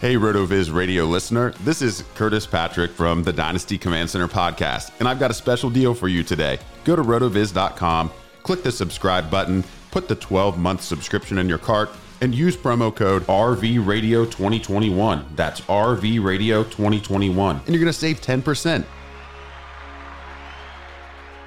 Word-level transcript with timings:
Hey, 0.00 0.14
RotoViz 0.14 0.72
radio 0.72 1.06
listener. 1.06 1.50
This 1.64 1.82
is 1.82 2.04
Curtis 2.14 2.46
Patrick 2.46 2.92
from 2.92 3.24
the 3.24 3.32
Dynasty 3.32 3.76
Command 3.76 4.08
Center 4.08 4.28
podcast, 4.28 4.92
and 5.00 5.08
I've 5.08 5.18
got 5.18 5.32
a 5.32 5.34
special 5.34 5.70
deal 5.70 5.92
for 5.92 6.06
you 6.06 6.22
today. 6.22 6.60
Go 6.84 6.94
to 6.94 7.02
rotoviz.com, 7.02 8.12
click 8.44 8.62
the 8.62 8.70
subscribe 8.70 9.28
button, 9.28 9.64
put 9.90 10.06
the 10.06 10.14
12 10.14 10.56
month 10.56 10.84
subscription 10.84 11.38
in 11.38 11.48
your 11.48 11.58
cart, 11.58 11.90
and 12.20 12.32
use 12.32 12.56
promo 12.56 12.94
code 12.94 13.26
RVRadio2021. 13.26 15.34
That's 15.34 15.62
RVRadio2021, 15.62 17.66
and 17.66 17.68
you're 17.68 17.80
going 17.80 17.86
to 17.86 17.92
save 17.92 18.20
10%. 18.20 18.84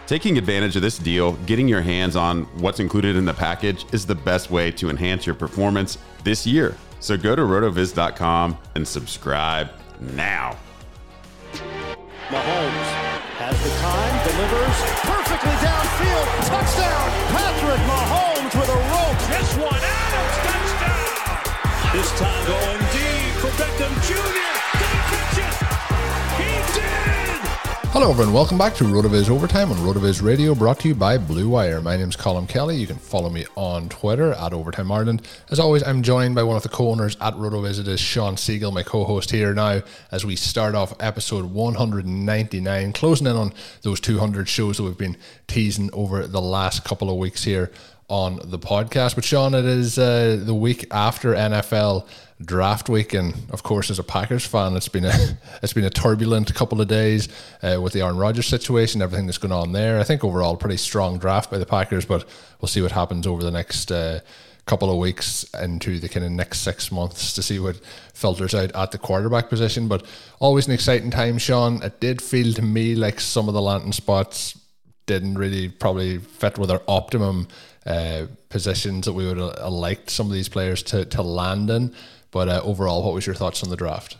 Taking 0.07 0.37
advantage 0.37 0.75
of 0.75 0.81
this 0.81 0.97
deal, 0.97 1.35
getting 1.45 1.69
your 1.69 1.79
hands 1.79 2.17
on 2.17 2.43
what's 2.59 2.81
included 2.81 3.15
in 3.15 3.23
the 3.23 3.33
package 3.33 3.85
is 3.93 4.05
the 4.05 4.15
best 4.15 4.51
way 4.51 4.71
to 4.71 4.89
enhance 4.89 5.25
your 5.25 5.35
performance 5.35 5.97
this 6.25 6.45
year. 6.45 6.75
So 7.01 7.17
go 7.17 7.35
to 7.35 7.41
rotoviz.com 7.41 8.57
and 8.75 8.87
subscribe 8.87 9.71
now. 9.99 10.55
Mahomes 12.29 12.89
has 13.41 13.57
the 13.57 13.73
time, 13.81 14.15
delivers 14.21 14.77
perfectly 15.01 15.57
downfield. 15.65 16.27
Touchdown, 16.45 17.09
Patrick 17.33 17.81
Mahomes 17.89 18.53
with 18.53 18.69
a 18.69 18.79
rope. 18.93 19.17
This 19.33 19.49
one, 19.57 19.81
Adams, 19.81 20.37
touchdown. 20.45 21.41
This 21.91 22.09
time 22.21 22.45
going 22.45 22.79
deep 22.93 23.33
for 23.41 23.49
Beckham 23.57 23.93
Jr. 24.07 24.50
Hello, 27.93 28.09
everyone. 28.09 28.33
Welcome 28.33 28.57
back 28.57 28.73
to 28.75 28.85
RotoViz 28.85 29.29
Overtime 29.29 29.69
on 29.69 29.77
RotoViz 29.79 30.23
Radio, 30.23 30.55
brought 30.55 30.79
to 30.79 30.87
you 30.87 30.95
by 30.95 31.17
Blue 31.17 31.49
Wire. 31.49 31.81
My 31.81 31.97
name 31.97 32.07
is 32.07 32.15
Colm 32.15 32.47
Kelly. 32.47 32.77
You 32.77 32.87
can 32.87 32.95
follow 32.95 33.29
me 33.29 33.45
on 33.57 33.89
Twitter 33.89 34.31
at 34.31 34.53
Overtime 34.53 34.89
Ireland. 34.89 35.27
As 35.49 35.59
always, 35.59 35.83
I'm 35.83 36.01
joined 36.01 36.33
by 36.33 36.43
one 36.43 36.55
of 36.55 36.63
the 36.63 36.69
co-owners 36.69 37.17
at 37.19 37.33
RotoViz. 37.33 37.81
It 37.81 37.89
is 37.89 37.99
Sean 37.99 38.37
Siegel, 38.37 38.71
my 38.71 38.81
co-host 38.81 39.29
here 39.29 39.53
now, 39.53 39.81
as 40.09 40.25
we 40.25 40.37
start 40.37 40.73
off 40.73 40.93
episode 41.01 41.51
199, 41.51 42.93
closing 42.93 43.27
in 43.27 43.35
on 43.35 43.51
those 43.81 43.99
200 43.99 44.47
shows 44.47 44.77
that 44.77 44.83
we've 44.83 44.97
been 44.97 45.17
teasing 45.47 45.89
over 45.91 46.25
the 46.25 46.41
last 46.41 46.85
couple 46.85 47.09
of 47.09 47.17
weeks 47.17 47.43
here 47.43 47.71
on 48.07 48.39
the 48.41 48.59
podcast. 48.59 49.15
But 49.15 49.25
Sean, 49.25 49.53
it 49.53 49.65
is 49.65 49.99
uh, 49.99 50.41
the 50.41 50.55
week 50.55 50.87
after 50.91 51.33
NFL 51.33 52.07
draft 52.45 52.89
week, 52.89 53.13
and 53.13 53.33
of 53.51 53.63
course, 53.63 53.89
as 53.89 53.99
a 53.99 54.03
Packers 54.03 54.45
fan, 54.45 54.75
it's 54.75 54.87
been 54.87 55.05
a 55.05 55.13
it's 55.63 55.73
been 55.73 55.83
a 55.83 55.89
turbulent 55.89 56.53
couple 56.53 56.81
of 56.81 56.87
days 56.87 57.29
uh, 57.63 57.79
with 57.81 57.93
the 57.93 58.01
Aaron 58.01 58.17
Rodgers 58.17 58.47
situation, 58.47 59.01
everything 59.01 59.25
that's 59.25 59.37
going 59.37 59.51
on 59.51 59.71
there. 59.71 59.99
I 59.99 60.03
think 60.03 60.23
overall, 60.23 60.57
pretty 60.57 60.77
strong 60.77 61.17
draft 61.17 61.51
by 61.51 61.57
the 61.57 61.65
Packers, 61.65 62.05
but 62.05 62.25
we'll 62.59 62.69
see 62.69 62.81
what 62.81 62.91
happens 62.91 63.27
over 63.27 63.43
the 63.43 63.51
next. 63.51 63.91
Uh, 63.91 64.19
couple 64.67 64.91
of 64.91 64.97
weeks 64.97 65.43
into 65.55 65.99
the 65.99 66.07
kind 66.07 66.23
of 66.23 66.31
next 66.31 66.59
six 66.59 66.91
months 66.91 67.33
to 67.33 67.41
see 67.41 67.57
what 67.59 67.75
filters 68.13 68.53
out 68.53 68.71
at 68.73 68.91
the 68.91 68.97
quarterback 68.97 69.49
position 69.49 69.87
but 69.87 70.05
always 70.39 70.67
an 70.67 70.73
exciting 70.73 71.09
time 71.09 71.39
sean 71.39 71.81
it 71.81 71.99
did 71.99 72.21
feel 72.21 72.53
to 72.53 72.61
me 72.61 72.93
like 72.93 73.19
some 73.19 73.47
of 73.47 73.55
the 73.55 73.61
landing 73.61 73.91
spots 73.91 74.57
didn't 75.07 75.37
really 75.37 75.67
probably 75.67 76.19
fit 76.19 76.59
with 76.59 76.69
our 76.69 76.81
optimum 76.87 77.47
uh, 77.85 78.27
positions 78.49 79.05
that 79.05 79.13
we 79.13 79.25
would 79.25 79.37
have 79.37 79.73
liked 79.73 80.09
some 80.09 80.27
of 80.27 80.33
these 80.33 80.49
players 80.49 80.83
to, 80.83 81.05
to 81.05 81.21
land 81.21 81.69
in. 81.69 81.93
But 82.31 82.49
uh, 82.49 82.61
overall, 82.63 83.03
what 83.03 83.13
was 83.13 83.25
your 83.25 83.35
thoughts 83.35 83.63
on 83.63 83.69
the 83.69 83.77
draft? 83.77 84.17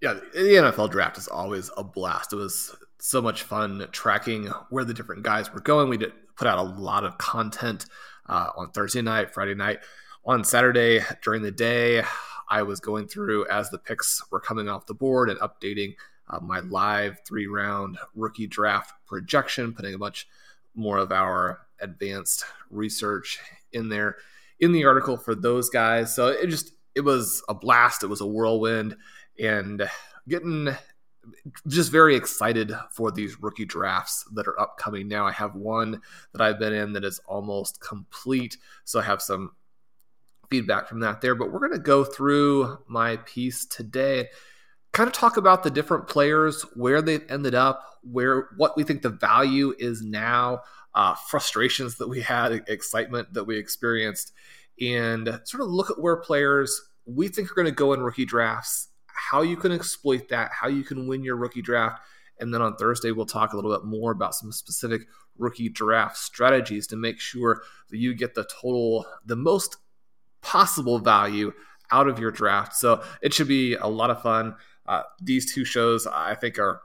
Yeah, 0.00 0.14
the 0.14 0.38
NFL 0.38 0.90
draft 0.90 1.18
is 1.18 1.28
always 1.28 1.70
a 1.76 1.84
blast. 1.84 2.32
It 2.32 2.36
was 2.36 2.74
so 2.98 3.20
much 3.20 3.42
fun 3.42 3.86
tracking 3.92 4.46
where 4.70 4.84
the 4.84 4.94
different 4.94 5.22
guys 5.22 5.52
were 5.52 5.60
going. 5.60 5.88
We 5.88 5.98
did 5.98 6.12
put 6.36 6.48
out 6.48 6.58
a 6.58 6.62
lot 6.62 7.04
of 7.04 7.18
content 7.18 7.86
uh, 8.26 8.50
on 8.56 8.70
Thursday 8.70 9.02
night, 9.02 9.34
Friday 9.34 9.54
night. 9.54 9.80
On 10.24 10.44
Saturday 10.44 11.00
during 11.22 11.42
the 11.42 11.50
day, 11.50 12.02
I 12.48 12.62
was 12.62 12.80
going 12.80 13.08
through 13.08 13.46
as 13.48 13.70
the 13.70 13.78
picks 13.78 14.22
were 14.30 14.40
coming 14.40 14.68
off 14.68 14.86
the 14.86 14.94
board 14.94 15.30
and 15.30 15.38
updating 15.40 15.94
uh, 16.28 16.40
my 16.40 16.60
live 16.60 17.18
three 17.26 17.46
round 17.46 17.98
rookie 18.14 18.46
draft 18.46 18.92
projection, 19.06 19.72
putting 19.72 19.94
a 19.94 19.98
bunch 19.98 20.26
more 20.74 20.98
of 20.98 21.12
our 21.12 21.60
advanced 21.80 22.44
research 22.70 23.38
in 23.72 23.88
there 23.88 24.16
in 24.60 24.72
the 24.72 24.84
article 24.84 25.16
for 25.16 25.34
those 25.34 25.70
guys. 25.70 26.14
So 26.14 26.28
it 26.28 26.46
just 26.48 26.72
it 26.94 27.02
was 27.02 27.42
a 27.48 27.54
blast. 27.54 28.02
It 28.02 28.08
was 28.08 28.20
a 28.20 28.26
whirlwind, 28.26 28.96
and 29.38 29.88
getting 30.28 30.68
just 31.66 31.92
very 31.92 32.16
excited 32.16 32.72
for 32.90 33.10
these 33.10 33.40
rookie 33.40 33.66
drafts 33.66 34.24
that 34.34 34.48
are 34.48 34.58
upcoming 34.58 35.08
now. 35.08 35.26
I 35.26 35.32
have 35.32 35.54
one 35.54 36.00
that 36.32 36.40
I've 36.40 36.58
been 36.58 36.72
in 36.72 36.94
that 36.94 37.04
is 37.04 37.20
almost 37.26 37.80
complete, 37.80 38.56
so 38.84 39.00
I 39.00 39.02
have 39.02 39.22
some 39.22 39.52
feedback 40.48 40.88
from 40.88 41.00
that 41.00 41.20
there. 41.20 41.34
But 41.34 41.52
we're 41.52 41.60
going 41.60 41.72
to 41.72 41.78
go 41.78 42.04
through 42.04 42.78
my 42.88 43.16
piece 43.18 43.66
today 43.66 44.28
kind 44.92 45.06
of 45.06 45.12
talk 45.14 45.36
about 45.36 45.62
the 45.62 45.70
different 45.70 46.08
players, 46.08 46.62
where 46.74 47.02
they've 47.02 47.24
ended 47.28 47.54
up, 47.54 47.98
where 48.02 48.48
what 48.56 48.76
we 48.76 48.82
think 48.82 49.02
the 49.02 49.08
value 49.08 49.74
is 49.78 50.02
now, 50.02 50.62
uh, 50.94 51.14
frustrations 51.14 51.96
that 51.98 52.08
we 52.08 52.20
had, 52.20 52.52
excitement 52.66 53.32
that 53.34 53.44
we 53.44 53.56
experienced, 53.56 54.32
and 54.80 55.40
sort 55.44 55.62
of 55.62 55.68
look 55.68 55.90
at 55.90 56.00
where 56.00 56.16
players 56.16 56.80
we 57.06 57.28
think 57.28 57.50
are 57.50 57.54
going 57.54 57.66
to 57.66 57.72
go 57.72 57.92
in 57.92 58.00
rookie 58.00 58.24
drafts, 58.24 58.88
how 59.06 59.42
you 59.42 59.56
can 59.56 59.72
exploit 59.72 60.28
that, 60.28 60.50
how 60.52 60.68
you 60.68 60.84
can 60.84 61.06
win 61.06 61.24
your 61.24 61.36
rookie 61.36 61.62
draft. 61.62 62.02
And 62.38 62.54
then 62.54 62.62
on 62.62 62.76
Thursday, 62.76 63.10
we'll 63.10 63.26
talk 63.26 63.52
a 63.52 63.56
little 63.56 63.72
bit 63.72 63.84
more 63.84 64.12
about 64.12 64.34
some 64.34 64.52
specific 64.52 65.02
rookie 65.38 65.68
draft 65.68 66.16
strategies 66.16 66.86
to 66.88 66.96
make 66.96 67.20
sure 67.20 67.62
that 67.90 67.98
you 67.98 68.14
get 68.14 68.34
the 68.34 68.44
total, 68.44 69.06
the 69.26 69.36
most 69.36 69.76
possible 70.40 70.98
value 70.98 71.52
out 71.90 72.08
of 72.08 72.18
your 72.18 72.30
draft. 72.30 72.74
So 72.74 73.02
it 73.20 73.34
should 73.34 73.48
be 73.48 73.74
a 73.74 73.86
lot 73.86 74.10
of 74.10 74.22
fun. 74.22 74.54
Uh, 74.86 75.02
these 75.20 75.52
two 75.52 75.64
shows, 75.64 76.06
I 76.06 76.34
think, 76.34 76.58
are 76.58 76.82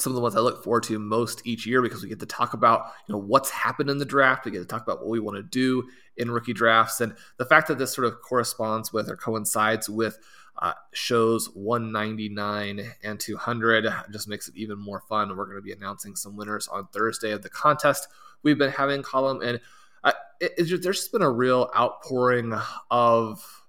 some 0.00 0.12
of 0.12 0.14
the 0.14 0.22
ones 0.22 0.36
I 0.36 0.40
look 0.40 0.62
forward 0.62 0.84
to 0.84 0.98
most 0.98 1.44
each 1.44 1.66
year 1.66 1.82
because 1.82 2.02
we 2.02 2.08
get 2.08 2.20
to 2.20 2.26
talk 2.26 2.54
about 2.54 2.92
you 3.06 3.12
know 3.12 3.18
what's 3.18 3.50
happened 3.50 3.90
in 3.90 3.98
the 3.98 4.04
draft. 4.04 4.44
We 4.44 4.52
get 4.52 4.60
to 4.60 4.64
talk 4.64 4.82
about 4.82 5.00
what 5.00 5.08
we 5.08 5.18
want 5.18 5.36
to 5.36 5.42
do 5.42 5.88
in 6.16 6.30
rookie 6.30 6.52
drafts, 6.52 7.00
and 7.00 7.16
the 7.36 7.44
fact 7.44 7.68
that 7.68 7.78
this 7.78 7.92
sort 7.92 8.06
of 8.06 8.20
corresponds 8.22 8.92
with 8.92 9.10
or 9.10 9.16
coincides 9.16 9.88
with 9.88 10.18
uh, 10.60 10.72
shows 10.92 11.46
199 11.54 12.92
and 13.02 13.20
200 13.20 13.92
just 14.12 14.28
makes 14.28 14.48
it 14.48 14.56
even 14.56 14.78
more 14.78 15.02
fun. 15.08 15.36
We're 15.36 15.44
going 15.44 15.56
to 15.56 15.62
be 15.62 15.72
announcing 15.72 16.16
some 16.16 16.36
winners 16.36 16.68
on 16.68 16.88
Thursday 16.92 17.32
of 17.32 17.42
the 17.42 17.48
contest 17.48 18.08
we've 18.42 18.58
been 18.58 18.70
having 18.70 19.02
Colm, 19.02 19.44
and 19.44 19.60
uh, 20.04 20.12
it, 20.40 20.54
there's 20.56 20.80
just 20.80 21.12
been 21.12 21.22
a 21.22 21.30
real 21.30 21.70
outpouring 21.76 22.54
of 22.90 23.64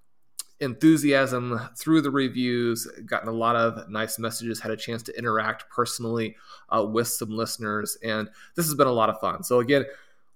enthusiasm 0.61 1.59
through 1.77 2.01
the 2.01 2.11
reviews, 2.11 2.85
gotten 3.05 3.29
a 3.29 3.33
lot 3.33 3.55
of 3.55 3.89
nice 3.89 4.19
messages, 4.19 4.59
had 4.59 4.71
a 4.71 4.77
chance 4.77 5.01
to 5.03 5.17
interact 5.17 5.69
personally 5.69 6.35
uh, 6.69 6.83
with 6.83 7.07
some 7.07 7.29
listeners, 7.29 7.97
and 8.03 8.29
this 8.55 8.65
has 8.65 8.75
been 8.75 8.87
a 8.87 8.91
lot 8.91 9.09
of 9.09 9.19
fun. 9.19 9.43
So, 9.43 9.59
again, 9.59 9.85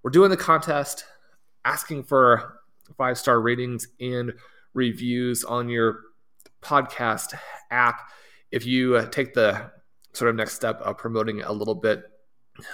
we're 0.02 0.12
doing 0.12 0.30
the 0.30 0.38
contest, 0.38 1.06
asking 1.66 2.04
for 2.04 2.60
five 2.98 3.18
star 3.18 3.42
ratings 3.42 3.88
and 4.00 4.34
reviews 4.74 5.44
on 5.44 5.70
your 5.70 6.00
podcast 6.62 7.34
app. 7.72 8.02
If 8.52 8.66
you 8.66 8.96
uh, 8.96 9.08
take 9.08 9.34
the 9.34 9.72
sort 10.14 10.30
of 10.30 10.36
next 10.36 10.54
step 10.54 10.80
of 10.82 10.98
promoting 10.98 11.42
a 11.42 11.52
little 11.52 11.76
bit 11.76 12.04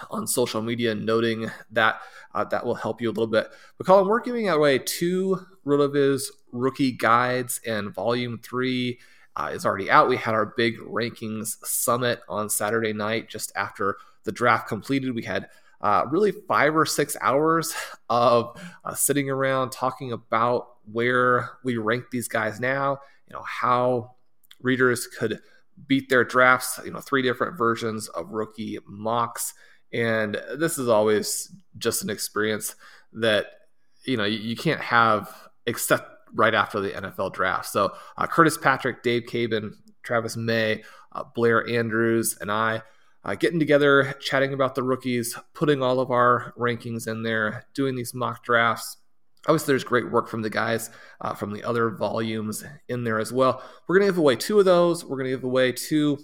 on 0.10 0.28
social 0.28 0.62
media, 0.62 0.96
noting 0.96 1.50
that 1.72 2.02
uh, 2.34 2.44
that 2.46 2.66
will 2.66 2.76
help 2.76 3.02
you 3.02 3.10
a 3.10 3.12
little 3.12 3.28
bit. 3.28 3.50
But 3.78 3.88
Colm, 3.88 4.08
we're 4.08 4.22
giving 4.22 4.50
away 4.50 4.80
two 4.80 5.40
RotoViz 5.66 6.24
rookie 6.52 6.92
guides, 6.92 7.60
and 7.66 7.94
Volume 7.94 8.40
Three 8.44 9.00
uh, 9.36 9.52
is 9.54 9.66
already 9.66 9.90
out. 9.90 10.10
We 10.10 10.18
had 10.18 10.34
our 10.34 10.54
big 10.58 10.78
rankings 10.80 11.56
summit 11.66 12.22
on 12.28 12.50
Saturday 12.50 12.94
night, 12.94 13.30
just 13.30 13.52
after 13.56 13.98
the 14.24 14.32
draft 14.32 14.68
completed. 14.68 15.16
We 15.16 15.24
had 15.24 15.50
uh, 15.82 16.06
really 16.10 16.32
five 16.32 16.76
or 16.76 16.86
six 16.86 17.16
hours 17.22 17.74
of 18.10 18.60
uh, 18.84 18.94
sitting 18.94 19.30
around 19.30 19.72
talking 19.72 20.12
about 20.12 20.68
where 20.92 21.52
we 21.64 21.78
rank 21.78 22.06
these 22.12 22.28
guys 22.28 22.60
now. 22.60 23.00
You 23.28 23.36
know 23.36 23.44
how 23.44 24.16
readers 24.62 25.08
could 25.08 25.40
beat 25.88 26.10
their 26.10 26.24
drafts. 26.24 26.80
You 26.84 26.92
know, 26.92 27.00
three 27.00 27.22
different 27.22 27.58
versions 27.58 28.08
of 28.10 28.30
rookie 28.30 28.80
mocks 28.86 29.54
and 29.94 30.40
this 30.58 30.78
is 30.78 30.88
always 30.88 31.54
just 31.78 32.04
an 32.04 32.10
experience 32.10 32.76
that 33.14 33.48
you 34.06 34.18
know 34.18 34.26
you, 34.26 34.56
can't 34.56 34.82
have 34.82 35.50
except 35.66 36.10
right 36.34 36.54
after 36.54 36.80
the 36.80 36.92
NFL 36.92 37.34
draft. 37.34 37.68
So 37.68 37.94
uh, 38.18 38.28
Curtis 38.28 38.58
Patrick, 38.58 39.04
Dave 39.04 39.24
Caban, 39.24 39.74
Travis 40.04 40.38
May, 40.38 40.84
uh, 41.12 41.24
Blair 41.36 41.68
Andrews, 41.68 42.38
and 42.40 42.52
I 42.52 42.82
uh, 43.24 43.36
getting 43.36 43.60
together, 43.60 44.14
chatting 44.20 44.54
about 44.54 44.76
the 44.76 44.84
rookies, 44.84 45.38
putting 45.54 45.82
all 45.82 46.00
of 46.00 46.12
our 46.12 46.54
rankings 46.58 47.08
in 47.08 47.24
there, 47.24 47.66
doing 47.74 47.96
these 47.96 48.14
mock 48.14 48.44
drafts. 48.44 48.98
Obviously, 49.48 49.72
there's 49.72 49.84
great 49.84 50.12
work 50.12 50.28
from 50.28 50.42
the 50.42 50.50
guys 50.50 50.90
uh, 51.22 51.34
from 51.34 51.54
the 51.54 51.64
other 51.64 51.90
volumes 51.90 52.64
in 52.90 53.04
there 53.04 53.20
as 53.20 53.32
well. 53.32 53.64
We're 53.88 53.98
going 53.98 54.08
to 54.08 54.14
give 54.14 54.20
away 54.20 54.36
two 54.36 54.60
of 54.60 54.66
those. 54.66 55.04
We're 55.04 55.18
going 55.18 55.32
to 55.32 55.38
give 55.38 55.44
away 55.44 55.72
two 55.72 56.20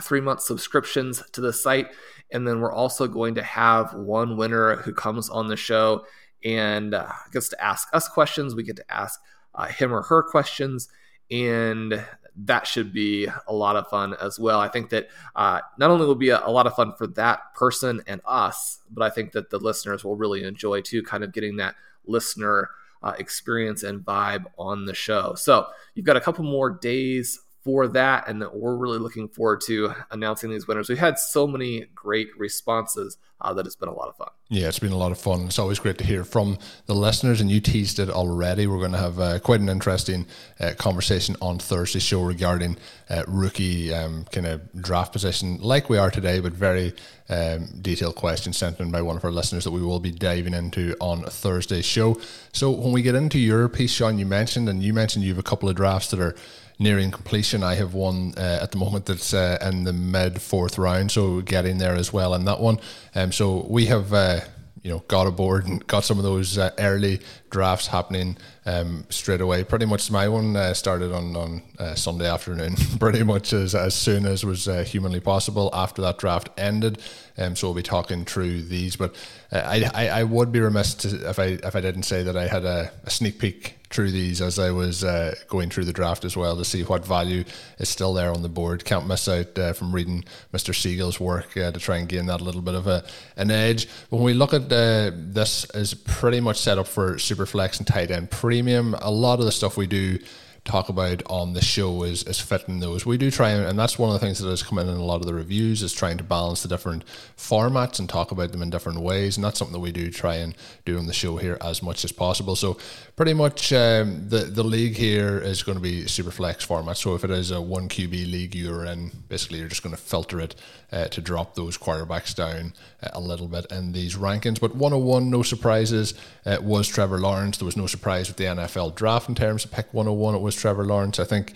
three 0.00 0.20
month 0.20 0.40
subscriptions 0.40 1.22
to 1.32 1.40
the 1.40 1.52
site. 1.52 1.88
And 2.30 2.46
then 2.48 2.60
we're 2.60 2.72
also 2.72 3.06
going 3.06 3.34
to 3.34 3.42
have 3.42 3.92
one 3.94 4.36
winner 4.36 4.76
who 4.76 4.94
comes 4.94 5.28
on 5.28 5.48
the 5.48 5.56
show 5.56 6.06
and 6.44 6.94
uh, 6.94 7.12
gets 7.30 7.48
to 7.50 7.62
ask 7.62 7.88
us 7.92 8.08
questions. 8.08 8.54
We 8.54 8.62
get 8.62 8.76
to 8.76 8.92
ask 8.92 9.20
uh, 9.54 9.66
him 9.66 9.92
or 9.92 10.02
her 10.02 10.22
questions. 10.22 10.88
And 11.30 12.04
that 12.34 12.66
should 12.66 12.92
be 12.92 13.28
a 13.46 13.52
lot 13.52 13.76
of 13.76 13.88
fun 13.88 14.14
as 14.20 14.38
well. 14.38 14.58
I 14.58 14.68
think 14.68 14.90
that 14.90 15.08
uh, 15.36 15.60
not 15.78 15.90
only 15.90 16.06
will 16.06 16.14
be 16.14 16.30
a, 16.30 16.40
a, 16.44 16.50
lot 16.50 16.66
of 16.66 16.74
fun 16.74 16.94
for 16.96 17.06
that 17.08 17.54
person 17.54 18.02
and 18.06 18.20
us, 18.24 18.78
but 18.90 19.04
I 19.04 19.10
think 19.10 19.32
that 19.32 19.50
the 19.50 19.58
listeners 19.58 20.02
will 20.02 20.16
really 20.16 20.42
enjoy 20.44 20.80
too, 20.80 21.02
kind 21.02 21.24
of 21.24 21.32
getting 21.32 21.56
that 21.56 21.74
listener 22.06 22.70
uh, 23.02 23.12
experience 23.18 23.82
and 23.82 24.00
vibe 24.00 24.46
on 24.58 24.86
the 24.86 24.94
show. 24.94 25.34
So 25.34 25.66
you've 25.94 26.06
got 26.06 26.16
a 26.16 26.20
couple 26.20 26.44
more 26.44 26.70
days 26.70 27.38
for 27.64 27.88
that. 27.88 28.28
And 28.28 28.44
we're 28.52 28.76
really 28.76 28.98
looking 28.98 29.28
forward 29.28 29.60
to 29.66 29.94
announcing 30.10 30.50
these 30.50 30.66
winners. 30.66 30.88
We've 30.88 30.98
had 30.98 31.18
so 31.18 31.46
many 31.46 31.86
great 31.94 32.28
responses 32.36 33.18
uh, 33.42 33.52
that 33.52 33.66
it's 33.66 33.76
been 33.76 33.88
a 33.88 33.94
lot 33.94 34.08
of 34.08 34.16
fun. 34.16 34.28
Yeah, 34.48 34.68
it's 34.68 34.78
been 34.78 34.92
a 34.92 34.96
lot 34.96 35.12
of 35.12 35.18
fun. 35.18 35.46
It's 35.46 35.58
always 35.58 35.78
great 35.78 35.98
to 35.98 36.04
hear 36.04 36.24
from 36.24 36.58
the 36.86 36.94
listeners, 36.94 37.40
and 37.40 37.50
you 37.50 37.60
teased 37.60 37.98
it 37.98 38.08
already. 38.08 38.66
We're 38.66 38.78
going 38.78 38.92
to 38.92 38.98
have 38.98 39.18
uh, 39.18 39.38
quite 39.40 39.60
an 39.60 39.68
interesting 39.68 40.26
uh, 40.60 40.74
conversation 40.78 41.36
on 41.40 41.58
Thursday 41.58 41.98
show 41.98 42.22
regarding 42.22 42.76
uh, 43.10 43.24
rookie 43.26 43.92
um, 43.92 44.26
kind 44.30 44.46
of 44.46 44.72
draft 44.80 45.12
position, 45.12 45.58
like 45.60 45.88
we 45.88 45.98
are 45.98 46.10
today, 46.10 46.38
but 46.38 46.52
very 46.52 46.92
um, 47.28 47.68
detailed 47.80 48.14
questions 48.14 48.58
sent 48.58 48.78
in 48.78 48.90
by 48.90 49.02
one 49.02 49.16
of 49.16 49.24
our 49.24 49.32
listeners 49.32 49.64
that 49.64 49.70
we 49.70 49.82
will 49.82 50.00
be 50.00 50.12
diving 50.12 50.54
into 50.54 50.94
on 51.00 51.24
Thursday's 51.24 51.86
show. 51.86 52.20
So 52.52 52.70
when 52.70 52.92
we 52.92 53.02
get 53.02 53.14
into 53.14 53.38
your 53.38 53.68
piece, 53.68 53.92
Sean, 53.92 54.18
you 54.18 54.26
mentioned, 54.26 54.68
and 54.68 54.82
you 54.82 54.92
mentioned 54.92 55.24
you 55.24 55.30
have 55.30 55.38
a 55.38 55.42
couple 55.42 55.68
of 55.68 55.74
drafts 55.74 56.10
that 56.10 56.20
are 56.20 56.36
nearing 56.78 57.10
completion. 57.10 57.62
I 57.62 57.74
have 57.74 57.94
one 57.94 58.34
uh, 58.36 58.58
at 58.62 58.72
the 58.72 58.78
moment 58.78 59.06
that's 59.06 59.34
uh, 59.34 59.58
in 59.62 59.84
the 59.84 59.92
mid 59.92 60.40
fourth 60.40 60.78
round, 60.78 61.10
so 61.10 61.40
getting 61.40 61.78
there 61.78 61.94
as 61.94 62.12
well 62.12 62.34
in 62.34 62.44
that 62.46 62.60
one. 62.60 62.78
Um, 63.14 63.32
so 63.32 63.66
we 63.68 63.86
have. 63.86 64.12
Uh, 64.12 64.40
you 64.82 64.90
know, 64.90 64.98
got 65.06 65.28
aboard 65.28 65.64
and 65.66 65.86
got 65.86 66.02
some 66.02 66.18
of 66.18 66.24
those 66.24 66.58
uh, 66.58 66.70
early 66.78 67.20
drafts 67.50 67.86
happening 67.86 68.36
um, 68.66 69.06
straight 69.10 69.40
away. 69.40 69.62
Pretty 69.62 69.86
much 69.86 70.10
my 70.10 70.28
one 70.28 70.56
uh, 70.56 70.74
started 70.74 71.12
on 71.12 71.36
on 71.36 71.62
uh, 71.78 71.94
Sunday 71.94 72.28
afternoon, 72.28 72.74
pretty 72.98 73.22
much 73.22 73.52
as, 73.52 73.76
as 73.76 73.94
soon 73.94 74.26
as 74.26 74.44
was 74.44 74.64
humanly 74.90 75.20
possible 75.20 75.70
after 75.72 76.02
that 76.02 76.18
draft 76.18 76.48
ended. 76.58 77.00
Um, 77.38 77.54
so 77.54 77.68
we'll 77.68 77.74
be 77.74 77.82
talking 77.82 78.24
through 78.24 78.62
these, 78.62 78.96
but 78.96 79.14
I, 79.52 79.88
I, 79.94 80.08
I 80.08 80.24
would 80.24 80.50
be 80.50 80.58
remiss 80.58 80.94
to, 80.94 81.30
if 81.30 81.38
I 81.38 81.44
if 81.62 81.76
I 81.76 81.80
didn't 81.80 82.02
say 82.02 82.24
that 82.24 82.36
I 82.36 82.48
had 82.48 82.64
a, 82.64 82.90
a 83.04 83.10
sneak 83.10 83.38
peek 83.38 83.76
through 83.92 84.10
these 84.10 84.40
as 84.40 84.58
I 84.58 84.70
was 84.70 85.04
uh, 85.04 85.34
going 85.48 85.70
through 85.70 85.84
the 85.84 85.92
draft 85.92 86.24
as 86.24 86.36
well 86.36 86.56
to 86.56 86.64
see 86.64 86.82
what 86.82 87.04
value 87.04 87.44
is 87.78 87.88
still 87.88 88.14
there 88.14 88.30
on 88.30 88.42
the 88.42 88.48
board. 88.48 88.84
Can't 88.84 89.06
miss 89.06 89.28
out 89.28 89.58
uh, 89.58 89.72
from 89.72 89.94
reading 89.94 90.24
Mr. 90.52 90.74
Siegel's 90.74 91.20
work 91.20 91.56
uh, 91.56 91.70
to 91.70 91.80
try 91.80 91.98
and 91.98 92.08
gain 92.08 92.26
that 92.26 92.40
little 92.40 92.62
bit 92.62 92.74
of 92.74 92.86
a, 92.86 93.04
an 93.36 93.50
edge. 93.50 93.88
When 94.10 94.22
we 94.22 94.34
look 94.34 94.54
at 94.54 94.72
uh, 94.72 95.10
this, 95.14 95.64
is 95.74 95.94
pretty 95.94 96.40
much 96.40 96.58
set 96.58 96.78
up 96.78 96.86
for 96.86 97.14
Superflex 97.14 97.78
and 97.78 97.86
tight 97.86 98.10
end 98.10 98.30
premium. 98.30 98.94
A 99.00 99.10
lot 99.10 99.38
of 99.38 99.44
the 99.44 99.52
stuff 99.52 99.76
we 99.76 99.86
do 99.86 100.18
talk 100.64 100.88
about 100.88 101.22
on 101.26 101.54
the 101.54 101.60
show 101.60 102.04
is, 102.04 102.22
is 102.22 102.38
fitting 102.38 102.78
those. 102.78 103.04
We 103.04 103.18
do 103.18 103.30
try, 103.32 103.50
and 103.50 103.76
that's 103.76 103.98
one 103.98 104.14
of 104.14 104.20
the 104.20 104.24
things 104.24 104.38
that 104.38 104.48
has 104.48 104.62
come 104.62 104.78
in 104.78 104.88
in 104.88 104.94
a 104.94 105.04
lot 105.04 105.16
of 105.16 105.26
the 105.26 105.34
reviews 105.34 105.82
is 105.82 105.92
trying 105.92 106.18
to 106.18 106.24
balance 106.24 106.62
the 106.62 106.68
different 106.68 107.04
formats 107.36 107.98
and 107.98 108.08
talk 108.08 108.30
about 108.30 108.52
them 108.52 108.62
in 108.62 108.70
different 108.70 109.00
ways. 109.00 109.36
And 109.36 109.44
that's 109.44 109.58
something 109.58 109.72
that 109.72 109.80
we 109.80 109.90
do 109.90 110.10
try 110.10 110.36
and 110.36 110.54
do 110.84 110.98
on 110.98 111.06
the 111.06 111.12
show 111.12 111.36
here 111.36 111.58
as 111.60 111.82
much 111.82 112.04
as 112.04 112.12
possible. 112.12 112.54
So 112.54 112.78
pretty 113.16 113.34
much 113.34 113.72
um, 113.72 114.28
the 114.28 114.38
the 114.38 114.62
league 114.62 114.96
here 114.96 115.38
is 115.38 115.62
going 115.62 115.76
to 115.76 115.82
be 115.82 116.06
super 116.06 116.30
flex 116.30 116.64
format. 116.64 116.96
So 116.96 117.14
if 117.14 117.24
it 117.24 117.30
is 117.30 117.50
a 117.50 117.60
one 117.60 117.88
QB 117.88 118.30
league 118.30 118.54
you're 118.54 118.84
in, 118.84 119.10
basically 119.28 119.58
you're 119.58 119.68
just 119.68 119.82
going 119.82 119.94
to 119.94 120.00
filter 120.00 120.40
it 120.40 120.54
uh, 120.92 121.08
to 121.08 121.20
drop 121.20 121.54
those 121.54 121.78
quarterbacks 121.78 122.34
down 122.34 122.74
uh, 123.02 123.08
a 123.14 123.20
little 123.20 123.48
bit 123.48 123.66
in 123.72 123.92
these 123.92 124.16
rankings. 124.16 124.60
But 124.60 124.76
101, 124.76 125.30
no 125.30 125.42
surprises, 125.42 126.14
uh, 126.44 126.58
was 126.60 126.86
Trevor 126.86 127.18
Lawrence. 127.18 127.58
There 127.58 127.66
was 127.66 127.76
no 127.76 127.86
surprise 127.86 128.28
with 128.28 128.36
the 128.36 128.44
NFL 128.44 128.94
draft 128.94 129.28
in 129.28 129.34
terms 129.34 129.64
of 129.64 129.72
pick 129.72 129.92
101. 129.92 130.34
It 130.34 130.40
was 130.40 130.51
Trevor 130.54 130.84
Lawrence. 130.84 131.18
I 131.18 131.24
think 131.24 131.54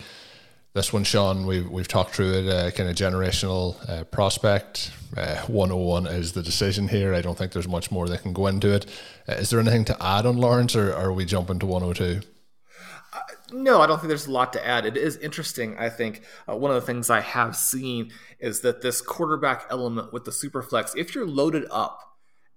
this 0.77 0.93
one, 0.93 1.03
Sean, 1.03 1.47
we've, 1.47 1.67
we've 1.67 1.87
talked 1.87 2.13
through 2.13 2.33
it, 2.33 2.47
uh, 2.47 2.69
kind 2.69 2.87
of 2.87 2.95
generational 2.95 3.77
uh, 3.89 4.03
prospect. 4.03 4.91
Uh, 5.17 5.37
101 5.47 6.05
is 6.05 6.33
the 6.33 6.43
decision 6.43 6.87
here. 6.87 7.15
I 7.15 7.21
don't 7.21 7.35
think 7.35 7.51
there's 7.51 7.67
much 7.67 7.89
more 7.89 8.07
that 8.07 8.21
can 8.21 8.31
go 8.31 8.45
into 8.45 8.71
it. 8.71 8.85
Uh, 9.27 9.33
is 9.33 9.49
there 9.49 9.59
anything 9.59 9.85
to 9.85 9.97
add 10.03 10.27
on 10.27 10.37
Lawrence, 10.37 10.75
or 10.75 10.93
are 10.93 11.11
we 11.11 11.25
jumping 11.25 11.57
to 11.59 11.65
102? 11.65 12.21
Uh, 13.11 13.19
no, 13.51 13.81
I 13.81 13.87
don't 13.87 13.97
think 13.97 14.09
there's 14.09 14.27
a 14.27 14.31
lot 14.31 14.53
to 14.53 14.63
add. 14.63 14.85
It 14.85 14.97
is 14.97 15.17
interesting. 15.17 15.75
I 15.79 15.89
think 15.89 16.21
uh, 16.47 16.55
one 16.55 16.69
of 16.69 16.75
the 16.75 16.85
things 16.85 17.09
I 17.09 17.21
have 17.21 17.55
seen 17.55 18.11
is 18.39 18.61
that 18.61 18.83
this 18.83 19.01
quarterback 19.01 19.65
element 19.71 20.13
with 20.13 20.25
the 20.25 20.31
superflex, 20.31 20.95
if 20.95 21.15
you're 21.15 21.25
loaded 21.25 21.65
up 21.71 21.99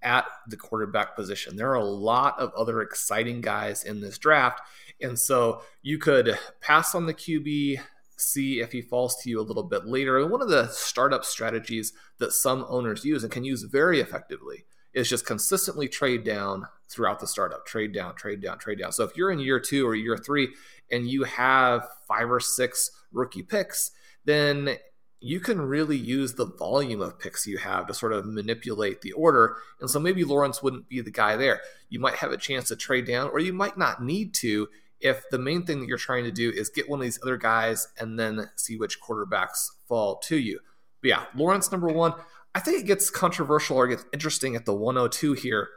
at 0.03 0.25
the 0.47 0.57
quarterback 0.57 1.15
position, 1.15 1.55
there 1.55 1.71
are 1.71 1.75
a 1.75 1.83
lot 1.83 2.37
of 2.39 2.53
other 2.53 2.81
exciting 2.81 3.41
guys 3.41 3.83
in 3.83 4.01
this 4.01 4.19
draft. 4.19 4.61
And 5.01 5.17
so 5.17 5.61
you 5.81 5.97
could 5.97 6.37
pass 6.59 6.95
on 6.95 7.05
the 7.05 7.13
QB, 7.13 7.79
see 8.17 8.59
if 8.59 8.71
he 8.71 8.81
falls 8.81 9.21
to 9.21 9.29
you 9.29 9.39
a 9.39 9.43
little 9.43 9.63
bit 9.63 9.85
later. 9.85 10.19
And 10.19 10.29
one 10.29 10.41
of 10.41 10.49
the 10.49 10.67
startup 10.67 11.25
strategies 11.25 11.93
that 12.19 12.33
some 12.33 12.65
owners 12.69 13.03
use 13.03 13.23
and 13.23 13.31
can 13.31 13.43
use 13.43 13.63
very 13.63 13.99
effectively 13.99 14.65
is 14.93 15.09
just 15.09 15.25
consistently 15.25 15.87
trade 15.87 16.23
down 16.23 16.67
throughout 16.89 17.19
the 17.19 17.27
startup, 17.27 17.65
trade 17.65 17.93
down, 17.93 18.15
trade 18.15 18.41
down, 18.41 18.59
trade 18.59 18.79
down. 18.79 18.91
So 18.91 19.03
if 19.03 19.15
you're 19.15 19.31
in 19.31 19.39
year 19.39 19.59
two 19.59 19.87
or 19.87 19.95
year 19.95 20.17
three 20.17 20.49
and 20.91 21.09
you 21.09 21.23
have 21.23 21.87
five 22.07 22.29
or 22.29 22.41
six 22.41 22.91
rookie 23.11 23.43
picks, 23.43 23.91
then 24.25 24.77
you 25.21 25.39
can 25.39 25.61
really 25.61 25.97
use 25.97 26.33
the 26.33 26.47
volume 26.47 26.99
of 26.99 27.19
picks 27.19 27.45
you 27.45 27.59
have 27.59 27.85
to 27.87 27.93
sort 27.93 28.11
of 28.11 28.25
manipulate 28.25 29.01
the 29.01 29.11
order. 29.13 29.57
And 29.79 29.89
so 29.89 29.99
maybe 29.99 30.23
Lawrence 30.23 30.61
wouldn't 30.63 30.89
be 30.89 30.99
the 30.99 31.11
guy 31.11 31.37
there. 31.37 31.61
You 31.89 31.99
might 31.99 32.15
have 32.15 32.31
a 32.31 32.37
chance 32.37 32.67
to 32.69 32.75
trade 32.75 33.05
down, 33.05 33.29
or 33.29 33.39
you 33.39 33.53
might 33.53 33.77
not 33.77 34.03
need 34.03 34.33
to 34.35 34.67
if 35.01 35.23
the 35.29 35.39
main 35.39 35.65
thing 35.65 35.79
that 35.79 35.87
you're 35.87 35.97
trying 35.97 36.23
to 36.23 36.31
do 36.31 36.51
is 36.51 36.69
get 36.69 36.89
one 36.89 36.99
of 36.99 37.03
these 37.03 37.19
other 37.23 37.37
guys 37.37 37.87
and 37.99 38.19
then 38.19 38.49
see 38.55 38.77
which 38.77 39.01
quarterbacks 39.01 39.67
fall 39.87 40.17
to 40.19 40.37
you. 40.37 40.59
But 41.01 41.07
yeah, 41.09 41.25
Lawrence 41.35 41.71
number 41.71 41.87
one. 41.87 42.13
I 42.53 42.59
think 42.59 42.81
it 42.81 42.87
gets 42.87 43.09
controversial 43.09 43.77
or 43.77 43.87
gets 43.87 44.05
interesting 44.11 44.55
at 44.55 44.65
the 44.65 44.73
102 44.73 45.33
here. 45.33 45.69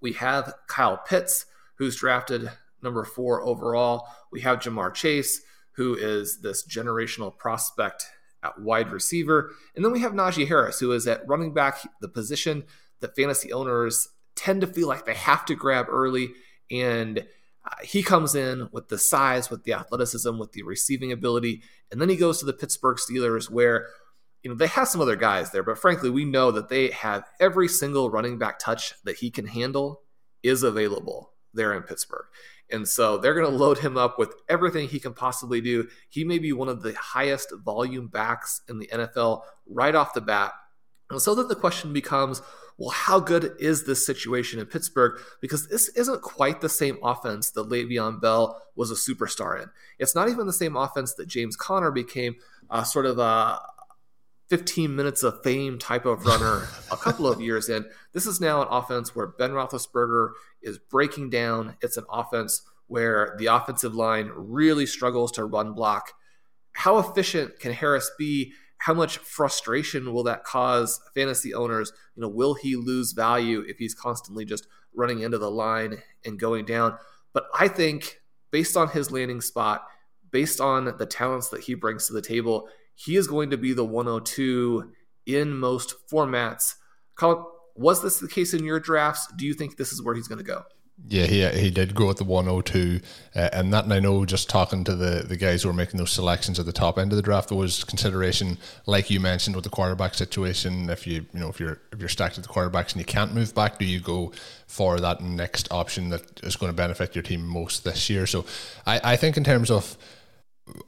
We 0.00 0.12
have 0.14 0.54
Kyle 0.68 0.96
Pitts, 0.96 1.46
who's 1.76 1.96
drafted 1.96 2.50
number 2.82 3.04
four 3.04 3.42
overall. 3.42 4.06
We 4.30 4.40
have 4.42 4.60
Ja'Marr 4.60 4.94
Chase, 4.94 5.42
who 5.72 5.94
is 5.94 6.40
this 6.40 6.66
generational 6.66 7.36
prospect 7.36 8.06
at 8.42 8.60
wide 8.60 8.90
receiver. 8.90 9.50
And 9.74 9.84
then 9.84 9.92
we 9.92 10.00
have 10.00 10.12
Najee 10.12 10.48
Harris, 10.48 10.80
who 10.80 10.92
is 10.92 11.06
at 11.06 11.26
running 11.28 11.52
back, 11.52 11.78
the 12.00 12.08
position 12.08 12.64
that 13.00 13.16
fantasy 13.16 13.52
owners 13.52 14.08
tend 14.36 14.60
to 14.62 14.66
feel 14.66 14.88
like 14.88 15.04
they 15.04 15.14
have 15.14 15.44
to 15.46 15.54
grab 15.54 15.86
early. 15.88 16.30
And 16.70 17.26
uh, 17.64 17.74
he 17.82 18.02
comes 18.02 18.34
in 18.34 18.68
with 18.72 18.88
the 18.88 18.98
size, 18.98 19.50
with 19.50 19.64
the 19.64 19.72
athleticism, 19.72 20.38
with 20.38 20.52
the 20.52 20.62
receiving 20.62 21.12
ability. 21.12 21.62
And 21.90 22.00
then 22.00 22.08
he 22.08 22.16
goes 22.16 22.38
to 22.38 22.46
the 22.46 22.52
Pittsburgh 22.52 22.96
Steelers, 22.96 23.50
where 23.50 23.86
you 24.42 24.50
know 24.50 24.56
they 24.56 24.66
have 24.68 24.88
some 24.88 25.00
other 25.00 25.16
guys 25.16 25.50
there, 25.50 25.62
but 25.62 25.78
frankly, 25.78 26.08
we 26.08 26.24
know 26.24 26.50
that 26.50 26.68
they 26.68 26.90
have 26.90 27.24
every 27.38 27.68
single 27.68 28.10
running 28.10 28.38
back 28.38 28.58
touch 28.58 28.94
that 29.04 29.16
he 29.16 29.30
can 29.30 29.46
handle 29.46 30.02
is 30.42 30.62
available 30.62 31.32
there 31.52 31.74
in 31.74 31.82
Pittsburgh. 31.82 32.26
And 32.72 32.86
so 32.88 33.18
they're 33.18 33.34
going 33.34 33.50
to 33.50 33.56
load 33.56 33.78
him 33.78 33.96
up 33.96 34.18
with 34.18 34.32
everything 34.48 34.88
he 34.88 35.00
can 35.00 35.12
possibly 35.12 35.60
do. 35.60 35.88
He 36.08 36.24
may 36.24 36.38
be 36.38 36.52
one 36.52 36.68
of 36.68 36.82
the 36.82 36.94
highest 36.94 37.52
volume 37.64 38.08
backs 38.08 38.62
in 38.68 38.78
the 38.78 38.88
NFL 38.92 39.42
right 39.68 39.94
off 39.94 40.14
the 40.14 40.20
bat. 40.20 40.52
And 41.10 41.20
so 41.20 41.34
then 41.34 41.48
the 41.48 41.56
question 41.56 41.92
becomes 41.92 42.40
well, 42.80 42.90
how 42.90 43.20
good 43.20 43.52
is 43.60 43.84
this 43.84 44.04
situation 44.06 44.58
in 44.58 44.64
Pittsburgh? 44.64 45.20
Because 45.40 45.68
this 45.68 45.88
isn't 45.90 46.22
quite 46.22 46.62
the 46.62 46.68
same 46.68 46.96
offense 47.02 47.50
that 47.50 47.68
Le'Veon 47.68 48.20
Bell 48.20 48.60
was 48.74 48.90
a 48.90 48.94
superstar 48.94 49.62
in. 49.62 49.68
It's 49.98 50.14
not 50.14 50.30
even 50.30 50.46
the 50.46 50.52
same 50.52 50.76
offense 50.76 51.12
that 51.14 51.28
James 51.28 51.56
Conner 51.56 51.90
became 51.90 52.36
uh, 52.70 52.82
sort 52.82 53.04
of 53.04 53.18
a, 53.18 53.60
15 54.48 54.96
minutes 54.96 55.22
of 55.22 55.42
fame 55.44 55.78
type 55.78 56.04
of 56.04 56.26
runner 56.26 56.66
a 56.90 56.96
couple 56.96 57.26
of 57.28 57.40
years 57.40 57.68
in. 57.68 57.84
This 58.12 58.26
is 58.26 58.40
now 58.40 58.60
an 58.62 58.68
offense 58.68 59.14
where 59.14 59.28
Ben 59.28 59.52
Roethlisberger 59.52 60.30
is 60.60 60.78
breaking 60.78 61.30
down. 61.30 61.76
It's 61.80 61.96
an 61.96 62.04
offense 62.10 62.62
where 62.88 63.36
the 63.38 63.46
offensive 63.46 63.94
line 63.94 64.30
really 64.34 64.86
struggles 64.86 65.30
to 65.32 65.44
run 65.44 65.72
block. 65.72 66.12
How 66.72 66.98
efficient 66.98 67.60
can 67.60 67.72
Harris 67.72 68.10
be? 68.18 68.52
How 68.80 68.94
much 68.94 69.18
frustration 69.18 70.12
will 70.12 70.24
that 70.24 70.44
cause 70.44 71.00
fantasy 71.14 71.52
owners? 71.54 71.92
You 72.16 72.22
know, 72.22 72.28
will 72.28 72.54
he 72.54 72.76
lose 72.76 73.12
value 73.12 73.64
if 73.68 73.78
he's 73.78 73.94
constantly 73.94 74.44
just 74.44 74.66
running 74.94 75.20
into 75.20 75.38
the 75.38 75.50
line 75.50 76.02
and 76.24 76.40
going 76.40 76.64
down? 76.64 76.96
But 77.32 77.44
I 77.58 77.68
think 77.68 78.20
based 78.50 78.76
on 78.76 78.88
his 78.88 79.10
landing 79.10 79.40
spot, 79.40 79.86
based 80.30 80.60
on 80.60 80.96
the 80.98 81.06
talents 81.06 81.48
that 81.50 81.64
he 81.64 81.74
brings 81.74 82.06
to 82.06 82.12
the 82.12 82.22
table, 82.22 82.68
he 82.94 83.16
is 83.16 83.26
going 83.26 83.50
to 83.50 83.56
be 83.56 83.72
the 83.72 83.84
102 83.84 84.92
in 85.26 85.56
most 85.56 85.94
formats. 86.10 86.74
Was 87.76 88.02
this 88.02 88.18
the 88.18 88.28
case 88.28 88.54
in 88.54 88.64
your 88.64 88.80
drafts? 88.80 89.28
Do 89.36 89.46
you 89.46 89.54
think 89.54 89.76
this 89.76 89.92
is 89.92 90.02
where 90.02 90.14
he's 90.14 90.28
going 90.28 90.38
to 90.38 90.44
go? 90.44 90.64
Yeah, 91.08 91.26
he 91.26 91.44
he 91.58 91.70
did 91.70 91.94
go 91.94 92.08
at 92.08 92.18
the 92.18 92.24
102, 92.24 93.00
uh, 93.34 93.48
and 93.52 93.72
that 93.72 93.82
and 93.82 93.92
I 93.92 93.98
know 93.98 94.24
just 94.24 94.48
talking 94.48 94.84
to 94.84 94.94
the 94.94 95.24
the 95.26 95.36
guys 95.36 95.62
who 95.62 95.68
were 95.68 95.74
making 95.74 95.98
those 95.98 96.12
selections 96.12 96.60
at 96.60 96.66
the 96.66 96.72
top 96.72 96.98
end 96.98 97.10
of 97.10 97.16
the 97.16 97.22
draft, 97.22 97.48
there 97.48 97.58
was 97.58 97.82
consideration, 97.82 98.58
like 98.86 99.10
you 99.10 99.18
mentioned, 99.18 99.56
with 99.56 99.64
the 99.64 99.70
quarterback 99.70 100.14
situation. 100.14 100.88
If 100.88 101.08
you 101.08 101.26
you 101.32 101.40
know 101.40 101.48
if 101.48 101.58
you're 101.58 101.80
if 101.92 101.98
you're 101.98 102.08
stacked 102.08 102.38
at 102.38 102.44
the 102.44 102.50
quarterbacks 102.50 102.92
and 102.92 103.00
you 103.00 103.04
can't 103.04 103.34
move 103.34 103.54
back, 103.56 103.78
do 103.78 103.84
you 103.84 103.98
go 103.98 104.32
for 104.68 105.00
that 105.00 105.20
next 105.20 105.66
option 105.72 106.10
that 106.10 106.40
is 106.44 106.54
going 106.54 106.70
to 106.70 106.76
benefit 106.76 107.16
your 107.16 107.22
team 107.22 107.44
most 107.44 107.82
this 107.82 108.08
year? 108.08 108.26
So, 108.26 108.44
I 108.86 109.00
I 109.12 109.16
think 109.16 109.36
in 109.36 109.42
terms 109.42 109.70
of 109.70 109.96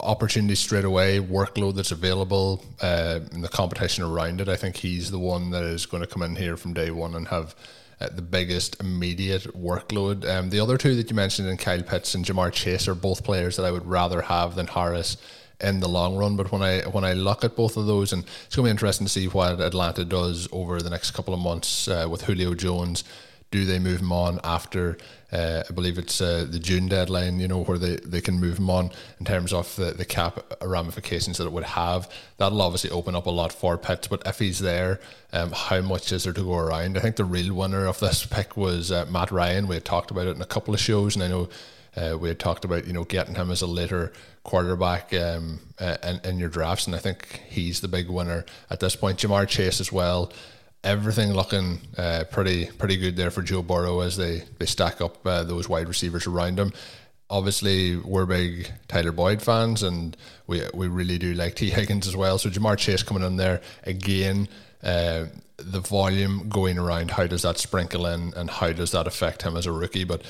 opportunity 0.00 0.54
straight 0.54 0.84
away, 0.84 1.18
workload 1.18 1.74
that's 1.74 1.90
available, 1.90 2.64
uh, 2.80 3.20
and 3.32 3.42
the 3.42 3.48
competition 3.48 4.04
around 4.04 4.40
it. 4.40 4.48
I 4.48 4.56
think 4.56 4.76
he's 4.76 5.10
the 5.10 5.18
one 5.18 5.50
that 5.50 5.64
is 5.64 5.86
going 5.86 6.02
to 6.02 6.06
come 6.06 6.22
in 6.22 6.36
here 6.36 6.56
from 6.56 6.72
day 6.74 6.90
one 6.90 7.14
and 7.14 7.28
have 7.28 7.54
the 8.10 8.22
biggest 8.22 8.80
immediate 8.80 9.44
workload. 9.56 10.28
Um, 10.28 10.50
the 10.50 10.60
other 10.60 10.76
two 10.76 10.94
that 10.96 11.10
you 11.10 11.16
mentioned 11.16 11.48
in 11.48 11.56
Kyle 11.56 11.82
Pitts 11.82 12.14
and 12.14 12.24
Ja'Marr 12.24 12.52
Chase 12.52 12.88
are 12.88 12.94
both 12.94 13.24
players 13.24 13.56
that 13.56 13.64
I 13.64 13.70
would 13.70 13.86
rather 13.86 14.22
have 14.22 14.54
than 14.54 14.66
Harris 14.66 15.16
in 15.60 15.80
the 15.80 15.88
long 15.88 16.16
run. 16.16 16.36
But 16.36 16.52
when 16.52 16.62
I 16.62 16.80
when 16.82 17.04
I 17.04 17.12
look 17.12 17.44
at 17.44 17.56
both 17.56 17.76
of 17.76 17.86
those, 17.86 18.12
and 18.12 18.24
it's 18.46 18.56
going 18.56 18.64
to 18.64 18.68
be 18.68 18.70
interesting 18.70 19.06
to 19.06 19.12
see 19.12 19.26
what 19.26 19.60
Atlanta 19.60 20.04
does 20.04 20.48
over 20.52 20.80
the 20.80 20.90
next 20.90 21.12
couple 21.12 21.34
of 21.34 21.40
months 21.40 21.88
uh, 21.88 22.06
with 22.10 22.22
Julio 22.22 22.54
Jones 22.54 23.04
do 23.52 23.64
they 23.64 23.78
move 23.78 24.00
him 24.00 24.10
on 24.12 24.40
after 24.42 24.96
uh, 25.32 25.62
I 25.68 25.72
believe 25.72 25.96
it's 25.96 26.20
uh, 26.20 26.46
the 26.48 26.58
June 26.58 26.88
deadline, 26.88 27.40
you 27.40 27.48
know, 27.48 27.64
where 27.64 27.78
they, 27.78 27.96
they 27.96 28.20
can 28.20 28.38
move 28.38 28.58
him 28.58 28.68
on 28.68 28.90
in 29.18 29.24
terms 29.24 29.52
of 29.52 29.74
the, 29.76 29.92
the 29.92 30.04
cap 30.04 30.40
ramifications 30.60 31.38
that 31.38 31.46
it 31.46 31.52
would 31.52 31.64
have. 31.64 32.10
That'll 32.36 32.60
obviously 32.60 32.90
open 32.90 33.14
up 33.14 33.24
a 33.24 33.30
lot 33.30 33.50
for 33.50 33.78
Pitts, 33.78 34.08
but 34.08 34.22
if 34.26 34.38
he's 34.38 34.58
there, 34.58 35.00
um, 35.32 35.52
how 35.52 35.80
much 35.80 36.12
is 36.12 36.24
there 36.24 36.34
to 36.34 36.42
go 36.42 36.56
around? 36.56 36.98
I 36.98 37.00
think 37.00 37.16
the 37.16 37.24
real 37.24 37.54
winner 37.54 37.86
of 37.86 37.98
this 37.98 38.26
pick 38.26 38.58
was 38.58 38.92
uh, 38.92 39.06
Matt 39.06 39.30
Ryan. 39.30 39.68
We 39.68 39.76
had 39.76 39.86
talked 39.86 40.10
about 40.10 40.26
it 40.26 40.36
in 40.36 40.42
a 40.42 40.46
couple 40.46 40.74
of 40.74 40.80
shows, 40.80 41.16
and 41.16 41.24
I 41.24 41.28
know 41.28 41.48
uh, 41.96 42.18
we 42.18 42.28
had 42.28 42.38
talked 42.38 42.66
about 42.66 42.86
you 42.86 42.92
know 42.92 43.04
getting 43.04 43.34
him 43.34 43.50
as 43.50 43.62
a 43.62 43.66
later 43.66 44.12
quarterback 44.44 45.14
um, 45.14 45.60
uh, 45.78 45.96
in, 46.02 46.20
in 46.24 46.38
your 46.38 46.50
drafts, 46.50 46.86
and 46.86 46.94
I 46.94 46.98
think 46.98 47.40
he's 47.48 47.80
the 47.80 47.88
big 47.88 48.10
winner 48.10 48.44
at 48.68 48.80
this 48.80 48.96
point. 48.96 49.18
Ja'Marr 49.18 49.48
Chase 49.48 49.80
as 49.80 49.90
well 49.90 50.30
everything 50.84 51.32
looking 51.32 51.80
uh, 51.96 52.24
pretty 52.30 52.66
pretty 52.66 52.96
good 52.96 53.16
there 53.16 53.30
for 53.30 53.42
Joe 53.42 53.62
Burrow 53.62 54.00
as 54.00 54.16
they 54.16 54.42
they 54.58 54.66
stack 54.66 55.00
up 55.00 55.26
uh, 55.26 55.44
those 55.44 55.68
wide 55.68 55.88
receivers 55.88 56.26
around 56.26 56.58
him. 56.58 56.72
Obviously, 57.30 57.96
we're 57.96 58.26
big 58.26 58.70
Tyler 58.88 59.12
Boyd 59.12 59.40
fans, 59.42 59.82
and 59.82 60.16
we 60.46 60.62
we 60.74 60.88
really 60.88 61.18
do 61.18 61.34
like 61.34 61.54
Tee 61.54 61.70
Higgins 61.70 62.06
as 62.06 62.16
well. 62.16 62.38
So 62.38 62.50
Ja'Marr 62.50 62.76
Chase 62.76 63.02
coming 63.02 63.22
in 63.22 63.36
there 63.36 63.60
again. 63.84 64.48
Uh, 64.82 65.26
the 65.58 65.80
volume 65.80 66.48
going 66.48 66.76
around, 66.76 67.12
how 67.12 67.26
does 67.28 67.42
that 67.42 67.56
sprinkle 67.56 68.06
in, 68.06 68.34
and 68.34 68.50
how 68.50 68.72
does 68.72 68.90
that 68.90 69.06
affect 69.06 69.42
him 69.42 69.56
as 69.56 69.64
a 69.64 69.70
rookie? 69.70 70.02
But 70.02 70.22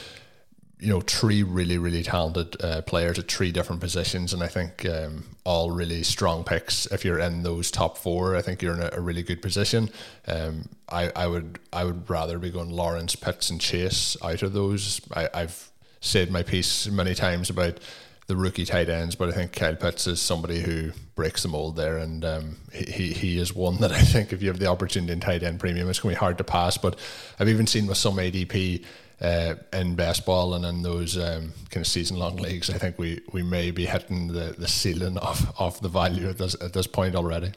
you 0.83 0.89
know, 0.89 1.01
three 1.01 1.45
really, 1.45 1.79
really 1.79 2.03
talented 2.03 2.57
uh, 2.61 2.83
players 2.83 3.17
at 3.17 3.31
three 3.31 3.53
different 3.53 3.81
positions, 3.81 4.33
and 4.33 4.43
I 4.43 4.49
think 4.49 4.85
um, 4.85 5.25
all 5.45 5.71
really 5.71 6.03
strong 6.03 6.43
picks. 6.43 6.87
If 6.87 7.05
you're 7.05 7.21
in 7.21 7.45
those 7.45 7.71
top 7.71 7.97
four, 7.97 8.35
I 8.35 8.43
think 8.43 8.61
you're 8.61 8.75
in 8.75 8.83
a, 8.83 8.91
a 8.95 9.01
really 9.01 9.23
good 9.23 9.41
position. 9.41 9.91
Um, 10.27 10.69
I, 10.89 11.13
I 11.15 11.29
would, 11.29 11.61
I 11.73 11.85
would 11.85 12.11
rather 12.11 12.37
be 12.41 12.51
going 12.51 12.71
Lawrence, 12.71 13.15
Pitts, 13.15 13.49
and 13.49 13.61
Chase 13.61 14.17
out 14.25 14.43
of 14.43 14.55
those. 14.55 15.01
I, 15.15 15.29
I've 15.33 15.71
said 16.01 16.33
my 16.33 16.43
piece 16.43 16.89
many 16.89 17.15
times 17.15 17.49
about 17.49 17.79
the 18.27 18.35
rookie 18.35 18.65
tight 18.65 18.89
ends, 18.89 19.15
but 19.15 19.29
I 19.29 19.33
think 19.33 19.53
Kyle 19.53 19.77
Pitts 19.77 20.09
is 20.09 20.21
somebody 20.21 20.63
who 20.63 20.91
breaks 21.15 21.43
the 21.43 21.49
mold 21.49 21.77
there, 21.77 21.99
and 21.99 22.25
um, 22.25 22.57
he 22.73 23.13
he 23.13 23.39
is 23.39 23.55
one 23.55 23.79
that 23.83 23.93
I 23.93 24.01
think 24.01 24.33
if 24.33 24.43
you 24.43 24.49
have 24.49 24.59
the 24.59 24.67
opportunity 24.67 25.13
in 25.13 25.21
tight 25.21 25.45
end 25.45 25.61
premium, 25.61 25.89
it's 25.89 26.01
going 26.01 26.13
to 26.13 26.19
be 26.19 26.21
hard 26.21 26.39
to 26.39 26.45
pass. 26.45 26.77
But 26.77 26.99
I've 27.39 27.49
even 27.49 27.69
seen 27.69 27.87
with 27.87 27.99
some 27.99 28.17
ADP 28.17 28.85
uh, 29.23 29.55
in 29.73 29.95
best 29.95 30.27
ball 30.27 30.55
and 30.55 30.65
in 30.65 30.83
those 30.83 31.17
um, 31.17 31.53
kind 31.71 31.85
of 31.85 31.87
season 31.87 32.19
long 32.19 32.37
leagues, 32.37 32.69
I 32.69 32.79
think 32.79 32.99
we, 32.99 33.21
we 33.33 33.43
may 33.43 33.71
be 33.71 33.87
hitting 33.87 34.29
the, 34.29 34.55
the 34.59 34.69
ceiling 34.69 35.17
of, 35.19 35.55
of 35.59 35.81
the 35.81 35.89
value 35.89 36.29
at 36.29 36.39
this, 36.39 36.61
at 36.61 36.73
this 36.73 36.89
point 36.89 37.15
already. 37.15 37.53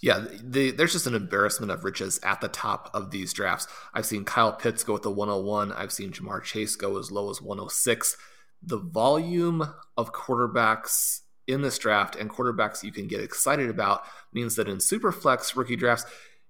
Yeah, 0.00 0.24
the, 0.42 0.70
there's 0.70 0.92
just 0.92 1.06
an 1.06 1.14
embarrassment 1.14 1.70
of 1.72 1.84
riches 1.84 2.18
at 2.22 2.40
the 2.40 2.48
top 2.48 2.90
of 2.94 3.10
these 3.10 3.32
drafts. 3.32 3.66
I've 3.94 4.06
seen 4.06 4.24
Kyle 4.24 4.52
Pitts 4.52 4.84
go 4.84 4.94
with 4.94 5.02
the 5.02 5.10
101. 5.10 5.72
I've 5.72 5.92
seen 5.92 6.12
Ja'Marr 6.12 6.42
Chase 6.42 6.76
go 6.76 6.98
as 6.98 7.10
low 7.10 7.30
as 7.30 7.40
106. 7.40 8.16
The 8.62 8.78
volume 8.78 9.66
of 9.96 10.12
quarterbacks 10.12 11.20
in 11.46 11.62
this 11.62 11.78
draft 11.78 12.16
and 12.16 12.30
quarterbacks 12.30 12.82
you 12.82 12.92
can 12.92 13.06
get 13.06 13.20
excited 13.20 13.70
about 13.70 14.02
means 14.32 14.56
that 14.56 14.68
in 14.68 14.78
Superflex 14.78 15.56
rookie 15.56 15.76
drafts, 15.76 16.04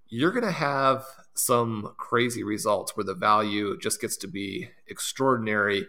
you're 0.08 0.32
going 0.32 0.44
to 0.44 0.50
have 0.50 1.04
some 1.34 1.94
crazy 1.98 2.42
results 2.42 2.96
where 2.96 3.04
the 3.04 3.14
value 3.14 3.78
just 3.78 4.00
gets 4.00 4.16
to 4.18 4.28
be 4.28 4.70
extraordinary 4.86 5.86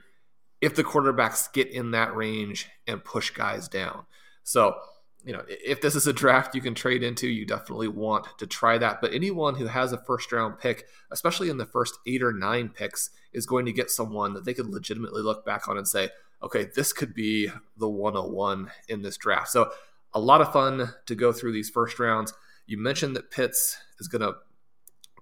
if 0.62 0.76
the 0.76 0.84
quarterbacks 0.84 1.52
get 1.54 1.68
in 1.68 1.92
that 1.92 2.16
range 2.16 2.68
and 2.88 3.04
push 3.04 3.30
guys 3.30 3.68
down. 3.68 4.06
So, 4.44 4.76
you 5.24 5.34
know, 5.34 5.44
if 5.48 5.82
this 5.82 5.96
is 5.96 6.08
a 6.08 6.14
draft 6.14 6.56
you 6.56 6.62
can 6.62 6.74
trade 6.74 7.04
into, 7.04 7.28
you 7.28 7.46
definitely 7.46 7.88
want 7.88 8.28
to 8.40 8.48
try 8.48 8.78
that. 8.78 9.02
But 9.02 9.14
anyone 9.14 9.56
who 9.56 9.68
has 9.68 9.94
a 9.94 9.98
first 9.98 10.32
round 10.32 10.60
pick, 10.60 10.86
especially 11.12 11.50
in 11.50 11.58
the 11.58 11.66
first 11.66 11.98
eight 12.08 12.24
or 12.24 12.34
nine 12.34 12.70
picks, 12.70 13.10
is 13.34 13.46
going 13.46 13.66
to 13.66 13.74
get 13.74 13.92
someone 13.92 14.34
that 14.34 14.46
they 14.46 14.54
could 14.54 14.68
legitimately 14.68 15.22
look 15.22 15.46
back 15.46 15.68
on 15.68 15.78
and 15.78 15.88
say, 15.88 16.10
okay, 16.42 16.68
this 16.76 16.94
could 16.94 17.14
be 17.14 17.50
the 17.78 17.90
101 17.90 18.72
in 18.88 19.02
this 19.02 19.18
draft. 19.18 19.50
So, 19.50 19.70
a 20.14 20.20
lot 20.20 20.42
of 20.42 20.54
fun 20.54 20.94
to 21.06 21.16
go 21.16 21.32
through 21.32 21.52
these 21.52 21.70
first 21.70 22.00
rounds. 22.00 22.34
You 22.68 22.78
mentioned 22.78 23.16
that 23.16 23.32
Pitts 23.32 23.78
is 24.00 24.08
going 24.08 24.22
to 24.22 24.36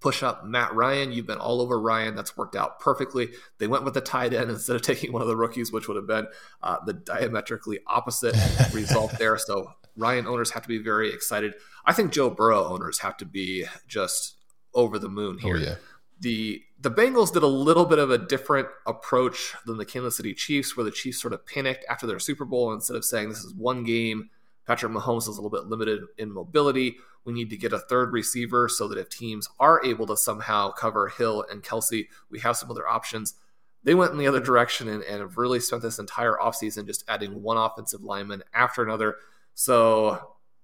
push 0.02 0.22
up 0.22 0.46
Matt 0.46 0.74
Ryan. 0.76 1.12
You've 1.12 1.28
been 1.28 1.38
all 1.38 1.62
over 1.62 1.80
Ryan. 1.80 2.16
That's 2.16 2.36
worked 2.36 2.56
out 2.56 2.80
perfectly. 2.80 3.30
They 3.60 3.68
went 3.68 3.86
with 3.86 3.94
the 3.94 4.02
tight 4.02 4.34
end 4.34 4.50
instead 4.50 4.76
of 4.76 4.82
taking 4.84 5.12
one 5.12 5.22
of 5.22 5.28
the 5.28 5.38
rookies, 5.38 5.72
which 5.72 5.88
would 5.88 5.98
have 5.98 6.08
been 6.08 6.28
uh, 6.62 6.78
the 6.86 6.94
diametrically 6.94 7.80
opposite 7.88 8.36
result 8.74 9.18
there. 9.18 9.38
So 9.38 9.72
Ryan 9.96 10.28
owners 10.28 10.52
have 10.52 10.64
to 10.64 10.68
be 10.68 10.78
very 10.78 11.12
excited. 11.14 11.54
I 11.86 11.94
think 11.94 12.12
Joe 12.12 12.30
Burrow 12.30 12.66
owners 12.66 13.00
have 13.00 13.18
to 13.18 13.26
be 13.26 13.66
just 13.88 14.36
over 14.74 15.00
the 15.00 15.10
moon 15.10 15.38
here. 15.38 15.56
Oh, 15.56 15.60
yeah. 15.60 15.76
The 16.20 16.62
the 16.80 16.92
Bengals 16.92 17.34
did 17.34 17.44
a 17.44 17.48
little 17.48 17.86
bit 17.86 18.00
of 18.00 18.12
a 18.12 18.18
different 18.18 18.68
approach 18.86 19.54
than 19.66 19.78
the 19.78 19.86
Kansas 19.86 20.18
City 20.18 20.34
Chiefs, 20.34 20.78
where 20.78 20.84
the 20.84 20.92
Chiefs 20.92 21.22
sort 21.22 21.34
of 21.34 21.46
panicked 21.46 21.84
after 21.90 22.06
their 22.06 22.20
Super 22.20 22.46
Bowl 22.46 22.72
instead 22.72 22.96
of 22.96 23.04
saying 23.04 23.30
this 23.30 23.44
is 23.44 23.54
one 23.54 23.84
game, 23.84 24.30
Patrick 24.66 24.92
Mahomes 24.92 25.30
is 25.30 25.38
a 25.38 25.42
little 25.42 25.50
bit 25.50 25.68
limited 25.68 26.02
in 26.18 26.32
mobility. 26.32 26.96
We 27.24 27.34
need 27.34 27.50
to 27.52 27.58
get 27.58 27.74
a 27.74 27.80
third 27.80 28.12
receiver 28.12 28.68
so 28.68 28.88
that 28.88 28.98
if 28.98 29.10
teams 29.10 29.48
are 29.60 29.84
able 29.84 30.08
to 30.08 30.18
somehow 30.18 30.72
cover 30.72 31.08
Hill 31.08 31.46
and 31.50 31.64
Kelsey, 31.64 32.10
we 32.30 32.40
have 32.40 32.58
some 32.58 32.72
other 32.72 32.88
options. 32.88 33.36
They 33.84 33.94
went 33.94 34.12
in 34.12 34.18
the 34.18 34.28
other 34.28 34.40
direction 34.40 34.88
and, 34.88 35.04
and 35.04 35.22
have 35.22 35.38
really 35.38 35.60
spent 35.60 35.82
this 35.82 36.00
entire 36.00 36.38
offseason 36.42 36.88
just 36.88 37.04
adding 37.08 37.44
one 37.44 37.58
offensive 37.58 38.02
lineman 38.02 38.44
after 38.54 38.84
another. 38.84 39.16
So 39.54 40.20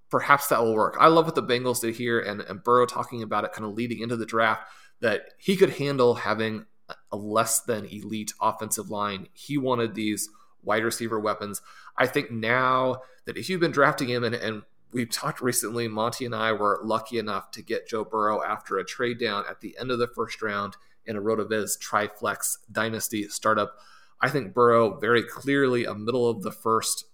perhaps 0.09 0.47
that 0.47 0.61
will 0.61 0.75
work. 0.75 0.97
I 0.99 1.07
love 1.07 1.25
what 1.25 1.35
the 1.35 1.43
Bengals 1.43 1.81
did 1.81 1.95
here 1.95 2.19
and, 2.19 2.41
and 2.41 2.63
Burrow 2.63 2.85
talking 2.85 3.21
about 3.21 3.45
it 3.45 3.53
kind 3.53 3.65
of 3.65 3.73
leading 3.73 3.99
into 3.99 4.17
the 4.17 4.25
draft 4.25 4.63
that 4.99 5.33
he 5.37 5.55
could 5.55 5.71
handle 5.71 6.15
having 6.15 6.65
a 7.11 7.17
less 7.17 7.61
than 7.61 7.85
elite 7.85 8.33
offensive 8.41 8.89
line. 8.89 9.27
He 9.33 9.57
wanted 9.57 9.95
these 9.95 10.29
wide 10.63 10.83
receiver 10.83 11.19
weapons. 11.19 11.61
I 11.97 12.07
think 12.07 12.31
now 12.31 13.01
that 13.25 13.37
if 13.37 13.49
you've 13.49 13.59
been 13.59 13.71
drafting 13.71 14.09
him, 14.09 14.23
and, 14.23 14.35
and 14.35 14.63
we've 14.91 15.09
talked 15.09 15.41
recently, 15.41 15.87
Monty 15.87 16.25
and 16.25 16.35
I 16.35 16.51
were 16.51 16.79
lucky 16.83 17.17
enough 17.17 17.51
to 17.51 17.61
get 17.61 17.87
Joe 17.87 18.03
Burrow 18.03 18.43
after 18.43 18.77
a 18.77 18.85
trade 18.85 19.19
down 19.19 19.43
at 19.49 19.61
the 19.61 19.75
end 19.79 19.91
of 19.91 19.99
the 19.99 20.07
first 20.07 20.41
round 20.41 20.75
in 21.05 21.15
a 21.15 21.21
RotoViz 21.21 21.79
Triflex 21.79 22.57
Dynasty 22.71 23.27
startup. 23.27 23.77
I 24.19 24.29
think 24.29 24.53
Burrow 24.53 24.99
very 24.99 25.23
clearly 25.23 25.85
a 25.85 25.95
middle 25.95 26.29
of 26.29 26.43
the 26.43 26.51
first 26.51 27.05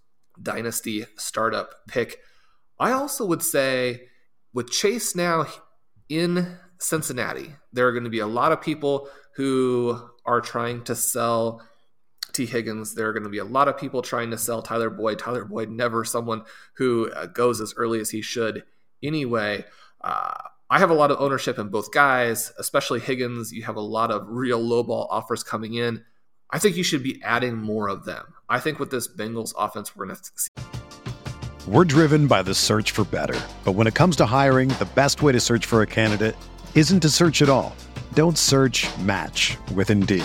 Dynasty 0.42 1.06
startup 1.16 1.86
pick. 1.88 2.20
I 2.78 2.92
also 2.92 3.24
would 3.26 3.42
say 3.42 4.08
with 4.52 4.70
Chase 4.70 5.16
now 5.16 5.46
in 6.08 6.58
Cincinnati, 6.78 7.54
there 7.72 7.88
are 7.88 7.92
going 7.92 8.04
to 8.04 8.10
be 8.10 8.20
a 8.20 8.26
lot 8.26 8.52
of 8.52 8.60
people 8.60 9.08
who 9.34 10.00
are 10.24 10.40
trying 10.40 10.84
to 10.84 10.94
sell 10.94 11.62
Higgins. 12.46 12.94
There 12.94 13.08
are 13.08 13.12
going 13.12 13.24
to 13.24 13.28
be 13.28 13.38
a 13.38 13.44
lot 13.44 13.68
of 13.68 13.78
people 13.78 14.02
trying 14.02 14.30
to 14.30 14.38
sell 14.38 14.62
Tyler 14.62 14.90
Boyd. 14.90 15.18
Tyler 15.18 15.44
Boyd, 15.44 15.70
never 15.70 16.04
someone 16.04 16.42
who 16.74 17.10
uh, 17.12 17.26
goes 17.26 17.60
as 17.60 17.74
early 17.76 18.00
as 18.00 18.10
he 18.10 18.22
should 18.22 18.64
anyway. 19.02 19.64
Uh, 20.00 20.34
I 20.70 20.78
have 20.78 20.90
a 20.90 20.94
lot 20.94 21.10
of 21.10 21.20
ownership 21.20 21.58
in 21.58 21.68
both 21.68 21.92
guys, 21.92 22.52
especially 22.58 23.00
Higgins. 23.00 23.52
You 23.52 23.62
have 23.62 23.76
a 23.76 23.80
lot 23.80 24.10
of 24.10 24.26
real 24.28 24.60
lowball 24.60 25.06
offers 25.10 25.42
coming 25.42 25.74
in. 25.74 26.04
I 26.50 26.58
think 26.58 26.76
you 26.76 26.82
should 26.82 27.02
be 27.02 27.20
adding 27.22 27.56
more 27.56 27.88
of 27.88 28.04
them. 28.04 28.34
I 28.48 28.60
think 28.60 28.78
with 28.78 28.90
this 28.90 29.08
Bengals 29.08 29.52
offense, 29.56 29.96
we're 29.96 30.06
going 30.06 30.16
to 30.16 30.22
see. 30.34 30.48
We're 31.66 31.84
driven 31.84 32.26
by 32.26 32.42
the 32.42 32.54
search 32.54 32.92
for 32.92 33.04
better. 33.04 33.38
But 33.64 33.72
when 33.72 33.86
it 33.86 33.94
comes 33.94 34.16
to 34.16 34.26
hiring, 34.26 34.70
the 34.70 34.88
best 34.94 35.22
way 35.22 35.32
to 35.32 35.40
search 35.40 35.66
for 35.66 35.82
a 35.82 35.86
candidate 35.86 36.36
isn't 36.74 37.00
to 37.00 37.10
search 37.10 37.42
at 37.42 37.48
all. 37.48 37.74
Don't 38.14 38.38
search 38.38 38.86
match 38.98 39.56
with 39.74 39.90
Indeed. 39.90 40.24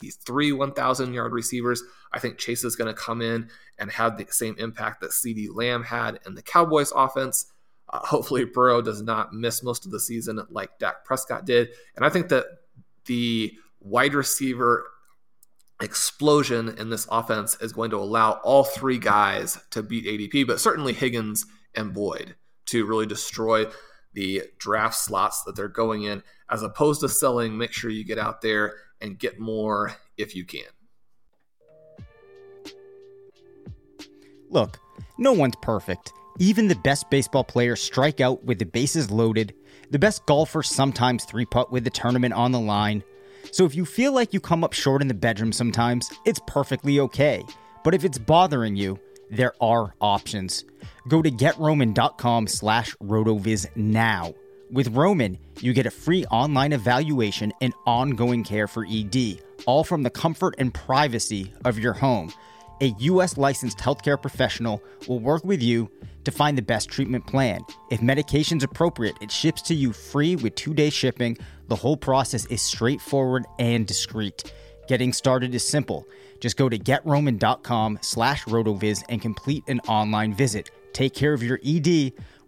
These 0.00 0.16
three 0.16 0.52
1,000 0.52 1.14
yard 1.14 1.32
receivers. 1.32 1.82
I 2.12 2.18
think 2.18 2.38
Chase 2.38 2.64
is 2.64 2.76
going 2.76 2.92
to 2.92 3.00
come 3.00 3.22
in 3.22 3.48
and 3.78 3.90
have 3.92 4.16
the 4.16 4.26
same 4.30 4.56
impact 4.58 5.00
that 5.00 5.10
CeeDee 5.10 5.54
Lamb 5.54 5.84
had 5.84 6.18
in 6.26 6.34
the 6.34 6.42
Cowboys 6.42 6.92
offense. 6.94 7.46
Uh, 7.88 8.00
hopefully, 8.00 8.44
Burrow 8.44 8.82
does 8.82 9.02
not 9.02 9.32
miss 9.32 9.62
most 9.62 9.84
of 9.84 9.92
the 9.92 10.00
season 10.00 10.40
like 10.50 10.78
Dak 10.78 11.04
Prescott 11.04 11.44
did. 11.44 11.68
And 11.96 12.04
I 12.04 12.08
think 12.08 12.28
that 12.28 12.46
the 13.06 13.52
wide 13.80 14.14
receiver 14.14 14.86
explosion 15.80 16.68
in 16.78 16.90
this 16.90 17.06
offense 17.10 17.56
is 17.60 17.72
going 17.72 17.90
to 17.90 17.96
allow 17.96 18.32
all 18.44 18.64
three 18.64 18.98
guys 18.98 19.58
to 19.70 19.82
beat 19.82 20.04
ADP, 20.04 20.46
but 20.46 20.60
certainly 20.60 20.92
Higgins 20.92 21.46
and 21.74 21.94
Boyd 21.94 22.34
to 22.66 22.86
really 22.86 23.06
destroy 23.06 23.66
the 24.12 24.42
draft 24.58 24.96
slots 24.96 25.42
that 25.44 25.56
they're 25.56 25.68
going 25.68 26.02
in, 26.02 26.22
as 26.50 26.62
opposed 26.62 27.00
to 27.00 27.08
selling. 27.08 27.56
Make 27.56 27.72
sure 27.72 27.90
you 27.90 28.04
get 28.04 28.18
out 28.18 28.42
there 28.42 28.74
and 29.00 29.18
get 29.18 29.38
more 29.38 29.96
if 30.16 30.34
you 30.34 30.44
can. 30.44 30.62
Look, 34.48 34.78
no 35.18 35.32
one's 35.32 35.56
perfect. 35.62 36.12
Even 36.38 36.68
the 36.68 36.74
best 36.76 37.10
baseball 37.10 37.44
players 37.44 37.80
strike 37.80 38.20
out 38.20 38.44
with 38.44 38.58
the 38.58 38.64
bases 38.64 39.10
loaded. 39.10 39.54
The 39.90 39.98
best 39.98 40.24
golfers 40.26 40.68
sometimes 40.68 41.24
three 41.24 41.44
putt 41.44 41.70
with 41.70 41.84
the 41.84 41.90
tournament 41.90 42.34
on 42.34 42.52
the 42.52 42.60
line. 42.60 43.04
So 43.52 43.64
if 43.64 43.74
you 43.74 43.84
feel 43.84 44.12
like 44.12 44.32
you 44.32 44.40
come 44.40 44.64
up 44.64 44.72
short 44.72 45.02
in 45.02 45.08
the 45.08 45.14
bedroom 45.14 45.52
sometimes, 45.52 46.10
it's 46.24 46.40
perfectly 46.46 47.00
okay. 47.00 47.44
But 47.84 47.94
if 47.94 48.04
it's 48.04 48.18
bothering 48.18 48.76
you, 48.76 48.98
there 49.30 49.54
are 49.60 49.94
options. 50.00 50.64
Go 51.08 51.22
to 51.22 51.30
getroman.com 51.30 52.46
slash 52.46 52.94
rotoviz 52.96 53.66
now. 53.76 54.34
With 54.72 54.94
Roman, 54.94 55.36
you 55.60 55.72
get 55.72 55.86
a 55.86 55.90
free 55.90 56.24
online 56.26 56.72
evaluation 56.72 57.52
and 57.60 57.74
ongoing 57.86 58.44
care 58.44 58.68
for 58.68 58.86
ED, 58.88 59.40
all 59.66 59.82
from 59.82 60.04
the 60.04 60.10
comfort 60.10 60.54
and 60.58 60.72
privacy 60.72 61.52
of 61.64 61.76
your 61.76 61.92
home. 61.92 62.32
A 62.80 62.94
U.S. 63.00 63.36
licensed 63.36 63.78
healthcare 63.78 64.20
professional 64.20 64.80
will 65.08 65.18
work 65.18 65.44
with 65.44 65.60
you 65.60 65.90
to 66.22 66.30
find 66.30 66.56
the 66.56 66.62
best 66.62 66.88
treatment 66.88 67.26
plan. 67.26 67.62
If 67.90 68.00
medication's 68.00 68.62
appropriate, 68.62 69.16
it 69.20 69.32
ships 69.32 69.60
to 69.62 69.74
you 69.74 69.92
free 69.92 70.36
with 70.36 70.54
two-day 70.54 70.90
shipping. 70.90 71.36
The 71.66 71.76
whole 71.76 71.96
process 71.96 72.46
is 72.46 72.62
straightforward 72.62 73.46
and 73.58 73.88
discreet. 73.88 74.52
Getting 74.86 75.12
started 75.12 75.52
is 75.52 75.66
simple. 75.66 76.06
Just 76.38 76.56
go 76.56 76.68
to 76.68 76.78
getroman.com 76.78 77.98
slash 78.02 78.44
rotoviz 78.44 79.02
and 79.08 79.20
complete 79.20 79.64
an 79.66 79.80
online 79.80 80.32
visit. 80.32 80.70
Take 80.92 81.14
care 81.14 81.32
of 81.32 81.42
your 81.42 81.60
ED 81.64 82.12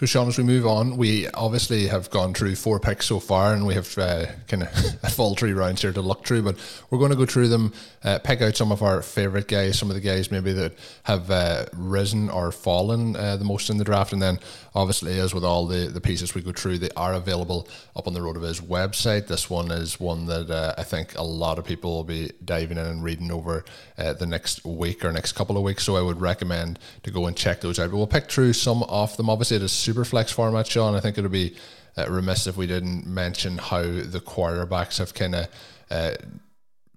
So, 0.00 0.06
Sean, 0.06 0.28
as 0.28 0.38
we 0.38 0.44
move 0.44 0.66
on, 0.66 0.96
we 0.96 1.28
obviously 1.28 1.86
have 1.88 2.08
gone 2.08 2.32
through 2.32 2.56
four 2.56 2.80
picks 2.80 3.04
so 3.04 3.20
far, 3.20 3.52
and 3.52 3.66
we 3.66 3.74
have 3.74 3.98
uh, 3.98 4.24
kind 4.48 4.62
of 4.62 4.68
a 5.02 5.10
full 5.10 5.34
three 5.34 5.52
rounds 5.52 5.82
here 5.82 5.92
to 5.92 6.00
look 6.00 6.24
through. 6.24 6.40
But 6.40 6.56
we're 6.88 6.96
going 6.96 7.10
to 7.10 7.18
go 7.18 7.26
through 7.26 7.48
them, 7.48 7.74
uh, 8.02 8.18
pick 8.20 8.40
out 8.40 8.56
some 8.56 8.72
of 8.72 8.82
our 8.82 9.02
favorite 9.02 9.46
guys, 9.46 9.78
some 9.78 9.90
of 9.90 9.94
the 9.94 10.00
guys 10.00 10.30
maybe 10.30 10.54
that 10.54 10.72
have 11.02 11.30
uh, 11.30 11.66
risen 11.74 12.30
or 12.30 12.50
fallen 12.50 13.14
uh, 13.14 13.36
the 13.36 13.44
most 13.44 13.68
in 13.68 13.76
the 13.76 13.84
draft, 13.84 14.14
and 14.14 14.22
then 14.22 14.38
obviously, 14.74 15.18
as 15.18 15.34
with 15.34 15.44
all 15.44 15.66
the, 15.66 15.88
the 15.88 16.00
pieces 16.00 16.34
we 16.34 16.42
go 16.42 16.52
through, 16.52 16.78
they 16.78 16.90
are 16.96 17.14
available 17.14 17.68
up 17.96 18.06
on 18.06 18.14
the 18.14 18.20
RotoViz 18.20 18.62
website. 18.62 19.26
This 19.26 19.50
one 19.50 19.70
is 19.70 19.98
one 19.98 20.26
that 20.26 20.50
uh, 20.50 20.74
I 20.78 20.82
think 20.82 21.16
a 21.16 21.22
lot 21.22 21.58
of 21.58 21.64
people 21.64 21.94
will 21.94 22.04
be 22.04 22.30
diving 22.44 22.78
in 22.78 22.86
and 22.86 23.02
reading 23.02 23.30
over 23.30 23.64
uh, 23.98 24.12
the 24.14 24.26
next 24.26 24.64
week 24.64 25.04
or 25.04 25.12
next 25.12 25.32
couple 25.32 25.56
of 25.56 25.62
weeks. 25.62 25.84
So 25.84 25.96
I 25.96 26.02
would 26.02 26.20
recommend 26.20 26.78
to 27.02 27.10
go 27.10 27.26
and 27.26 27.36
check 27.36 27.60
those 27.60 27.78
out. 27.78 27.90
But 27.90 27.96
we'll 27.96 28.06
pick 28.06 28.30
through 28.30 28.52
some 28.52 28.82
of 28.84 29.16
them. 29.16 29.30
Obviously, 29.30 29.56
it 29.56 29.62
is 29.62 29.72
super 29.72 30.04
flex 30.04 30.32
format, 30.32 30.66
Sean. 30.66 30.94
I 30.94 31.00
think 31.00 31.18
it 31.18 31.22
would 31.22 31.32
be 31.32 31.56
uh, 31.96 32.06
remiss 32.08 32.46
if 32.46 32.56
we 32.56 32.66
didn't 32.66 33.06
mention 33.06 33.58
how 33.58 33.82
the 33.82 34.22
quarterbacks 34.24 34.98
have 34.98 35.14
kind 35.14 35.34
of 35.34 35.48
uh, 35.90 36.12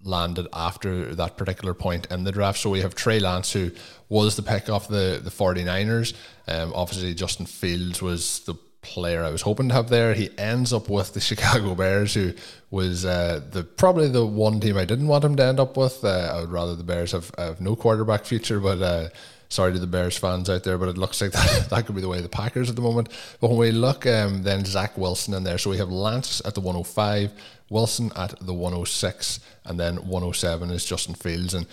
landed 0.04 0.46
after 0.52 1.14
that 1.14 1.36
particular 1.36 1.74
point 1.74 2.06
in 2.10 2.24
the 2.24 2.32
draft. 2.32 2.58
So 2.58 2.70
we 2.70 2.80
have 2.80 2.94
Trey 2.94 3.18
Lance, 3.18 3.52
who 3.52 3.70
was 4.08 4.36
the 4.36 4.42
pick 4.42 4.68
off 4.68 4.88
the, 4.88 5.20
the 5.22 5.30
49ers. 5.30 6.14
Um, 6.46 6.72
obviously, 6.74 7.14
Justin 7.14 7.46
Fields 7.46 8.02
was 8.02 8.40
the 8.40 8.54
player 8.82 9.24
I 9.24 9.30
was 9.30 9.42
hoping 9.42 9.68
to 9.70 9.74
have 9.74 9.88
there. 9.88 10.14
He 10.14 10.30
ends 10.38 10.72
up 10.72 10.88
with 10.88 11.14
the 11.14 11.20
Chicago 11.30 11.74
Bears, 11.74 12.14
who 12.14 12.34
was 12.70 13.04
uh, 13.04 13.40
the 13.50 13.64
probably 13.64 14.08
the 14.08 14.26
one 14.26 14.60
team 14.60 14.76
I 14.76 14.84
didn't 14.84 15.08
want 15.08 15.24
him 15.24 15.36
to 15.36 15.44
end 15.44 15.58
up 15.58 15.76
with. 15.76 16.04
Uh, 16.04 16.32
I 16.32 16.40
would 16.40 16.52
rather 16.52 16.76
the 16.76 16.84
Bears 16.84 17.12
have, 17.12 17.30
have 17.38 17.60
no 17.60 17.74
quarterback 17.74 18.24
future, 18.24 18.60
but 18.60 18.82
uh, 18.82 19.08
sorry 19.54 19.72
to 19.72 19.78
the 19.78 19.86
Bears 19.86 20.18
fans 20.18 20.50
out 20.50 20.64
there, 20.64 20.76
but 20.76 20.88
it 20.88 20.98
looks 20.98 21.20
like 21.20 21.32
that, 21.32 21.66
that 21.70 21.86
could 21.86 21.94
be 21.94 22.00
the 22.00 22.08
way 22.08 22.20
the 22.20 22.28
Packers 22.28 22.68
at 22.68 22.76
the 22.76 22.82
moment. 22.82 23.08
But 23.40 23.48
when 23.48 23.58
we 23.58 23.70
look, 23.70 24.06
um, 24.06 24.42
then 24.42 24.64
Zach 24.64 24.98
Wilson 24.98 25.32
in 25.34 25.44
there. 25.44 25.58
So 25.58 25.70
we 25.70 25.78
have 25.78 25.90
Lance 25.90 26.42
at 26.44 26.54
the 26.54 26.60
105, 26.60 27.32
Wilson 27.70 28.10
at 28.16 28.34
the 28.40 28.52
106, 28.52 29.40
and 29.64 29.78
then 29.78 29.96
107 29.96 30.70
is 30.70 30.84
Justin 30.84 31.14
Fields. 31.14 31.54
And 31.54 31.66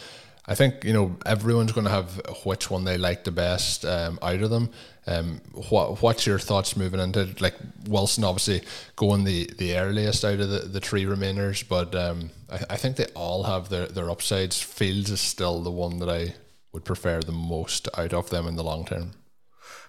I 0.48 0.56
think 0.56 0.84
you 0.84 0.94
know 0.94 1.18
everyone's 1.26 1.72
going 1.72 1.86
to 1.86 1.92
have 1.92 2.22
which 2.44 2.70
one 2.70 2.84
they 2.84 2.98
like 2.98 3.24
the 3.24 3.32
best 3.32 3.86
um, 3.86 4.20
out 4.22 4.42
of 4.42 4.50
them. 4.50 4.70
Um, 5.08 5.42
what 5.70 6.02
what's 6.02 6.28
your 6.28 6.40
thoughts 6.40 6.78
moving 6.78 7.00
into 7.00 7.34
like 7.40 7.56
Wilson? 7.88 8.24
Obviously 8.24 8.62
going 8.96 9.24
the, 9.24 9.50
the 9.58 9.78
earliest 9.78 10.24
out 10.24 10.40
of 10.40 10.50
the, 10.50 10.60
the 10.60 10.80
three 10.80 11.06
remainers, 11.06 11.68
but 11.68 11.96
um, 11.96 12.32
I, 12.52 12.60
I 12.72 12.78
think 12.78 12.98
they 12.98 13.06
all 13.16 13.44
have 13.44 13.70
their, 13.70 13.88
their 13.88 14.10
upsides. 14.10 14.62
Fields 14.62 15.10
is 15.10 15.22
still 15.22 15.62
the 15.62 15.72
one 15.72 16.00
that 16.00 16.10
I 16.10 16.34
would 16.74 16.86
prefer 16.86 17.20
the 17.20 17.32
most 17.32 17.88
out 17.98 18.14
of 18.14 18.30
them 18.30 18.48
in 18.48 18.56
the 18.56 18.64
long 18.64 18.86
term. 18.86 19.14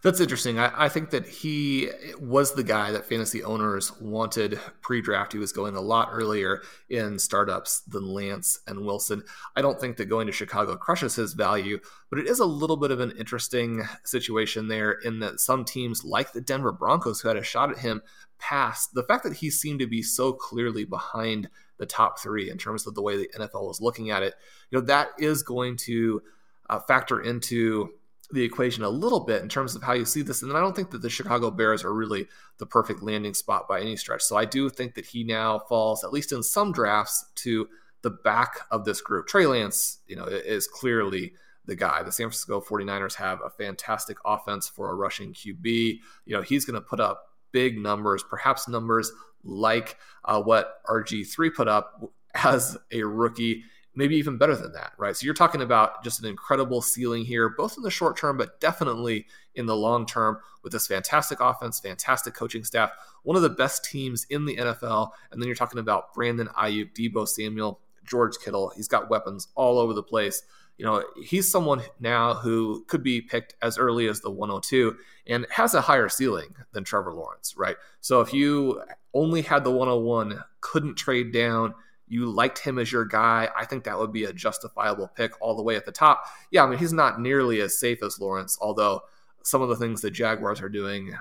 That's 0.03 0.21
interesting. 0.21 0.59
I, 0.59 0.87
I, 0.87 0.89
think 0.89 1.11
that 1.11 1.27
he 1.27 1.89
was 2.21 2.55
the 2.55 2.65
guy 2.65 2.91
that 2.91 3.09
fantasy 3.09 3.43
owners 3.43 3.93
wanted 4.01 4.59
pre 4.81 5.01
draft. 5.01 5.33
He 5.33 5.39
was 5.39 5.53
going 5.53 5.77
a 5.77 5.81
lot 5.81 6.09
earlier 6.11 6.63
in 6.91 7.19
startups 7.19 7.81
than 7.83 8.07
Lance 8.07 8.61
and 8.67 8.85
Wilson. 8.85 9.23
I 9.57 9.63
don't 9.63 9.81
think 9.81 9.97
that 9.97 10.07
going 10.07 10.27
to 10.27 10.33
Chicago 10.33 10.77
crushes 10.77 11.15
his 11.15 11.35
value, 11.35 11.79
but 12.11 12.19
it 12.19 12.27
is 12.27 12.41
a 12.41 12.45
little 12.45 12.77
bit 12.77 12.91
of 12.91 13.01
an 13.01 13.13
interesting 13.19 13.83
situation 14.05 14.69
there 14.69 14.93
in 14.93 15.21
that 15.21 15.41
some 15.41 15.65
teams, 15.65 16.05
like 16.05 16.33
the 16.33 16.41
Denver 16.41 16.73
Broncos, 16.73 17.21
who 17.21 17.29
had 17.29 17.37
a 17.37 17.43
shot 17.43 17.71
at 17.71 17.79
him, 17.79 18.03
passed. 18.39 18.91
The 18.95 19.05
fact 19.05 19.23
that 19.25 19.35
he 19.35 19.51
seemed 19.51 19.81
to 19.81 19.87
be 19.87 20.03
so 20.03 20.33
clearly 20.33 20.85
behind 20.85 21.49
the 21.79 21.87
top 21.87 22.19
three 22.19 22.51
in 22.51 22.59
terms 22.59 22.87
of 22.87 22.95
the 22.95 23.03
way 23.03 23.17
the 23.17 23.31
NFL 23.39 23.67
was 23.69 23.81
looking 23.81 24.11
at 24.11 24.23
it, 24.23 24.35
you 24.71 24.79
know, 24.79 24.87
that 24.87 25.09
is 25.19 25.43
going 25.43 25.77
to 25.77 26.23
uh, 26.69 26.81
factor 26.81 27.21
into 27.21 27.91
the 28.33 28.43
equation 28.43 28.83
a 28.83 28.89
little 28.89 29.21
bit 29.21 29.43
in 29.43 29.49
terms 29.49 29.77
of 29.77 29.83
how 29.83 29.93
you 29.93 30.05
see 30.05 30.23
this. 30.23 30.43
And 30.43 30.53
I 30.53 30.61
don't 30.61 30.75
think 30.75 30.91
that 30.91 31.03
the 31.03 31.11
Chicago 31.11 31.51
Bears 31.51 31.85
are 31.85 31.93
really 31.93 32.27
the 32.59 32.67
perfect 32.67 33.03
landing 33.03 33.35
spot 33.35 33.69
by 33.69 33.81
any 33.81 33.97
stretch. 33.97 34.23
So 34.23 34.37
I 34.37 34.47
do 34.47 34.71
think 34.71 34.95
that 34.95 35.05
he 35.05 35.23
now 35.23 35.61
falls, 35.69 36.03
at 36.03 36.13
least 36.13 36.33
in 36.33 36.43
some 36.43 36.73
drafts, 36.73 37.27
to 37.37 37.69
the 38.03 38.11
back 38.11 38.61
of 38.71 38.85
this 38.85 39.01
group. 39.01 39.27
Trey 39.27 39.47
Lance, 39.47 39.99
you 40.07 40.17
know, 40.17 40.25
is 40.25 40.67
clearly 40.67 41.35
the 41.67 41.77
guy. 41.77 42.03
The 42.03 42.11
San 42.11 42.27
Francisco 42.27 42.61
49ers 42.61 43.15
have 43.17 43.41
a 43.45 43.51
fantastic 43.51 44.17
offense 44.25 44.69
for 44.69 44.91
a 44.91 44.95
rushing 44.95 45.33
QB. 45.33 45.99
You 46.25 46.37
know, 46.37 46.43
he's 46.43 46.65
going 46.65 46.75
to 46.75 46.81
put 46.81 47.01
up 47.01 47.27
big 47.53 47.79
numbers, 47.79 48.25
perhaps 48.29 48.67
numbers 48.67 49.13
like 49.45 49.99
uh, 50.25 50.41
what 50.41 50.77
RG3 50.87 51.55
put 51.55 51.69
up 51.69 52.03
as 52.35 52.77
a 52.91 53.03
rookie 53.03 53.65
maybe 53.95 54.17
even 54.17 54.39
better 54.39 54.57
than 54.57 54.73
that, 54.73 54.93
right? 54.97 55.17
So 55.17 55.25
you're 55.25 55.35
talking 55.35 55.63
about 55.63 56.03
just 56.03 56.23
an 56.23 56.29
incredible 56.29 56.81
ceiling 56.81 57.25
here, 57.25 57.49
both 57.51 57.77
in 57.77 57.83
the 57.83 57.91
short 57.91 58.17
term, 58.17 58.37
but 58.37 58.61
definitely 58.61 59.27
in 59.55 59.67
the 59.67 59.77
long 59.77 60.07
term 60.07 60.39
with 60.63 60.73
this 60.73 60.87
fantastic 60.87 61.41
offense, 61.41 61.81
fantastic 61.81 62.35
coaching 62.35 62.65
staff, 62.65 62.91
one 63.23 63.37
of 63.37 63.43
the 63.43 63.51
best 63.51 63.85
teams 63.85 64.27
in 64.31 64.47
the 64.47 64.57
NFL. 64.57 65.11
And 65.31 65.41
then 65.41 65.47
you're 65.47 65.57
talking 65.57 65.81
about 65.81 66.15
Brandon 66.15 66.49
Aiyuk, 66.59 66.95
Deebo 66.95 67.29
Samuel, 67.29 67.81
George 68.05 68.39
Kittle. 68.43 68.73
He's 68.75 68.89
got 68.89 69.11
weapons 69.11 69.49
all 69.55 69.79
over 69.79 69.93
the 69.93 70.03
place. 70.03 70.43
You 70.79 70.87
know, 70.87 71.05
he's 71.23 71.51
someone 71.51 71.83
now 72.01 72.35
who 72.35 72.85
could 72.89 73.03
be 73.03 73.21
picked 73.21 73.55
as 73.63 73.79
early 73.79 74.09
as 74.09 74.21
the 74.21 74.31
102 74.31 74.97
and 75.27 75.47
has 75.51 75.75
a 75.75 75.83
higher 75.83 76.09
ceiling 76.09 76.55
than 76.73 76.83
Trevor 76.83 77.13
Lawrence, 77.13 77.55
right? 77.57 77.77
So 78.01 78.21
if 78.21 78.33
you 78.33 78.83
only 79.13 79.43
had 79.43 79.65
the 79.65 79.71
101, 79.71 80.43
couldn't 80.61 80.97
trade 80.97 81.33
down, 81.33 81.75
you 82.13 82.31
liked 82.31 82.59
him 82.59 82.79
as 82.79 82.93
your 82.93 83.07
guy, 83.07 83.49
I 83.57 83.65
think 83.65 83.85
that 83.85 83.99
would 83.99 84.13
be 84.13 84.25
a 84.25 84.35
justifiable 84.35 85.09
pick 85.09 85.33
all 85.41 85.57
the 85.57 85.63
way 85.63 85.77
at 85.77 85.87
the 85.87 85.93
top. 85.93 86.27
Yeah, 86.51 86.63
I 86.63 86.67
mean, 86.67 86.79
he's 86.79 86.93
not 86.93 87.19
nearly 87.19 87.63
as 87.63 87.79
safe 87.79 88.03
as 88.03 88.21
Lawrence, 88.21 88.59
although 88.61 89.01
some 89.43 89.63
of 89.63 89.71
the 89.71 89.77
things 89.77 90.03
the 90.03 90.11
Jaguars 90.11 90.61
are 90.61 90.69
doing 90.69 91.15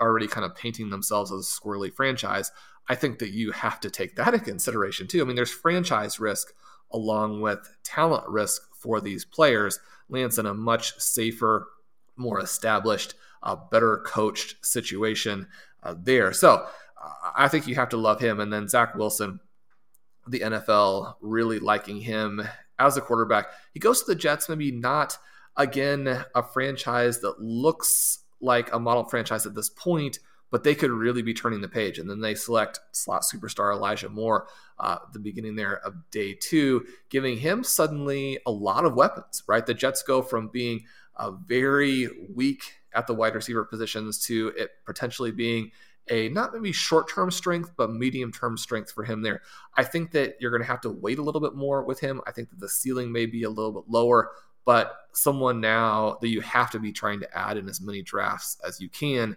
already 0.00 0.26
kind 0.26 0.44
of 0.44 0.56
painting 0.56 0.90
themselves 0.90 1.30
as 1.30 1.38
a 1.38 1.60
squirrely 1.60 1.94
franchise. 1.94 2.50
I 2.88 2.96
think 2.96 3.20
that 3.20 3.30
you 3.30 3.52
have 3.52 3.78
to 3.80 3.90
take 3.90 4.16
that 4.16 4.34
into 4.34 4.44
consideration 4.44 5.06
too. 5.06 5.22
I 5.22 5.24
mean, 5.24 5.36
there's 5.36 5.52
franchise 5.52 6.18
risk 6.18 6.52
along 6.90 7.40
with 7.40 7.70
talent 7.84 8.28
risk 8.28 8.62
for 8.74 9.00
these 9.00 9.24
players. 9.24 9.78
Lance 10.08 10.36
in 10.36 10.46
a 10.46 10.52
much 10.52 10.98
safer, 10.98 11.68
more 12.16 12.40
established, 12.40 13.14
uh, 13.44 13.54
better 13.70 14.02
coached 14.04 14.66
situation 14.66 15.46
uh, 15.84 15.94
there. 15.96 16.32
So 16.32 16.66
uh, 17.00 17.30
I 17.36 17.46
think 17.46 17.68
you 17.68 17.76
have 17.76 17.90
to 17.90 17.96
love 17.96 18.18
him. 18.18 18.40
And 18.40 18.52
then 18.52 18.66
Zach 18.66 18.96
Wilson, 18.96 19.38
the 20.28 20.40
NFL 20.40 21.14
really 21.20 21.58
liking 21.58 22.00
him 22.00 22.42
as 22.78 22.96
a 22.96 23.00
quarterback. 23.00 23.46
He 23.72 23.80
goes 23.80 24.00
to 24.00 24.06
the 24.06 24.14
Jets, 24.14 24.48
maybe 24.48 24.70
not 24.70 25.18
again 25.56 26.24
a 26.34 26.42
franchise 26.42 27.20
that 27.20 27.40
looks 27.40 28.20
like 28.40 28.72
a 28.72 28.80
model 28.80 29.04
franchise 29.04 29.46
at 29.46 29.54
this 29.54 29.70
point, 29.70 30.18
but 30.50 30.64
they 30.64 30.74
could 30.74 30.90
really 30.90 31.22
be 31.22 31.34
turning 31.34 31.60
the 31.60 31.68
page. 31.68 31.98
And 31.98 32.08
then 32.08 32.20
they 32.20 32.34
select 32.34 32.80
slot 32.92 33.22
superstar 33.22 33.72
Elijah 33.74 34.08
Moore 34.08 34.48
uh, 34.78 34.98
the 35.12 35.18
beginning 35.18 35.56
there 35.56 35.78
of 35.78 35.94
day 36.10 36.34
two, 36.34 36.86
giving 37.08 37.38
him 37.38 37.64
suddenly 37.64 38.38
a 38.46 38.50
lot 38.50 38.84
of 38.84 38.94
weapons, 38.94 39.42
right? 39.46 39.64
The 39.64 39.74
Jets 39.74 40.02
go 40.02 40.22
from 40.22 40.48
being 40.48 40.84
a 41.16 41.30
very 41.30 42.08
weak 42.34 42.62
at 42.92 43.06
the 43.06 43.14
wide 43.14 43.34
receiver 43.34 43.64
positions 43.64 44.24
to 44.26 44.52
it 44.56 44.70
potentially 44.84 45.30
being 45.30 45.70
a 46.08 46.28
not 46.30 46.52
maybe 46.52 46.72
short 46.72 47.08
term 47.08 47.30
strength, 47.30 47.72
but 47.76 47.92
medium 47.92 48.32
term 48.32 48.56
strength 48.56 48.92
for 48.92 49.04
him 49.04 49.22
there. 49.22 49.42
I 49.76 49.84
think 49.84 50.12
that 50.12 50.36
you're 50.40 50.50
going 50.50 50.62
to 50.62 50.68
have 50.68 50.80
to 50.82 50.90
wait 50.90 51.18
a 51.18 51.22
little 51.22 51.40
bit 51.40 51.54
more 51.54 51.84
with 51.84 52.00
him. 52.00 52.20
I 52.26 52.32
think 52.32 52.50
that 52.50 52.60
the 52.60 52.68
ceiling 52.68 53.12
may 53.12 53.26
be 53.26 53.44
a 53.44 53.50
little 53.50 53.72
bit 53.72 53.84
lower, 53.88 54.30
but 54.64 54.92
someone 55.12 55.60
now 55.60 56.18
that 56.20 56.28
you 56.28 56.40
have 56.40 56.70
to 56.72 56.78
be 56.78 56.92
trying 56.92 57.20
to 57.20 57.38
add 57.38 57.56
in 57.56 57.68
as 57.68 57.80
many 57.80 58.02
drafts 58.02 58.58
as 58.66 58.80
you 58.80 58.88
can. 58.88 59.36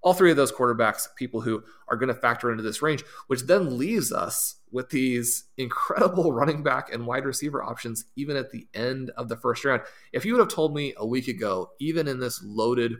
All 0.00 0.14
three 0.14 0.30
of 0.30 0.36
those 0.36 0.52
quarterbacks, 0.52 1.08
people 1.16 1.40
who 1.40 1.62
are 1.88 1.96
going 1.96 2.08
to 2.08 2.14
factor 2.14 2.52
into 2.52 2.62
this 2.62 2.82
range, 2.82 3.02
which 3.26 3.42
then 3.42 3.76
leaves 3.76 4.12
us 4.12 4.56
with 4.70 4.90
these 4.90 5.44
incredible 5.56 6.32
running 6.32 6.62
back 6.62 6.92
and 6.92 7.06
wide 7.06 7.24
receiver 7.24 7.62
options, 7.62 8.04
even 8.14 8.36
at 8.36 8.50
the 8.50 8.68
end 8.74 9.10
of 9.16 9.28
the 9.28 9.36
first 9.36 9.64
round. 9.64 9.82
If 10.12 10.24
you 10.24 10.34
would 10.34 10.40
have 10.40 10.48
told 10.48 10.74
me 10.74 10.94
a 10.96 11.06
week 11.06 11.26
ago, 11.26 11.70
even 11.80 12.06
in 12.06 12.20
this 12.20 12.40
loaded 12.44 12.94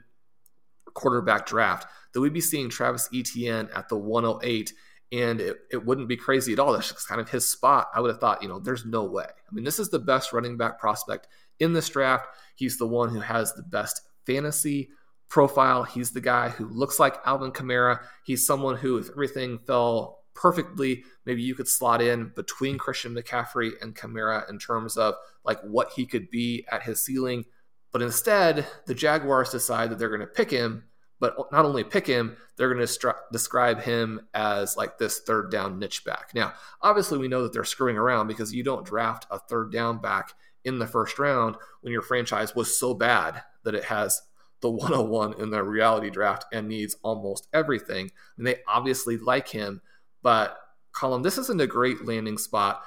quarterback 0.95 1.47
draft, 1.47 1.87
that 2.13 2.21
we'd 2.21 2.33
be 2.33 2.41
seeing 2.41 2.69
Travis 2.69 3.09
Etienne 3.15 3.69
at 3.75 3.89
the 3.89 3.97
108 3.97 4.73
and 5.11 5.41
it, 5.41 5.57
it 5.71 5.87
wouldn't 5.87 6.09
be 6.09 6.17
crazy 6.17 6.53
at 6.53 6.59
all. 6.59 6.73
That's 6.73 6.93
just 6.93 7.09
kind 7.09 7.21
of 7.21 7.31
his 7.31 7.49
spot. 7.49 7.89
I 7.95 8.01
would 8.01 8.11
have 8.11 8.21
thought, 8.21 8.43
you 8.43 8.49
know, 8.49 8.59
there's 8.59 8.85
no 8.85 9.05
way. 9.05 9.25
I 9.25 9.55
mean, 9.55 9.65
this 9.65 9.79
is 9.79 9.89
the 9.89 9.99
best 9.99 10.33
running 10.33 10.57
back 10.57 10.79
prospect 10.79 11.29
in 11.61 11.73
this 11.73 11.89
draft. 11.89 12.27
He's 12.57 12.77
the 12.77 12.87
one 12.87 13.09
who 13.09 13.21
has 13.21 13.55
the 13.55 13.63
best 13.63 14.03
fantasy 14.27 14.91
profile. 15.29 15.85
He's 15.85 16.13
the 16.13 16.21
guy 16.21 16.51
who 16.51 16.69
looks 16.69 16.99
like 16.99 17.21
Alvin 17.25 17.53
Kamara. 17.53 18.01
He's 18.25 18.47
someone 18.47 18.77
who, 18.77 18.99
if 18.99 19.09
everything 19.11 19.59
fell 19.67 20.25
perfectly, 20.35 21.05
maybe 21.27 21.43
you 21.43 21.55
could 21.55 21.69
slot 21.69 22.03
in 22.03 22.33
between 22.37 22.79
Christian 22.79 23.15
McCaffrey 23.15 23.73
and 23.81 23.95
Kamara 23.95 24.49
in 24.51 24.59
terms 24.59 24.97
of 24.97 25.15
like 25.45 25.61
what 25.63 25.93
he 25.97 26.07
could 26.07 26.31
be 26.31 26.67
at 26.71 26.83
his 26.83 27.05
ceiling. 27.05 27.45
But 27.93 28.03
instead, 28.03 28.67
the 28.87 28.95
Jaguars 28.95 29.51
decide 29.51 29.91
that 29.91 29.99
they're 29.99 30.09
going 30.11 30.21
to 30.21 30.27
pick 30.27 30.51
him 30.51 30.85
but 31.21 31.37
not 31.51 31.65
only 31.65 31.85
pick 31.85 32.07
him, 32.07 32.37
they're 32.57 32.73
going 32.73 32.87
to 32.87 32.93
stru- 32.93 33.17
describe 33.33 33.81
him 33.81 34.21
as 34.35 34.77
like 34.77 34.99
this 34.99 35.21
third 35.21 35.51
down 35.51 35.79
niche 35.79 36.05
back. 36.05 36.31
Now, 36.35 36.55
obviously, 36.81 37.19
we 37.19 37.29
know 37.29 37.43
that 37.43 37.53
they're 37.53 37.65
screwing 37.65 37.97
around 37.97 38.29
because 38.29 38.55
you 38.55 38.63
don't 38.63 38.87
draft 38.87 39.27
a 39.31 39.39
third 39.39 39.73
down 39.73 40.01
back 40.01 40.35
in 40.65 40.79
the 40.79 40.87
first 40.87 41.19
round 41.19 41.57
when 41.81 41.93
your 41.93 42.03
franchise 42.03 42.55
was 42.55 42.79
so 42.79 42.95
bad 42.95 43.43
that 43.65 43.75
it 43.75 43.85
has 43.85 44.23
the 44.61 44.71
101 44.71 45.41
in 45.41 45.51
the 45.51 45.63
reality 45.63 46.11
draft 46.11 46.45
and 46.53 46.69
needs 46.69 46.97
almost 47.03 47.49
everything. 47.53 48.11
And 48.37 48.47
they 48.47 48.57
obviously 48.67 49.17
like 49.17 49.49
him, 49.49 49.81
but 50.23 50.59
Colm, 50.95 51.23
this 51.23 51.39
isn't 51.39 51.61
a 51.61 51.67
great 51.67 52.07
landing 52.07 52.39
spot. 52.39 52.83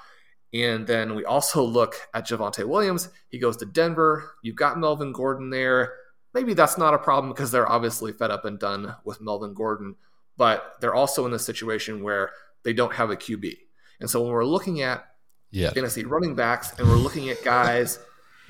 And 0.53 0.85
then 0.85 1.15
we 1.15 1.23
also 1.23 1.63
look 1.63 1.95
at 2.13 2.27
Javonte 2.27 2.67
Williams. 2.67 3.07
He 3.29 3.39
goes 3.39 3.55
to 3.57 3.65
Denver. 3.65 4.33
You've 4.41 4.57
got 4.57 4.77
Melvin 4.77 5.13
Gordon 5.13 5.49
there 5.49 5.93
maybe 6.33 6.53
that's 6.53 6.77
not 6.77 6.93
a 6.93 6.97
problem 6.97 7.33
because 7.33 7.51
they're 7.51 7.69
obviously 7.69 8.11
fed 8.11 8.31
up 8.31 8.45
and 8.45 8.59
done 8.59 8.95
with 9.03 9.21
Melvin 9.21 9.53
Gordon, 9.53 9.95
but 10.37 10.75
they're 10.81 10.95
also 10.95 11.25
in 11.25 11.33
a 11.33 11.39
situation 11.39 12.03
where 12.03 12.31
they 12.63 12.73
don't 12.73 12.93
have 12.93 13.09
a 13.09 13.15
QB. 13.15 13.57
And 13.99 14.09
so 14.09 14.21
when 14.21 14.31
we're 14.31 14.45
looking 14.45 14.81
at 14.81 15.05
yeah. 15.51 15.71
fantasy 15.71 16.05
running 16.05 16.35
backs 16.35 16.73
and 16.77 16.87
we're 16.87 16.95
looking 16.95 17.29
at 17.29 17.43
guys 17.43 17.99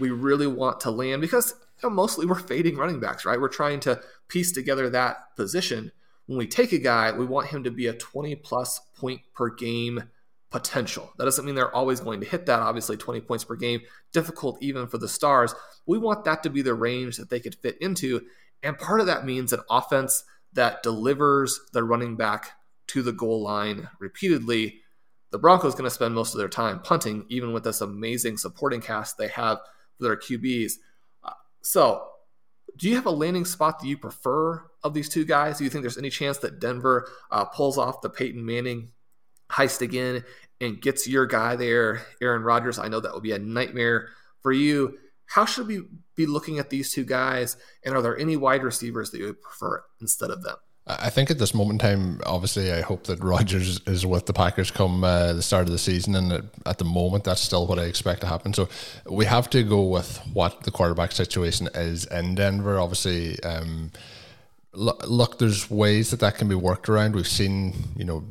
we 0.02 0.10
really 0.10 0.48
want 0.48 0.82
to 0.82 0.91
land 0.91 1.22
because 1.22 1.54
you 1.82 1.89
know, 1.89 1.96
mostly 1.96 2.26
we're 2.26 2.36
fading 2.36 2.76
running 2.76 3.00
backs, 3.00 3.24
right? 3.24 3.39
We're 3.39 3.48
trying 3.48 3.80
to 3.82 4.02
piece 4.28 4.52
together 4.52 4.89
that 4.89 5.36
position. 5.36 5.91
When 6.26 6.38
we 6.38 6.48
take 6.48 6.74
a 6.74 6.78
guy, 6.78 7.12
we 7.12 7.26
want 7.26 7.48
him 7.48 7.63
to 7.63 7.72
be 7.72 7.88
a 7.88 7.94
20 7.94 8.36
plus 8.38 8.80
point 8.96 9.22
per 9.34 9.50
game 9.50 10.10
potential. 10.51 11.11
That 11.17 11.25
doesn't 11.25 11.45
mean 11.45 11.55
they're 11.55 11.75
always 11.75 12.01
going 12.01 12.19
to 12.19 12.27
hit 12.27 12.45
that. 12.45 12.59
Obviously, 12.59 12.97
20 12.97 13.21
points 13.21 13.43
per 13.43 13.55
game, 13.55 13.81
difficult 14.13 14.57
even 14.61 14.87
for 14.87 14.97
the 14.97 15.07
Stars. 15.07 15.55
We 15.85 15.97
want 15.97 16.25
that 16.25 16.43
to 16.43 16.49
be 16.49 16.61
the 16.61 16.73
range 16.73 17.17
that 17.17 17.29
they 17.29 17.39
could 17.39 17.55
fit 17.55 17.77
into. 17.81 18.21
And 18.61 18.77
part 18.77 18.99
of 18.99 19.07
that 19.07 19.25
means 19.25 19.53
an 19.53 19.61
offense 19.69 20.23
that 20.53 20.83
delivers 20.83 21.59
the 21.73 21.83
running 21.83 22.17
back 22.17 22.51
to 22.87 23.01
the 23.01 23.13
goal 23.13 23.41
line 23.41 23.89
repeatedly. 23.99 24.81
The 25.31 25.39
Broncos 25.39 25.73
going 25.73 25.85
to 25.85 25.89
spend 25.89 26.13
most 26.13 26.33
of 26.33 26.39
their 26.39 26.49
time 26.49 26.81
punting, 26.81 27.25
even 27.29 27.53
with 27.53 27.63
this 27.63 27.79
amazing 27.79 28.37
supporting 28.37 28.81
cast 28.81 29.17
they 29.17 29.29
have 29.29 29.59
for 29.97 30.03
their 30.03 30.17
QBs. 30.17 30.73
So, 31.61 32.07
do 32.77 32.89
you 32.89 32.95
have 32.95 33.05
a 33.05 33.11
landing 33.11 33.45
spot 33.45 33.79
that 33.79 33.87
you 33.87 33.97
prefer 33.97 34.63
of 34.83 34.93
these 34.93 35.07
two 35.07 35.23
guys? 35.23 35.57
Do 35.57 35.63
you 35.63 35.69
think 35.69 35.83
there's 35.83 35.97
any 35.97 36.09
chance 36.09 36.37
that 36.39 36.59
Denver 36.59 37.07
uh, 37.29 37.45
pulls 37.45 37.77
off 37.77 38.01
the 38.01 38.09
Peyton 38.09 38.45
Manning 38.45 38.91
heist 39.51 39.81
again 39.81 40.23
and 40.59 40.81
gets 40.81 41.07
your 41.07 41.25
guy 41.25 41.55
there, 41.55 42.01
Aaron 42.21 42.43
Rodgers? 42.43 42.79
I 42.79 42.87
know 42.87 42.99
that 42.99 43.13
will 43.13 43.21
be 43.21 43.33
a 43.33 43.39
nightmare 43.39 44.09
for 44.41 44.51
you. 44.51 44.97
How 45.25 45.45
should 45.45 45.67
we 45.67 45.83
be 46.15 46.25
looking 46.25 46.59
at 46.59 46.69
these 46.69 46.91
two 46.91 47.05
guys? 47.05 47.57
And 47.85 47.95
are 47.95 48.01
there 48.01 48.17
any 48.17 48.37
wide 48.37 48.63
receivers 48.63 49.11
that 49.11 49.19
you 49.19 49.25
would 49.25 49.41
prefer 49.41 49.83
instead 49.99 50.29
of 50.29 50.43
them? 50.43 50.57
I 50.87 51.09
think 51.11 51.29
at 51.29 51.37
this 51.37 51.53
moment 51.53 51.81
in 51.81 51.87
time, 51.87 52.21
obviously, 52.25 52.71
I 52.71 52.81
hope 52.81 53.03
that 53.03 53.23
Rodgers 53.23 53.79
is 53.85 54.05
with 54.05 54.25
the 54.25 54.33
Packers 54.33 54.71
come 54.71 55.03
uh, 55.03 55.33
the 55.33 55.41
start 55.41 55.67
of 55.67 55.71
the 55.71 55.77
season, 55.77 56.15
and 56.15 56.49
at 56.65 56.79
the 56.79 56.85
moment, 56.85 57.23
that's 57.23 57.39
still 57.39 57.67
what 57.67 57.77
I 57.77 57.83
expect 57.83 58.21
to 58.21 58.27
happen. 58.27 58.53
So 58.53 58.67
we 59.05 59.25
have 59.25 59.49
to 59.51 59.63
go 59.63 59.83
with 59.83 60.17
what 60.33 60.63
the 60.63 60.71
quarterback 60.71 61.11
situation 61.11 61.69
is 61.75 62.05
in 62.05 62.33
Denver. 62.33 62.79
Obviously, 62.79 63.41
um, 63.43 63.91
look, 64.73 65.03
look, 65.07 65.37
there's 65.37 65.69
ways 65.69 66.09
that 66.11 66.19
that 66.21 66.37
can 66.37 66.49
be 66.49 66.55
worked 66.55 66.89
around. 66.89 67.15
We've 67.15 67.27
seen, 67.27 67.73
you 67.95 68.03
know, 68.03 68.23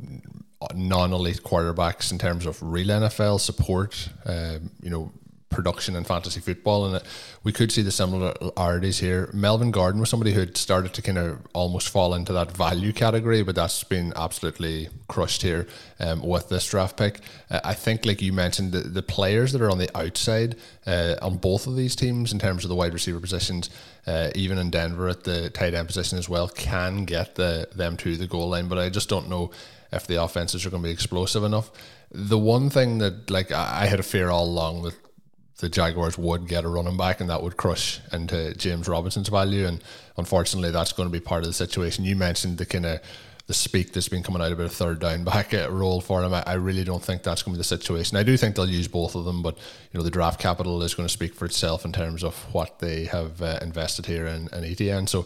non-elite 0.73 1.43
quarterbacks 1.43 2.11
in 2.11 2.17
terms 2.17 2.45
of 2.45 2.61
real 2.61 2.87
NFL 2.87 3.39
support. 3.39 4.09
Um, 4.25 4.71
you 4.81 4.89
know, 4.89 5.11
production 5.51 5.95
in 5.95 6.03
fantasy 6.03 6.39
football, 6.39 6.85
and 6.85 7.03
we 7.43 7.51
could 7.51 7.71
see 7.71 7.83
the 7.83 7.91
similarities 7.91 8.97
here. 8.99 9.29
Melvin 9.33 9.69
Gordon 9.69 9.99
was 9.99 10.09
somebody 10.09 10.33
who 10.33 10.39
had 10.39 10.57
started 10.57 10.93
to 10.93 11.01
kind 11.01 11.17
of 11.17 11.39
almost 11.53 11.89
fall 11.89 12.15
into 12.15 12.33
that 12.33 12.51
value 12.51 12.91
category, 12.93 13.43
but 13.43 13.53
that's 13.53 13.83
been 13.83 14.13
absolutely 14.15 14.89
crushed 15.07 15.43
here 15.43 15.67
um, 15.99 16.21
with 16.21 16.49
this 16.49 16.67
draft 16.67 16.97
pick. 16.97 17.19
Uh, 17.49 17.59
I 17.63 17.73
think, 17.73 18.05
like 18.05 18.21
you 18.21 18.33
mentioned, 18.33 18.71
the, 18.71 18.79
the 18.79 19.03
players 19.03 19.51
that 19.51 19.61
are 19.61 19.69
on 19.69 19.77
the 19.77 19.95
outside 19.95 20.55
uh, 20.87 21.15
on 21.21 21.37
both 21.37 21.67
of 21.67 21.75
these 21.75 21.95
teams 21.95 22.33
in 22.33 22.39
terms 22.39 22.63
of 22.63 22.69
the 22.69 22.75
wide 22.75 22.93
receiver 22.93 23.19
positions, 23.19 23.69
uh, 24.07 24.29
even 24.33 24.57
in 24.57 24.71
Denver 24.71 25.09
at 25.09 25.25
the 25.25 25.49
tight 25.51 25.73
end 25.73 25.87
position 25.87 26.17
as 26.17 26.27
well, 26.27 26.47
can 26.47 27.03
get 27.05 27.35
the 27.35 27.67
them 27.75 27.97
to 27.97 28.15
the 28.15 28.25
goal 28.25 28.49
line, 28.49 28.67
but 28.67 28.79
I 28.79 28.89
just 28.89 29.09
don't 29.09 29.29
know 29.29 29.51
if 29.91 30.07
the 30.07 30.21
offenses 30.21 30.65
are 30.65 30.69
going 30.69 30.83
to 30.83 30.87
be 30.87 30.93
explosive 30.93 31.43
enough. 31.43 31.71
The 32.11 32.37
one 32.37 32.69
thing 32.69 32.97
that, 32.99 33.29
like, 33.29 33.51
I 33.51 33.85
had 33.85 33.99
a 33.99 34.03
fear 34.03 34.29
all 34.29 34.45
along 34.45 34.83
that 34.83 34.95
the 35.59 35.69
Jaguars 35.69 36.17
would 36.17 36.47
get 36.47 36.65
a 36.65 36.67
running 36.67 36.97
back 36.97 37.21
and 37.21 37.29
that 37.29 37.43
would 37.43 37.55
crush 37.55 37.99
into 38.11 38.53
James 38.55 38.87
Robinson's 38.87 39.29
value. 39.29 39.65
And 39.65 39.81
unfortunately, 40.17 40.71
that's 40.71 40.91
going 40.91 41.07
to 41.07 41.13
be 41.13 41.19
part 41.19 41.43
of 41.43 41.47
the 41.47 41.53
situation. 41.53 42.03
You 42.03 42.15
mentioned 42.15 42.57
the 42.57 42.65
kind 42.65 42.85
of 42.85 42.99
the 43.47 43.53
speak 43.53 43.91
that's 43.91 44.07
been 44.07 44.23
coming 44.23 44.41
out 44.41 44.51
about 44.51 44.67
a 44.67 44.69
third 44.69 44.99
down 44.99 45.23
back 45.23 45.51
role 45.69 45.99
for 45.99 46.23
him. 46.23 46.33
I, 46.33 46.43
I, 46.47 46.53
really 46.53 46.83
don't 46.83 47.03
think 47.03 47.21
that's 47.21 47.43
going 47.43 47.53
to 47.53 47.57
be 47.57 47.59
the 47.59 47.65
situation. 47.65 48.15
I 48.17 48.23
do 48.23 48.37
think 48.37 48.55
they'll 48.55 48.69
use 48.69 48.87
both 48.87 49.13
of 49.13 49.25
them, 49.25 49.41
but 49.41 49.57
you 49.57 49.97
know 49.97 50.03
the 50.03 50.11
draft 50.11 50.39
capital 50.39 50.81
is 50.83 50.93
going 50.93 51.07
to 51.07 51.11
speak 51.11 51.33
for 51.33 51.45
itself 51.45 51.83
in 51.83 51.91
terms 51.91 52.23
of 52.23 52.35
what 52.53 52.79
they 52.79 53.05
have 53.05 53.41
uh, 53.41 53.59
invested 53.61 54.05
here 54.05 54.25
in, 54.27 54.47
in 54.53 54.63
Etienne. 54.63 55.05
So 55.07 55.25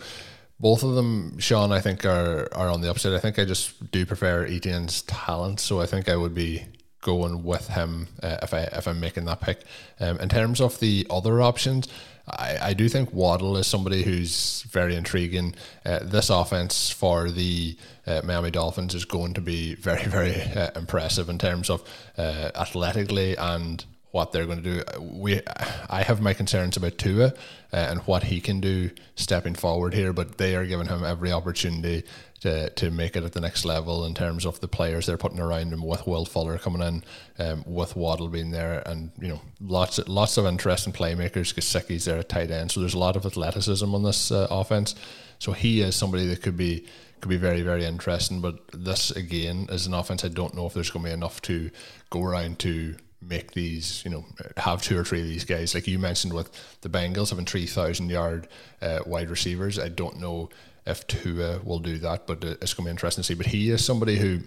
both 0.60 0.84
of 0.84 0.96
them, 0.96 1.38
Sean, 1.40 1.72
I 1.72 1.82
think 1.82 2.06
are 2.06 2.48
are 2.54 2.70
on 2.70 2.82
the 2.82 2.90
upside. 2.90 3.14
I 3.14 3.20
think 3.20 3.40
I 3.40 3.46
just 3.46 3.92
do 3.92 4.06
prefer 4.06 4.46
Etienne's 4.46 5.02
talent, 5.04 5.60
so 5.60 5.82
I 5.82 5.86
think 5.86 6.10
I 6.10 6.16
would 6.16 6.34
be 6.34 6.66
going 7.02 7.44
with 7.44 7.68
him 7.68 8.08
uh, 8.24 8.38
if 8.42 8.54
I 8.54 8.62
if 8.62 8.88
I'm 8.88 9.00
making 9.00 9.26
that 9.26 9.42
pick. 9.42 9.62
Um, 10.00 10.18
in 10.20 10.30
terms 10.30 10.62
of 10.62 10.80
the 10.80 11.06
other 11.10 11.42
options, 11.42 11.88
I, 12.28 12.58
I 12.62 12.74
do 12.74 12.90
think 12.90 13.14
Waddle 13.14 13.58
is 13.58 13.68
somebody 13.68 14.02
who's 14.02 14.64
very 14.64 14.96
intriguing. 14.96 15.56
Uh, 15.86 16.00
this 16.02 16.30
offense 16.30 16.90
for 16.90 17.30
the 17.30 17.78
uh, 18.08 18.22
Miami 18.24 18.50
Dolphins 18.50 18.96
is 18.96 19.06
going 19.06 19.34
to 19.36 19.42
be 19.42 19.76
very 19.76 20.04
very 20.18 20.42
uh, 20.42 20.72
impressive 20.76 21.30
in 21.30 21.38
terms 21.38 21.70
of 21.70 21.84
uh, 22.18 22.52
athletically 22.56 23.36
and 23.38 23.86
what 24.16 24.32
they're 24.32 24.46
going 24.46 24.64
to 24.64 24.76
do. 24.76 24.84
We, 25.02 25.42
I 25.90 26.02
have 26.04 26.22
my 26.22 26.34
concerns 26.34 26.78
about 26.78 26.98
Tua 26.98 27.26
uh, 27.26 27.34
and 27.74 28.00
what 28.04 28.24
he 28.24 28.40
can 28.40 28.62
do 28.62 28.92
stepping 29.16 29.56
forward 29.56 29.94
here, 29.94 30.14
but 30.14 30.38
they 30.38 30.56
are 30.56 30.66
giving 30.66 30.88
him 30.88 31.04
every 31.04 31.34
opportunity 31.34 32.04
to, 32.40 32.70
to 32.70 32.92
make 32.92 33.18
it 33.18 33.26
at 33.26 33.34
the 33.34 33.42
next 33.42 33.66
level 33.66 34.06
in 34.06 34.14
terms 34.14 34.46
of 34.46 34.62
the 34.62 34.70
players 34.70 35.06
they're 35.06 35.18
putting 35.18 35.42
around 35.42 35.74
him 35.74 35.86
with 35.86 36.08
Will 36.08 36.24
Fuller 36.24 36.58
coming 36.58 36.82
in, 36.82 37.04
um, 37.46 37.66
with 37.68 37.98
Waddle 37.98 38.30
being 38.30 38.52
there, 38.52 38.82
and 38.86 39.12
you 39.20 39.28
know 39.28 39.42
lots 39.60 40.00
of, 40.00 40.08
lots 40.08 40.38
of 40.38 40.46
interesting 40.46 40.94
playmakers. 40.94 41.54
Gesicki's 41.54 42.06
there 42.06 42.20
at 42.20 42.30
tight 42.30 42.52
end, 42.52 42.72
so 42.72 42.80
there's 42.80 42.94
a 42.94 43.00
lot 43.00 43.18
of 43.18 43.26
athleticism 43.26 43.94
on 43.94 44.04
this 44.04 44.32
uh, 44.32 44.48
offense. 44.50 44.96
So 45.40 45.52
he 45.52 45.82
is 45.82 45.94
somebody 45.94 46.26
that 46.28 46.42
could 46.42 46.56
be 46.56 46.86
could 47.20 47.30
be 47.30 47.38
very 47.38 47.64
very 47.64 47.84
interesting. 47.84 48.40
But 48.40 48.60
this 48.72 49.12
again 49.12 49.68
is 49.70 49.88
an 49.88 49.94
offense 49.94 50.24
I 50.24 50.30
don't 50.30 50.56
know 50.56 50.68
if 50.68 50.74
there's 50.74 50.90
going 50.90 51.04
to 51.04 51.10
be 51.10 51.14
enough 51.14 51.42
to 51.44 51.70
go 52.10 52.24
around 52.24 52.60
to 52.60 52.96
make 53.28 53.52
these, 53.52 54.04
you 54.06 54.12
know, 54.12 54.26
have 54.58 54.82
two 54.82 54.98
or 54.98 55.04
three 55.04 55.22
of 55.22 55.28
these 55.28 55.46
guys. 55.46 55.74
Like 55.74 55.88
you 55.88 56.00
mentioned 56.00 56.34
with 56.34 56.50
the 56.82 56.90
Bengals 56.90 57.30
having 57.30 57.46
3,000 57.46 58.10
yard 58.10 58.48
uh, 58.82 59.00
wide 59.06 59.30
receivers. 59.30 59.80
I 59.80 59.90
don't 59.90 60.20
know 60.20 60.50
if 60.86 61.06
Tua 61.08 61.60
will 61.64 61.80
do 61.80 61.98
that, 62.00 62.28
but 62.28 62.44
it's 62.44 62.74
going 62.74 62.84
to 62.86 62.90
be 62.90 62.90
interesting 62.92 63.24
to 63.24 63.28
see. 63.28 63.34
But 63.34 63.48
he 63.48 63.70
is 63.70 63.84
somebody 63.84 64.18
who 64.18 64.40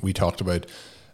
we 0.00 0.12
talked 0.12 0.40
about 0.40 0.66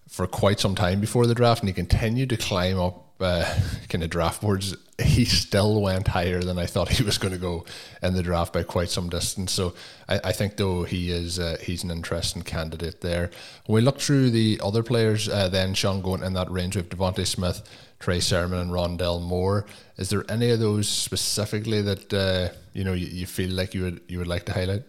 for 0.08 0.26
quite 0.26 0.60
some 0.60 0.74
time 0.74 1.00
before 1.00 1.26
the 1.26 1.34
draft, 1.34 1.60
and 1.60 1.68
he 1.68 1.72
continued 1.72 2.30
to 2.30 2.36
climb 2.36 2.78
up 2.78 3.03
uh, 3.24 3.44
kind 3.88 4.04
of 4.04 4.10
draft 4.10 4.42
boards. 4.42 4.76
He 5.02 5.24
still 5.24 5.80
went 5.80 6.06
higher 6.06 6.40
than 6.42 6.58
I 6.58 6.66
thought 6.66 6.88
he 6.88 7.02
was 7.02 7.18
going 7.18 7.32
to 7.34 7.40
go 7.40 7.64
in 8.02 8.14
the 8.14 8.22
draft 8.22 8.52
by 8.52 8.62
quite 8.62 8.90
some 8.90 9.08
distance. 9.08 9.50
So 9.50 9.74
I, 10.08 10.20
I 10.24 10.32
think 10.32 10.56
though 10.56 10.84
he 10.84 11.10
is 11.10 11.38
uh, 11.38 11.56
he's 11.60 11.82
an 11.82 11.90
interesting 11.90 12.42
candidate 12.42 13.00
there. 13.00 13.30
When 13.66 13.76
we 13.76 13.80
look 13.80 13.98
through 13.98 14.30
the 14.30 14.60
other 14.62 14.82
players, 14.82 15.28
uh, 15.28 15.48
then 15.48 15.74
Sean 15.74 16.00
going 16.00 16.22
in 16.22 16.34
that 16.34 16.50
range 16.50 16.76
with 16.76 16.90
DeVonta 16.90 17.26
Smith, 17.26 17.68
Trey 17.98 18.20
Sermon, 18.20 18.60
and 18.60 18.70
Rondale 18.70 19.20
Moore. 19.20 19.66
Is 19.96 20.10
there 20.10 20.24
any 20.28 20.50
of 20.50 20.60
those 20.60 20.88
specifically 20.88 21.82
that 21.82 22.12
uh, 22.12 22.54
you 22.72 22.84
know 22.84 22.92
you, 22.92 23.06
you 23.06 23.26
feel 23.26 23.50
like 23.50 23.74
you 23.74 23.82
would 23.82 24.00
you 24.06 24.18
would 24.18 24.28
like 24.28 24.44
to 24.44 24.52
highlight? 24.52 24.84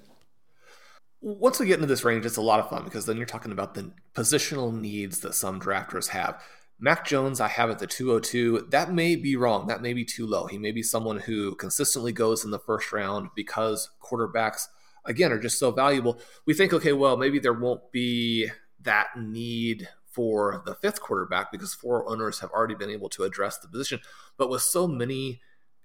once 1.26 1.60
we 1.60 1.66
get 1.66 1.76
into 1.76 1.88
this 1.88 2.04
range, 2.04 2.24
it's 2.24 2.38
a 2.38 2.42
lot 2.42 2.60
of 2.60 2.70
fun 2.70 2.84
because 2.84 3.08
then 3.08 3.18
you're 3.18 3.26
talking 3.26 3.52
about 3.52 3.74
the 3.74 3.92
positional 4.14 4.72
needs 4.72 5.22
that 5.22 5.34
some 5.34 5.60
drafters 5.60 6.10
have. 6.10 6.40
Mac 6.78 7.06
Jones, 7.06 7.40
I 7.40 7.48
have 7.48 7.70
at 7.70 7.80
the 7.80 7.88
202. 7.88 8.68
That 8.70 8.94
may 8.94 9.16
be 9.16 9.36
wrong. 9.36 9.68
That 9.68 9.82
may 9.82 9.94
be 9.94 10.04
too 10.04 10.28
low. 10.28 10.46
He 10.46 10.58
may 10.58 10.72
be 10.72 10.84
someone 10.84 11.20
who 11.20 11.56
consistently 11.56 12.12
goes 12.12 12.44
in 12.44 12.52
the 12.52 12.60
first 12.60 12.92
round 12.92 13.30
because 13.36 13.90
quarterbacks, 14.02 14.68
again, 15.06 15.32
are 15.32 15.40
just 15.40 15.58
so 15.58 15.72
valuable. 15.72 16.20
We 16.46 16.54
think, 16.54 16.74
okay, 16.74 16.94
well, 16.94 17.16
maybe 17.16 17.40
there 17.40 17.54
won't 17.54 17.92
be 17.92 18.50
that 18.82 19.08
need 19.18 19.88
for 20.16 20.64
the 20.66 20.76
fifth 20.76 21.02
quarterback 21.02 21.52
because 21.52 21.74
four 21.74 22.10
owners 22.10 22.40
have 22.40 22.52
already 22.52 22.76
been 22.76 22.90
able 22.90 23.10
to 23.10 23.24
address 23.24 23.58
the 23.58 23.68
position. 23.68 24.00
But 24.38 24.50
with 24.50 24.62
so 24.62 24.88
many 24.88 25.42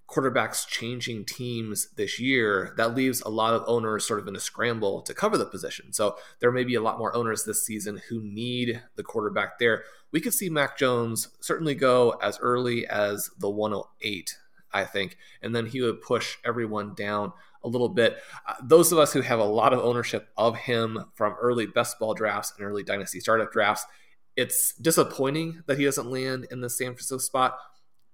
quarterbacks 0.08 0.66
changing 0.66 1.24
teams 1.24 1.88
this 1.96 2.18
year, 2.18 2.74
that 2.76 2.96
leaves 2.96 3.20
a 3.20 3.28
lot 3.28 3.54
of 3.54 3.62
owners 3.66 4.04
sort 4.04 4.18
of 4.18 4.26
in 4.26 4.34
a 4.34 4.40
scramble 4.40 5.02
to 5.02 5.14
cover 5.14 5.38
the 5.38 5.46
position. 5.46 5.92
So 5.92 6.16
there 6.40 6.50
may 6.50 6.64
be 6.64 6.74
a 6.74 6.80
lot 6.80 6.98
more 6.98 7.14
owners 7.14 7.44
this 7.44 7.64
season 7.64 8.00
who 8.08 8.20
need 8.22 8.82
the 8.96 9.04
quarterback 9.04 9.58
there. 9.58 9.84
We 10.12 10.20
could 10.20 10.34
see 10.34 10.48
Mac 10.48 10.76
Jones 10.78 11.28
certainly 11.40 11.74
go 11.74 12.10
as 12.22 12.38
early 12.40 12.86
as 12.86 13.30
the 13.38 13.50
108, 13.50 14.36
I 14.72 14.84
think, 14.84 15.16
and 15.42 15.54
then 15.54 15.66
he 15.66 15.80
would 15.80 16.02
push 16.02 16.36
everyone 16.44 16.94
down 16.94 17.32
a 17.62 17.68
little 17.68 17.88
bit. 17.88 18.18
Uh, 18.48 18.54
those 18.62 18.90
of 18.92 18.98
us 18.98 19.12
who 19.12 19.20
have 19.20 19.38
a 19.38 19.44
lot 19.44 19.72
of 19.72 19.80
ownership 19.80 20.28
of 20.36 20.56
him 20.56 21.04
from 21.14 21.36
early 21.40 21.66
best 21.66 21.98
ball 21.98 22.14
drafts 22.14 22.52
and 22.56 22.66
early 22.66 22.82
dynasty 22.82 23.20
startup 23.20 23.52
drafts, 23.52 23.84
it's 24.36 24.74
disappointing 24.74 25.62
that 25.66 25.78
he 25.78 25.84
doesn't 25.84 26.10
land 26.10 26.46
in 26.50 26.60
the 26.60 26.70
San 26.70 26.88
Francisco 26.88 27.18
spot 27.18 27.58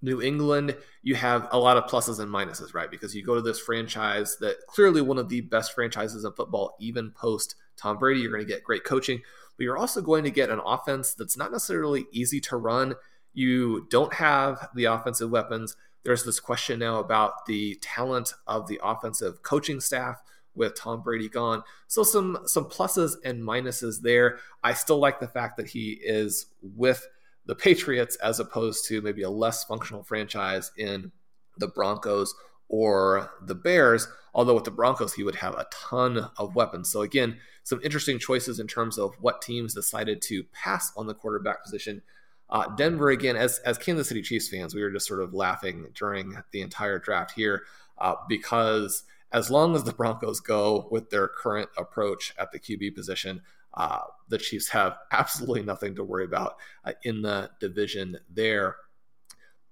New 0.03 0.21
England, 0.21 0.77
you 1.03 1.15
have 1.15 1.49
a 1.51 1.59
lot 1.59 1.77
of 1.77 1.85
pluses 1.85 2.21
and 2.21 2.31
minuses, 2.31 2.75
right? 2.75 2.91
Because 2.91 3.15
you 3.15 3.25
go 3.25 3.35
to 3.35 3.41
this 3.41 3.59
franchise 3.59 4.37
that 4.41 4.57
clearly 4.67 5.01
one 5.01 5.19
of 5.19 5.29
the 5.29 5.41
best 5.41 5.75
franchises 5.75 6.25
in 6.25 6.33
football, 6.33 6.77
even 6.79 7.11
post 7.13 7.57
Tom 7.77 7.99
Brady. 7.99 8.21
You're 8.21 8.33
going 8.33 8.47
to 8.47 8.53
get 8.53 8.65
great 8.65 8.85
coaching, 8.85 9.23
but 9.57 9.65
you're 9.65 9.79
also 9.79 10.03
going 10.03 10.25
to 10.25 10.31
get 10.31 10.51
an 10.51 10.61
offense 10.65 11.15
that's 11.15 11.37
not 11.37 11.53
necessarily 11.53 12.07
easy 12.13 12.41
to 12.43 12.57
run. 12.57 12.95
You 13.33 13.87
don't 13.91 14.15
have 14.15 14.69
the 14.75 14.85
offensive 14.85 15.31
weapons. 15.31 15.77
There's 16.05 16.25
this 16.25 16.41
question 16.41 16.79
now 16.79 17.01
about 17.01 17.47
the 17.47 17.77
talent 17.81 18.35
of 18.47 18.69
the 18.69 18.81
offensive 18.83 19.43
coaching 19.43 19.81
staff 19.81 20.23
with 20.55 20.75
Tom 20.75 21.03
Brady 21.03 21.29
gone. 21.29 21.63
So 21.87 22.03
some 22.03 22.39
some 22.47 22.65
pluses 22.65 23.17
and 23.25 23.43
minuses 23.43 24.01
there. 24.01 24.39
I 24.63 24.73
still 24.73 24.99
like 24.99 25.21
the 25.21 25.29
fact 25.29 25.57
that 25.59 25.69
he 25.69 25.99
is 26.03 26.47
with 26.63 27.07
the 27.47 27.55
Patriots 27.55 28.17
as 28.17 28.41
opposed 28.41 28.87
to 28.89 29.01
maybe 29.01 29.23
a 29.23 29.31
less 29.31 29.65
functional 29.65 30.03
franchise 30.03 30.71
in 30.77 31.13
the 31.57 31.69
Broncos 31.69 32.35
or 32.69 33.31
the 33.43 33.55
Bears. 33.55 34.09
Although 34.35 34.55
with 34.55 34.65
the 34.65 34.71
Broncos, 34.71 35.15
he 35.15 35.23
would 35.23 35.37
have 35.37 35.55
a 35.55 35.67
ton 35.73 36.29
of 36.37 36.55
weapons. 36.55 36.91
So 36.91 37.03
again, 37.03 37.39
some 37.63 37.81
interesting 37.83 38.19
choices 38.19 38.61
in 38.61 38.67
terms 38.67 38.99
of 38.99 39.15
what 39.21 39.41
teams 39.41 39.75
decided 39.75 40.21
to 40.23 40.45
pass 40.53 40.93
on 40.97 41.07
the 41.07 41.15
quarterback 41.15 41.63
position. 41.63 42.03
Uh, 42.49 42.69
Denver 42.77 43.11
again, 43.11 43.37
as 43.37 43.59
as 43.61 43.79
Kansas 43.79 44.09
City 44.09 44.23
Chiefs 44.23 44.49
fans, 44.49 44.75
we 44.75 44.83
were 44.83 44.91
just 44.91 45.07
sort 45.09 45.23
of 45.23 45.35
laughing 45.35 45.89
during 45.95 46.37
the 46.53 46.61
entire 46.61 46.99
draft 46.99 47.33
here 47.33 47.63
uh, 47.99 48.15
because 48.29 49.03
as 49.33 49.51
long 49.51 49.75
as 49.75 49.85
the 49.85 49.93
Broncos 49.93 50.39
go 50.41 50.87
with 50.91 51.11
their 51.11 51.27
current 51.27 51.69
approach 51.77 52.33
at 52.39 52.53
the 52.53 52.61
QB 52.61 52.95
position, 52.95 53.43
uh, 53.77 54.01
the 54.29 54.39
Chiefs 54.39 54.69
have 54.71 54.97
absolutely 55.13 55.63
nothing 55.63 55.95
to 55.97 56.05
worry 56.05 56.25
about 56.25 56.57
uh, 56.85 56.93
in 57.05 57.23
the 57.23 57.51
division 57.61 58.19
there. 58.31 58.77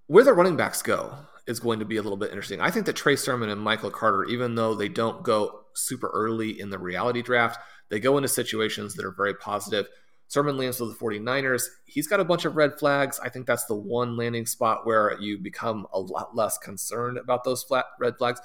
Where 0.06 0.24
the 0.24 0.34
running 0.34 0.56
backs 0.56 0.82
go 0.82 1.14
is 1.46 1.60
going 1.60 1.78
to 1.78 1.84
be 1.84 1.96
a 1.96 2.02
little 2.02 2.18
bit 2.18 2.30
interesting. 2.30 2.60
I 2.60 2.70
think 2.70 2.86
that 2.86 2.96
Trey 2.96 3.16
Sermon 3.16 3.48
and 3.48 3.60
Michael 3.60 3.90
Carter, 3.90 4.24
even 4.24 4.54
though 4.54 4.74
they 4.74 4.88
don't 4.88 5.22
go 5.22 5.60
super 5.74 6.08
early 6.08 6.60
in 6.60 6.70
the 6.70 6.78
reality 6.78 7.22
draft, 7.22 7.58
they 7.90 8.00
go 8.00 8.16
into 8.16 8.28
situations 8.28 8.94
that 8.94 9.04
are 9.04 9.14
very 9.14 9.34
positive. 9.34 9.86
Sermon 10.28 10.56
lands 10.56 10.80
with 10.80 10.90
the 10.90 11.04
49ers. 11.04 11.64
He's 11.84 12.06
got 12.06 12.20
a 12.20 12.24
bunch 12.24 12.44
of 12.44 12.56
red 12.56 12.78
flags. 12.78 13.20
I 13.22 13.28
think 13.28 13.46
that's 13.46 13.66
the 13.66 13.76
one 13.76 14.16
landing 14.16 14.46
spot 14.46 14.86
where 14.86 15.18
you 15.20 15.38
become 15.38 15.86
a 15.92 16.00
lot 16.00 16.34
less 16.34 16.56
concerned 16.58 17.18
about 17.18 17.44
those 17.44 17.62
flat 17.62 17.84
red 18.00 18.16
flags. 18.16 18.40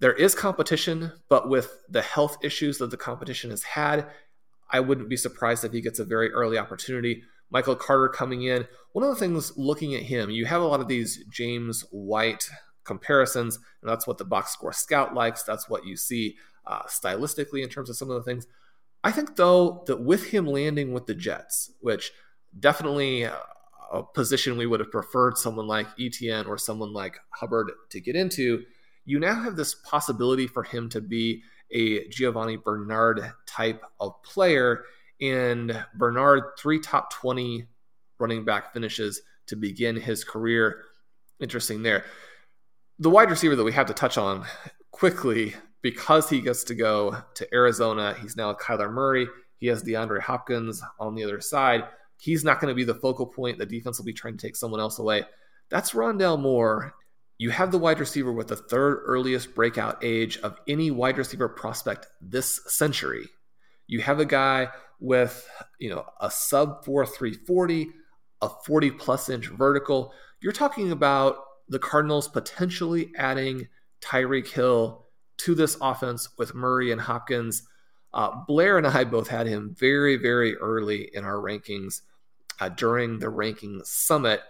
There 0.00 0.12
is 0.12 0.34
competition, 0.34 1.12
but 1.28 1.48
with 1.48 1.70
the 1.88 2.02
health 2.02 2.38
issues 2.42 2.78
that 2.78 2.90
the 2.90 2.96
competition 2.96 3.50
has 3.50 3.62
had, 3.62 4.08
I 4.72 4.80
wouldn't 4.80 5.08
be 5.08 5.16
surprised 5.16 5.64
if 5.64 5.72
he 5.72 5.80
gets 5.80 5.98
a 5.98 6.04
very 6.04 6.30
early 6.30 6.58
opportunity. 6.58 7.22
Michael 7.50 7.76
Carter 7.76 8.08
coming 8.08 8.44
in. 8.44 8.66
One 8.92 9.04
of 9.04 9.10
the 9.10 9.20
things 9.20 9.56
looking 9.56 9.94
at 9.94 10.02
him, 10.02 10.30
you 10.30 10.46
have 10.46 10.62
a 10.62 10.66
lot 10.66 10.80
of 10.80 10.88
these 10.88 11.24
James 11.30 11.84
White 11.90 12.48
comparisons, 12.84 13.58
and 13.82 13.90
that's 13.90 14.06
what 14.06 14.18
the 14.18 14.24
box 14.24 14.52
score 14.52 14.72
scout 14.72 15.14
likes. 15.14 15.42
That's 15.42 15.68
what 15.68 15.84
you 15.84 15.96
see 15.96 16.36
uh, 16.66 16.82
stylistically 16.84 17.62
in 17.62 17.68
terms 17.68 17.90
of 17.90 17.96
some 17.96 18.10
of 18.10 18.16
the 18.16 18.30
things. 18.30 18.46
I 19.02 19.12
think, 19.12 19.36
though, 19.36 19.82
that 19.86 20.02
with 20.02 20.28
him 20.28 20.46
landing 20.46 20.92
with 20.92 21.06
the 21.06 21.14
Jets, 21.14 21.72
which 21.80 22.12
definitely 22.58 23.24
uh, 23.24 23.36
a 23.92 24.02
position 24.02 24.56
we 24.56 24.66
would 24.66 24.80
have 24.80 24.90
preferred 24.90 25.38
someone 25.38 25.66
like 25.66 25.86
Etienne 25.98 26.46
or 26.46 26.58
someone 26.58 26.92
like 26.92 27.18
Hubbard 27.30 27.70
to 27.90 28.00
get 28.00 28.14
into, 28.14 28.64
you 29.04 29.18
now 29.18 29.42
have 29.42 29.56
this 29.56 29.74
possibility 29.74 30.46
for 30.46 30.62
him 30.62 30.88
to 30.90 31.00
be 31.00 31.42
a 31.72 32.08
Giovani 32.08 32.56
Bernard 32.56 33.32
type 33.46 33.82
of 33.98 34.22
player. 34.22 34.84
And 35.20 35.84
Bernard, 35.94 36.44
three 36.58 36.80
top 36.80 37.12
20 37.12 37.66
running 38.18 38.44
back 38.44 38.72
finishes 38.72 39.22
to 39.46 39.56
begin 39.56 39.96
his 39.96 40.24
career. 40.24 40.82
Interesting 41.40 41.82
there. 41.82 42.04
The 42.98 43.10
wide 43.10 43.30
receiver 43.30 43.56
that 43.56 43.64
we 43.64 43.72
have 43.72 43.86
to 43.86 43.94
touch 43.94 44.18
on 44.18 44.44
quickly 44.90 45.54
because 45.82 46.28
he 46.28 46.40
gets 46.40 46.64
to 46.64 46.74
go 46.74 47.16
to 47.34 47.54
Arizona, 47.54 48.14
he's 48.20 48.36
now 48.36 48.52
Kyler 48.54 48.92
Murray. 48.92 49.26
He 49.56 49.66
has 49.68 49.82
DeAndre 49.82 50.20
Hopkins 50.20 50.82
on 50.98 51.14
the 51.14 51.24
other 51.24 51.40
side. 51.40 51.84
He's 52.18 52.44
not 52.44 52.60
going 52.60 52.70
to 52.70 52.74
be 52.74 52.84
the 52.84 52.94
focal 52.94 53.26
point. 53.26 53.58
The 53.58 53.66
defense 53.66 53.98
will 53.98 54.04
be 54.04 54.12
trying 54.12 54.36
to 54.36 54.46
take 54.46 54.56
someone 54.56 54.80
else 54.80 54.98
away. 54.98 55.24
That's 55.70 55.92
Rondale 55.92 56.38
Moore. 56.38 56.94
You 57.40 57.48
have 57.48 57.72
the 57.72 57.78
wide 57.78 58.00
receiver 58.00 58.34
with 58.34 58.48
the 58.48 58.56
third 58.56 59.00
earliest 59.06 59.54
breakout 59.54 60.04
age 60.04 60.36
of 60.40 60.58
any 60.68 60.90
wide 60.90 61.16
receiver 61.16 61.48
prospect 61.48 62.06
this 62.20 62.60
century. 62.66 63.30
You 63.86 64.02
have 64.02 64.20
a 64.20 64.26
guy 64.26 64.68
with, 65.00 65.48
you 65.78 65.88
know, 65.88 66.04
a 66.20 66.30
sub 66.30 66.84
4 66.84 67.06
340, 67.06 67.88
a 68.42 68.48
40 68.66 68.90
plus 68.90 69.30
inch 69.30 69.46
vertical. 69.46 70.12
You're 70.42 70.52
talking 70.52 70.92
about 70.92 71.36
the 71.66 71.78
Cardinals 71.78 72.28
potentially 72.28 73.10
adding 73.16 73.68
Tyreek 74.02 74.48
Hill 74.48 75.06
to 75.38 75.54
this 75.54 75.78
offense 75.80 76.28
with 76.36 76.54
Murray 76.54 76.92
and 76.92 77.00
Hopkins. 77.00 77.62
Uh, 78.12 78.32
Blair 78.46 78.76
and 78.76 78.86
I 78.86 79.04
both 79.04 79.28
had 79.28 79.46
him 79.46 79.74
very, 79.78 80.16
very 80.16 80.56
early 80.58 81.08
in 81.14 81.24
our 81.24 81.36
rankings 81.36 82.02
uh, 82.60 82.68
during 82.68 83.18
the 83.18 83.30
ranking 83.30 83.80
summit. 83.82 84.42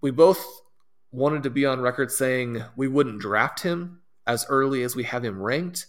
We 0.00 0.12
both 0.12 0.42
wanted 1.12 1.42
to 1.44 1.50
be 1.50 1.64
on 1.66 1.80
record 1.80 2.10
saying 2.10 2.62
we 2.76 2.88
wouldn't 2.88 3.20
draft 3.20 3.60
him 3.60 4.00
as 4.26 4.46
early 4.48 4.82
as 4.82 4.94
we 4.94 5.04
have 5.04 5.24
him 5.24 5.40
ranked. 5.40 5.86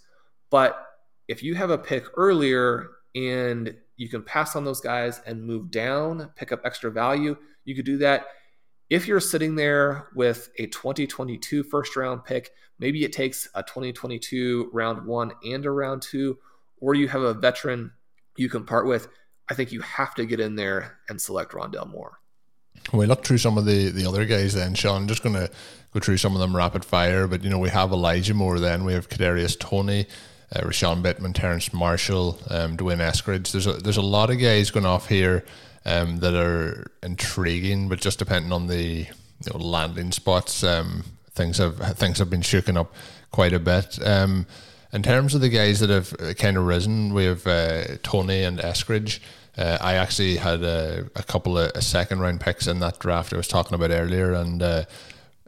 But 0.50 0.82
if 1.28 1.44
you 1.44 1.56
have 1.56 1.70
a 1.70 1.78
pick 1.78 2.06
earlier 2.16 2.90
and 3.16 3.76
you 3.98 4.10
can 4.10 4.24
pass 4.24 4.56
on 4.56 4.64
those 4.64 4.82
guys 4.82 5.22
and 5.26 5.44
move 5.44 5.72
down, 5.72 6.32
pick 6.36 6.52
up 6.52 6.62
extra 6.64 6.90
value, 6.90 7.36
you 7.66 7.76
could 7.76 7.86
do 7.86 7.98
that. 7.98 8.28
If 8.90 9.08
you're 9.08 9.20
sitting 9.20 9.56
there 9.56 10.08
with 10.16 10.50
a 10.58 10.66
2022 10.68 11.64
first 11.64 11.96
round 11.96 12.24
pick, 12.26 12.52
maybe 12.80 13.04
it 13.04 13.14
takes 13.14 13.48
a 13.54 13.62
2022 13.62 14.70
round 14.74 15.06
one 15.06 15.34
and 15.44 15.66
a 15.66 15.72
round 15.72 16.02
two, 16.02 16.40
or 16.80 16.96
you 16.96 17.08
have 17.08 17.22
a 17.22 17.34
veteran 17.34 17.92
you 18.38 18.50
can 18.50 18.66
part 18.66 18.88
with. 18.88 19.10
I 19.50 19.54
think 19.54 19.72
you 19.72 19.82
have 19.82 20.16
to 20.16 20.26
get 20.26 20.40
in 20.40 20.56
there 20.56 20.98
and 21.10 21.22
select 21.22 21.52
Rondale 21.52 21.90
Moore. 21.90 22.19
We 22.94 23.06
look 23.06 23.24
through 23.24 23.38
some 23.38 23.58
of 23.58 23.66
the, 23.66 23.90
the 23.90 24.08
other 24.08 24.26
guys 24.26 24.54
then, 24.54 24.74
Sean. 24.74 25.08
Just 25.08 25.24
going 25.24 25.36
to 25.36 25.50
go 25.94 26.00
through 26.00 26.18
some 26.18 26.34
of 26.34 26.40
them 26.40 26.56
rapid 26.56 26.84
fire. 26.84 27.28
But, 27.28 27.44
you 27.44 27.50
know, 27.50 27.60
we 27.60 27.70
have 27.70 27.92
Elijah 27.92 28.34
Moore 28.34 28.60
then. 28.60 28.86
We 28.86 28.94
have 28.94 29.10
Kadarius 29.10 29.58
Toney, 29.60 30.08
uh, 30.56 30.66
Rashod 30.66 31.04
Bateman, 31.04 31.34
Terrace 31.34 31.74
Marshall, 31.74 32.40
um, 32.50 32.76
D'Wayne 32.76 33.00
Eskridge. 33.00 33.52
There's 33.52 33.68
a, 33.68 33.74
there's 33.74 33.98
a 33.98 34.02
lot 34.02 34.30
of 34.30 34.40
guys 34.40 34.72
going 34.72 34.86
off 34.86 35.08
here 35.08 35.46
um, 35.86 36.20
that 36.20 36.34
are 36.34 36.92
intriguing, 37.04 37.90
but 37.90 38.00
just 38.00 38.20
depending 38.20 38.52
on 38.52 38.68
the 38.68 39.06
you 39.06 39.54
know, 39.54 39.60
landing 39.60 40.12
spots, 40.12 40.64
um, 40.64 41.04
things 41.32 41.58
have 41.58 41.78
things 41.98 42.20
have 42.20 42.30
been 42.30 42.42
shaken 42.42 42.76
up 42.78 42.94
quite 43.32 43.54
a 43.54 43.60
bit. 43.60 43.98
Um, 44.06 44.46
in 44.92 45.04
terms 45.04 45.36
of 45.36 45.42
the 45.42 45.50
guys 45.50 45.80
that 45.80 45.90
have 45.90 46.38
kind 46.38 46.58
of 46.58 46.66
risen, 46.66 47.14
we 47.14 47.26
have 47.26 47.46
uh, 47.46 47.98
Toney 48.02 48.44
and 48.44 48.60
Eskridge. 48.60 49.20
Uh, 49.60 49.78
I 49.82 49.96
actually 49.96 50.38
had 50.38 50.64
a, 50.64 51.10
a 51.18 51.24
couple 51.24 51.58
of 51.58 51.84
second 51.84 52.22
round 52.22 52.40
picks 52.40 52.66
in 52.66 52.80
that 52.80 52.98
draft 53.00 53.34
I 53.34 53.38
was 53.38 53.50
talking 53.50 53.76
about 53.76 53.92
earlier, 53.92 54.32
and 54.32 54.64
uh, 54.64 54.86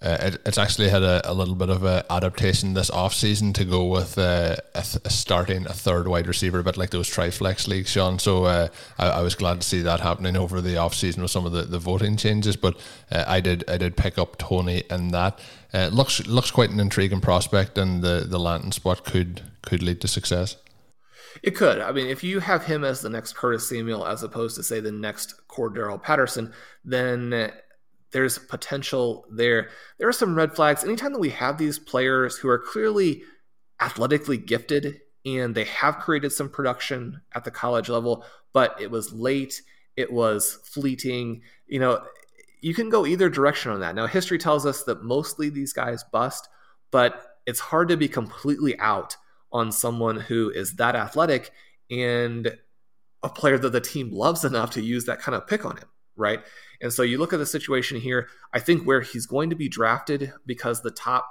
uh, 0.02 0.18
it, 0.20 0.42
it's 0.46 0.58
actually 0.58 0.90
had 0.90 1.02
a, 1.02 1.22
a 1.24 1.34
little 1.34 1.56
bit 1.56 1.70
of 1.70 1.86
an 1.86 2.04
adaptation 2.10 2.74
this 2.74 2.90
off 2.90 3.14
season 3.14 3.54
to 3.54 3.64
go 3.64 3.86
with 3.86 4.18
uh, 4.18 4.58
a, 4.76 4.82
th- 4.82 5.06
a 5.06 5.10
starting 5.10 5.66
a 5.66 5.72
third 5.72 6.10
wide 6.10 6.28
receiver, 6.28 6.60
a 6.60 6.64
bit 6.64 6.76
like 6.76 6.90
those 6.90 7.08
triflex 7.08 7.70
leagues, 7.70 7.92
Sean. 7.92 8.20
So 8.20 8.44
uh, 8.44 8.68
I, 9.00 9.08
I, 9.08 9.22
was 9.22 9.34
glad 9.34 9.62
to 9.62 9.68
see 9.68 9.82
that 9.84 10.02
happening 10.02 10.36
over 10.36 10.60
the 10.60 10.76
off 10.76 10.94
season 10.94 11.22
with 11.22 11.32
some 11.32 11.46
of 11.46 11.54
the, 11.54 11.62
the 11.62 11.80
voting 11.80 12.18
changes. 12.18 12.58
But 12.58 12.76
uh, 13.14 13.24
I 13.26 13.40
did 13.40 13.64
I 13.70 13.78
did 13.78 13.96
pick 13.96 14.18
up 14.18 14.38
Toney 14.38 14.84
in 14.90 15.12
that. 15.12 15.40
Looks 15.74 16.28
looks 16.28 16.52
quite 16.52 16.72
an 16.72 16.82
intriguing 16.82 17.22
prospect, 17.22 17.78
and 17.78 18.02
the 18.02 18.26
the 18.28 18.40
landing 18.40 18.74
spot 18.74 19.06
could 19.06 19.42
could 19.62 19.82
lead 19.82 20.02
to 20.02 20.10
success. 20.10 20.58
It 21.44 21.52
could. 21.52 21.80
I 21.80 21.92
mean, 21.92 22.08
if 22.08 22.24
you 22.24 22.40
have 22.40 22.66
him 22.66 22.84
as 22.84 23.02
the 23.02 23.10
next 23.10 23.34
Curtis 23.36 23.68
Samuel 23.68 24.06
as 24.06 24.24
opposed 24.24 24.56
to 24.58 24.64
say 24.64 24.80
the 24.80 24.92
next 24.92 25.36
Cordarrelle 25.48 26.02
Patterson, 26.02 26.54
then 26.84 27.52
there's 28.12 28.38
potential 28.38 29.26
there. 29.32 29.70
There 29.98 30.08
are 30.08 30.14
some 30.14 30.36
red 30.36 30.56
flags. 30.56 30.84
Anytime 30.84 31.14
that 31.14 31.20
we 31.20 31.30
have 31.30 31.58
these 31.58 31.80
players 31.80 32.38
who 32.38 32.50
are 32.50 32.60
clearly 32.60 33.24
athletically 33.80 34.38
gifted 34.38 35.00
and 35.26 35.56
they 35.56 35.64
have 35.66 36.00
created 36.00 36.32
some 36.32 36.50
production 36.50 37.22
at 37.34 37.44
the 37.44 37.52
college 37.52 37.90
level, 37.90 38.26
but 38.54 38.80
it 38.82 38.92
was 38.92 39.14
late, 39.14 39.62
it 39.96 40.12
was 40.12 40.60
fleeting, 40.64 41.42
you 41.68 41.80
know, 41.80 42.04
you 42.62 42.74
can 42.74 42.90
go 42.90 43.06
either 43.06 43.30
direction 43.30 43.72
on 43.72 43.80
that. 43.80 43.96
Now, 43.96 44.08
history 44.08 44.38
tells 44.38 44.66
us 44.66 44.84
that 44.84 45.04
mostly 45.04 45.50
these 45.50 45.74
guys 45.74 46.04
bust, 46.04 46.48
but 46.92 47.38
it's 47.46 47.60
hard 47.60 47.90
to 47.90 47.98
be 47.98 48.08
completely 48.08 48.78
out 48.80 49.16
on 49.52 49.72
someone 49.72 50.18
who 50.18 50.50
is 50.50 50.76
that 50.76 50.96
athletic 50.96 51.52
and 51.90 52.58
a 53.24 53.30
player 53.30 53.58
that 53.58 53.72
the 53.72 53.82
team 53.82 54.12
loves 54.12 54.46
enough 54.46 54.72
to 54.72 54.82
use 54.82 55.06
that 55.06 55.20
kind 55.20 55.36
of 55.36 55.48
pick 55.48 55.66
on 55.66 55.78
him, 55.78 55.88
right? 56.16 56.40
And 56.82 56.92
so 56.92 57.04
you 57.04 57.18
look 57.18 57.34
at 57.34 57.40
the 57.40 57.46
situation 57.46 58.00
here, 58.00 58.28
I 58.54 58.60
think 58.60 58.84
where 58.84 59.02
he's 59.02 59.26
going 59.26 59.52
to 59.52 59.56
be 59.56 59.70
drafted 59.70 60.34
because 60.46 60.82
the 60.82 60.92
top 60.92 61.28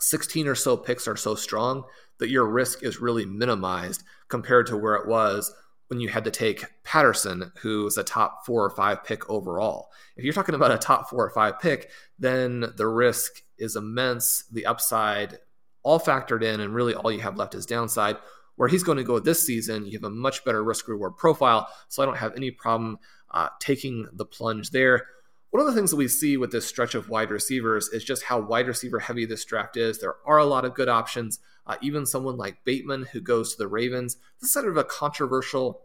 16 0.00 0.48
or 0.48 0.54
so 0.54 0.76
picks 0.76 1.06
are 1.06 1.16
so 1.16 1.34
strong 1.34 1.84
that 2.18 2.30
your 2.30 2.46
risk 2.46 2.82
is 2.82 3.00
really 3.00 3.26
minimized 3.26 4.02
compared 4.28 4.66
to 4.66 4.76
where 4.76 4.94
it 4.94 5.06
was 5.06 5.52
when 5.88 6.00
you 6.00 6.08
had 6.08 6.24
to 6.24 6.30
take 6.30 6.64
Patterson, 6.84 7.52
who's 7.60 7.96
a 7.96 8.02
top 8.02 8.44
four 8.44 8.64
or 8.64 8.70
five 8.70 9.04
pick 9.04 9.28
overall. 9.30 9.88
If 10.16 10.24
you're 10.24 10.34
talking 10.34 10.54
about 10.54 10.72
a 10.72 10.78
top 10.78 11.08
four 11.08 11.24
or 11.24 11.30
five 11.30 11.60
pick, 11.60 11.90
then 12.18 12.72
the 12.76 12.88
risk 12.88 13.42
is 13.58 13.76
immense. 13.76 14.44
The 14.52 14.66
upside 14.66 15.38
all 15.86 16.00
factored 16.00 16.42
in, 16.42 16.60
and 16.60 16.74
really 16.74 16.94
all 16.94 17.12
you 17.12 17.20
have 17.20 17.36
left 17.36 17.54
is 17.54 17.64
downside. 17.64 18.16
Where 18.56 18.68
he's 18.68 18.82
going 18.82 18.98
to 18.98 19.04
go 19.04 19.20
this 19.20 19.46
season, 19.46 19.86
you 19.86 19.92
have 19.92 20.04
a 20.04 20.10
much 20.10 20.44
better 20.44 20.64
risk 20.64 20.88
reward 20.88 21.16
profile. 21.16 21.68
So 21.88 22.02
I 22.02 22.06
don't 22.06 22.16
have 22.16 22.34
any 22.34 22.50
problem 22.50 22.98
uh, 23.30 23.50
taking 23.60 24.08
the 24.12 24.24
plunge 24.24 24.70
there. 24.70 25.06
One 25.50 25.60
of 25.60 25.66
the 25.66 25.78
things 25.78 25.90
that 25.90 25.96
we 25.96 26.08
see 26.08 26.36
with 26.36 26.50
this 26.50 26.66
stretch 26.66 26.94
of 26.94 27.08
wide 27.08 27.30
receivers 27.30 27.88
is 27.88 28.02
just 28.02 28.24
how 28.24 28.40
wide 28.40 28.66
receiver 28.66 28.98
heavy 28.98 29.26
this 29.26 29.44
draft 29.44 29.76
is. 29.76 29.98
There 29.98 30.16
are 30.26 30.38
a 30.38 30.44
lot 30.44 30.64
of 30.64 30.74
good 30.74 30.88
options. 30.88 31.38
Uh, 31.66 31.76
even 31.80 32.04
someone 32.04 32.36
like 32.36 32.64
Bateman, 32.64 33.06
who 33.12 33.20
goes 33.20 33.52
to 33.52 33.58
the 33.58 33.68
Ravens, 33.68 34.16
this 34.40 34.48
is 34.48 34.52
sort 34.52 34.66
of 34.66 34.76
a 34.76 34.84
controversial 34.84 35.82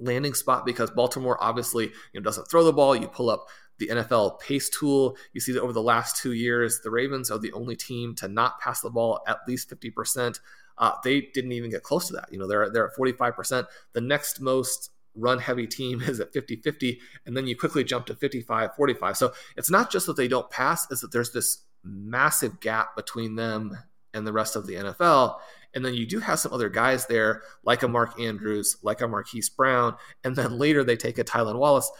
landing 0.00 0.34
spot 0.34 0.66
because 0.66 0.90
Baltimore 0.90 1.42
obviously 1.42 1.84
you 1.84 2.20
know, 2.20 2.22
doesn't 2.22 2.50
throw 2.50 2.64
the 2.64 2.72
ball. 2.72 2.96
You 2.96 3.06
pull 3.06 3.30
up 3.30 3.46
the 3.78 3.88
NFL 3.88 4.40
pace 4.40 4.70
tool. 4.70 5.16
You 5.32 5.40
see 5.40 5.52
that 5.52 5.62
over 5.62 5.72
the 5.72 5.82
last 5.82 6.16
two 6.16 6.32
years, 6.32 6.80
the 6.82 6.90
Ravens 6.90 7.30
are 7.30 7.38
the 7.38 7.52
only 7.52 7.76
team 7.76 8.14
to 8.16 8.28
not 8.28 8.60
pass 8.60 8.80
the 8.80 8.90
ball 8.90 9.20
at 9.26 9.38
least 9.46 9.70
50%. 9.70 10.38
Uh, 10.76 10.92
they 11.04 11.22
didn't 11.32 11.52
even 11.52 11.70
get 11.70 11.82
close 11.82 12.08
to 12.08 12.14
that. 12.14 12.28
You 12.32 12.38
know, 12.38 12.46
they're, 12.46 12.70
they're 12.70 12.88
at 12.88 12.96
45%. 12.96 13.66
The 13.92 14.00
next 14.00 14.40
most 14.40 14.90
run 15.14 15.38
heavy 15.38 15.66
team 15.66 16.00
is 16.02 16.20
at 16.20 16.32
50 16.32 16.56
50, 16.56 17.00
and 17.26 17.36
then 17.36 17.46
you 17.46 17.56
quickly 17.56 17.84
jump 17.84 18.06
to 18.06 18.14
55 18.14 18.74
45. 18.76 19.16
So 19.16 19.32
it's 19.56 19.70
not 19.70 19.90
just 19.90 20.06
that 20.06 20.16
they 20.16 20.28
don't 20.28 20.50
pass, 20.50 20.90
it's 20.90 21.00
that 21.02 21.12
there's 21.12 21.32
this 21.32 21.64
massive 21.82 22.60
gap 22.60 22.96
between 22.96 23.36
them 23.36 23.76
and 24.12 24.26
the 24.26 24.32
rest 24.32 24.56
of 24.56 24.66
the 24.66 24.74
NFL. 24.74 25.38
And 25.74 25.84
then 25.84 25.94
you 25.94 26.06
do 26.06 26.20
have 26.20 26.38
some 26.38 26.52
other 26.52 26.68
guys 26.68 27.06
there, 27.06 27.42
like 27.64 27.82
a 27.82 27.88
Mark 27.88 28.18
Andrews, 28.20 28.76
like 28.82 29.00
a 29.00 29.08
Marquise 29.08 29.48
Brown, 29.48 29.96
and 30.22 30.36
then 30.36 30.56
later 30.56 30.84
they 30.84 30.96
take 30.96 31.18
a 31.18 31.24
Tylan 31.24 31.58
Wallace. 31.58 31.90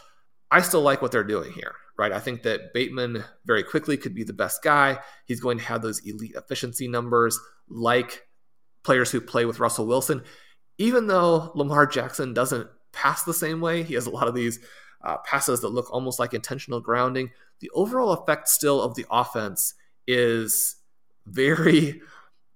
I 0.51 0.61
still 0.61 0.81
like 0.81 1.01
what 1.01 1.11
they're 1.11 1.23
doing 1.23 1.51
here, 1.51 1.73
right? 1.97 2.11
I 2.11 2.19
think 2.19 2.43
that 2.43 2.73
Bateman 2.73 3.23
very 3.45 3.63
quickly 3.63 3.97
could 3.97 4.13
be 4.13 4.23
the 4.23 4.33
best 4.33 4.63
guy. 4.63 4.99
He's 5.25 5.39
going 5.39 5.57
to 5.57 5.63
have 5.65 5.81
those 5.81 6.01
elite 6.05 6.35
efficiency 6.35 6.87
numbers 6.87 7.39
like 7.67 8.27
players 8.83 9.11
who 9.11 9.19
play 9.19 9.45
with 9.45 9.59
Russell 9.59 9.87
Wilson. 9.87 10.23
Even 10.77 11.07
though 11.07 11.51
Lamar 11.55 11.87
Jackson 11.87 12.33
doesn't 12.33 12.69
pass 12.93 13.23
the 13.23 13.33
same 13.33 13.61
way, 13.61 13.83
he 13.83 13.95
has 13.95 14.05
a 14.05 14.11
lot 14.11 14.27
of 14.27 14.35
these 14.35 14.59
uh, 15.03 15.17
passes 15.25 15.61
that 15.61 15.69
look 15.69 15.91
almost 15.91 16.19
like 16.19 16.33
intentional 16.33 16.81
grounding. 16.81 17.31
The 17.59 17.69
overall 17.73 18.11
effect 18.11 18.47
still 18.47 18.81
of 18.81 18.95
the 18.95 19.05
offense 19.09 19.73
is 20.07 20.75
very 21.25 22.01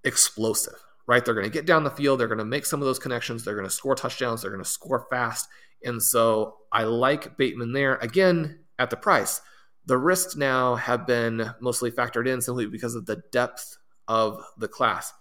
explosive, 0.03 0.75
right? 1.07 1.23
They're 1.23 1.33
going 1.33 1.45
to 1.45 1.51
get 1.51 1.65
down 1.65 1.83
the 1.83 1.89
field, 1.89 2.19
they're 2.19 2.27
going 2.27 2.39
to 2.39 2.45
make 2.45 2.65
some 2.65 2.81
of 2.81 2.85
those 2.85 2.99
connections, 2.99 3.43
they're 3.43 3.55
going 3.55 3.67
to 3.67 3.73
score 3.73 3.95
touchdowns, 3.95 4.41
they're 4.41 4.51
going 4.51 4.63
to 4.63 4.69
score 4.69 5.07
fast. 5.09 5.47
And 5.83 6.01
so 6.01 6.57
I 6.71 6.83
like 6.83 7.37
Bateman 7.37 7.73
there. 7.73 7.95
Again, 7.97 8.59
at 8.79 8.89
the 8.89 8.97
price. 8.97 9.41
The 9.85 9.97
risks 9.97 10.35
now 10.35 10.75
have 10.75 11.05
been 11.05 11.51
mostly 11.59 11.91
factored 11.91 12.27
in 12.27 12.41
simply 12.41 12.65
because 12.65 12.95
of 12.95 13.05
the 13.05 13.21
depth 13.31 13.77
of 14.07 14.41
the 14.57 14.67
class. 14.67 15.13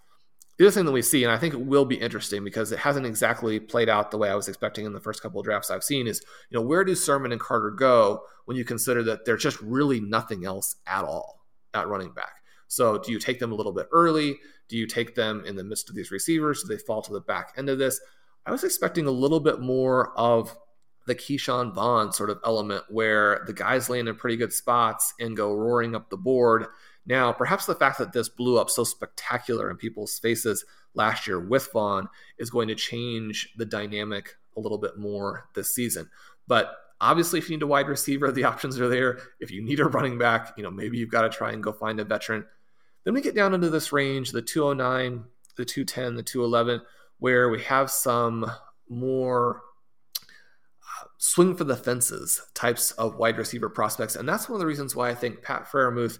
The 0.57 0.65
other 0.65 0.71
thing 0.71 0.85
that 0.85 0.91
we 0.91 1.01
see, 1.01 1.23
and 1.23 1.31
I 1.31 1.37
think 1.37 1.53
it 1.53 1.61
will 1.61 1.85
be 1.85 1.95
interesting 1.95 2.43
because 2.43 2.71
it 2.71 2.79
hasn't 2.79 3.05
exactly 3.05 3.59
played 3.59 3.87
out 3.87 4.11
the 4.11 4.17
way 4.17 4.29
I 4.29 4.35
was 4.35 4.49
expecting 4.49 4.85
in 4.85 4.93
the 4.93 4.99
first 4.99 5.21
couple 5.21 5.39
of 5.39 5.45
drafts 5.45 5.71
I've 5.71 5.83
seen, 5.83 6.05
is 6.05 6.21
you 6.49 6.59
know 6.59 6.65
where 6.65 6.83
do 6.83 6.95
Sermon 6.95 7.31
and 7.31 7.39
Carter 7.39 7.71
go 7.71 8.23
when 8.45 8.57
you 8.57 8.65
consider 8.65 9.01
that 9.03 9.25
there's 9.25 9.41
just 9.41 9.61
really 9.61 10.01
nothing 10.01 10.45
else 10.45 10.75
at 10.85 11.05
all 11.05 11.45
at 11.73 11.87
running 11.87 12.11
back. 12.11 12.33
So 12.67 12.97
do 12.97 13.11
you 13.11 13.19
take 13.19 13.39
them 13.39 13.51
a 13.51 13.55
little 13.55 13.71
bit 13.71 13.87
early? 13.91 14.37
Do 14.67 14.77
you 14.77 14.85
take 14.85 15.15
them 15.15 15.43
in 15.45 15.55
the 15.55 15.63
midst 15.63 15.89
of 15.89 15.95
these 15.95 16.11
receivers? 16.11 16.61
Do 16.61 16.67
they 16.67 16.81
fall 16.81 17.01
to 17.03 17.13
the 17.13 17.21
back 17.21 17.53
end 17.57 17.69
of 17.69 17.79
this? 17.79 17.99
I 18.45 18.51
was 18.51 18.63
expecting 18.63 19.05
a 19.05 19.11
little 19.11 19.39
bit 19.39 19.59
more 19.59 20.17
of 20.17 20.55
the 21.07 21.15
Ke'Shawn 21.15 21.73
Vaughn 21.73 22.13
sort 22.13 22.29
of 22.29 22.39
element 22.45 22.83
where 22.89 23.43
the 23.47 23.53
guys 23.53 23.89
land 23.89 24.07
in 24.07 24.15
pretty 24.15 24.37
good 24.37 24.53
spots 24.53 25.13
and 25.19 25.35
go 25.35 25.53
roaring 25.53 25.95
up 25.95 26.09
the 26.09 26.17
board. 26.17 26.67
Now, 27.05 27.31
perhaps 27.31 27.65
the 27.65 27.75
fact 27.75 27.97
that 27.97 28.13
this 28.13 28.29
blew 28.29 28.59
up 28.59 28.69
so 28.69 28.83
spectacular 28.83 29.71
in 29.71 29.77
people's 29.77 30.19
faces 30.19 30.63
last 30.93 31.25
year 31.25 31.39
with 31.39 31.71
Vaughn 31.73 32.07
is 32.37 32.51
going 32.51 32.67
to 32.67 32.75
change 32.75 33.49
the 33.57 33.65
dynamic 33.65 34.35
a 34.55 34.59
little 34.59 34.77
bit 34.77 34.97
more 34.97 35.49
this 35.55 35.73
season. 35.73 36.09
But 36.47 36.75
obviously, 37.01 37.39
if 37.39 37.49
you 37.49 37.57
need 37.57 37.63
a 37.63 37.67
wide 37.67 37.87
receiver, 37.87 38.31
the 38.31 38.43
options 38.45 38.79
are 38.79 38.89
there. 38.89 39.19
If 39.39 39.51
you 39.51 39.63
need 39.63 39.79
a 39.79 39.85
running 39.85 40.17
back, 40.17 40.53
you 40.57 40.63
know, 40.63 40.71
maybe 40.71 40.97
you've 40.97 41.09
got 41.11 41.23
to 41.23 41.29
try 41.29 41.51
and 41.51 41.63
go 41.63 41.71
find 41.71 41.99
a 41.99 42.05
veteran. 42.05 42.45
Then 43.03 43.13
we 43.13 43.21
get 43.21 43.35
down 43.35 43.53
into 43.53 43.69
this 43.69 43.91
range, 43.91 44.31
the 44.31 44.41
209, 44.41 45.23
the 45.55 45.65
210, 45.65 46.15
the 46.15 46.23
211, 46.23 46.81
where 47.19 47.49
we 47.49 47.61
have 47.63 47.91
some 47.91 48.49
more 48.89 49.61
uh, 50.81 51.07
swing 51.17 51.55
for 51.55 51.63
the 51.63 51.75
fences 51.75 52.41
types 52.53 52.91
of 52.91 53.15
wide 53.15 53.37
receiver 53.37 53.69
prospects. 53.69 54.15
And 54.15 54.27
that's 54.27 54.49
one 54.49 54.55
of 54.55 54.59
the 54.59 54.65
reasons 54.65 54.95
why 54.95 55.09
I 55.09 55.15
think 55.15 55.41
Pat 55.41 55.67
Freiermuth 55.67 56.19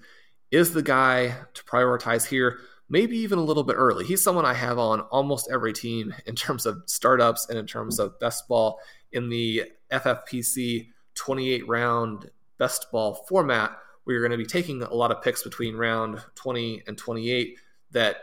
is 0.51 0.73
the 0.73 0.83
guy 0.83 1.35
to 1.53 1.63
prioritize 1.63 2.27
here, 2.27 2.59
maybe 2.89 3.17
even 3.17 3.39
a 3.39 3.43
little 3.43 3.63
bit 3.63 3.75
early. 3.75 4.05
He's 4.05 4.23
someone 4.23 4.45
I 4.45 4.53
have 4.53 4.77
on 4.77 5.01
almost 5.01 5.49
every 5.51 5.73
team 5.73 6.13
in 6.25 6.35
terms 6.35 6.65
of 6.65 6.83
startups 6.85 7.49
and 7.49 7.57
in 7.57 7.65
terms 7.65 7.99
of 7.99 8.19
best 8.19 8.47
ball 8.47 8.79
in 9.11 9.29
the 9.29 9.63
FFPC 9.91 10.87
28 11.15 11.67
round 11.67 12.29
best 12.57 12.91
ball 12.91 13.25
format 13.27 13.75
we're 14.09 14.19
going 14.21 14.31
to 14.31 14.37
be 14.37 14.45
taking 14.45 14.81
a 14.81 14.93
lot 14.93 15.11
of 15.11 15.21
picks 15.21 15.43
between 15.43 15.75
round 15.75 16.19
20 16.33 16.81
and 16.87 16.97
28 16.97 17.57
that 17.91 18.17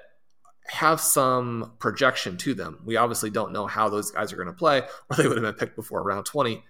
have 0.68 1.00
some 1.00 1.72
projection 1.78 2.36
to 2.38 2.54
them. 2.54 2.80
We 2.84 2.96
obviously 2.96 3.30
don't 3.30 3.52
know 3.52 3.66
how 3.66 3.88
those 3.88 4.10
guys 4.10 4.32
are 4.32 4.36
going 4.36 4.48
to 4.48 4.52
play, 4.52 4.82
or 5.10 5.16
they 5.16 5.26
would 5.26 5.36
have 5.36 5.44
been 5.44 5.54
picked 5.54 5.76
before 5.76 6.02
round 6.02 6.26
20. 6.26 6.62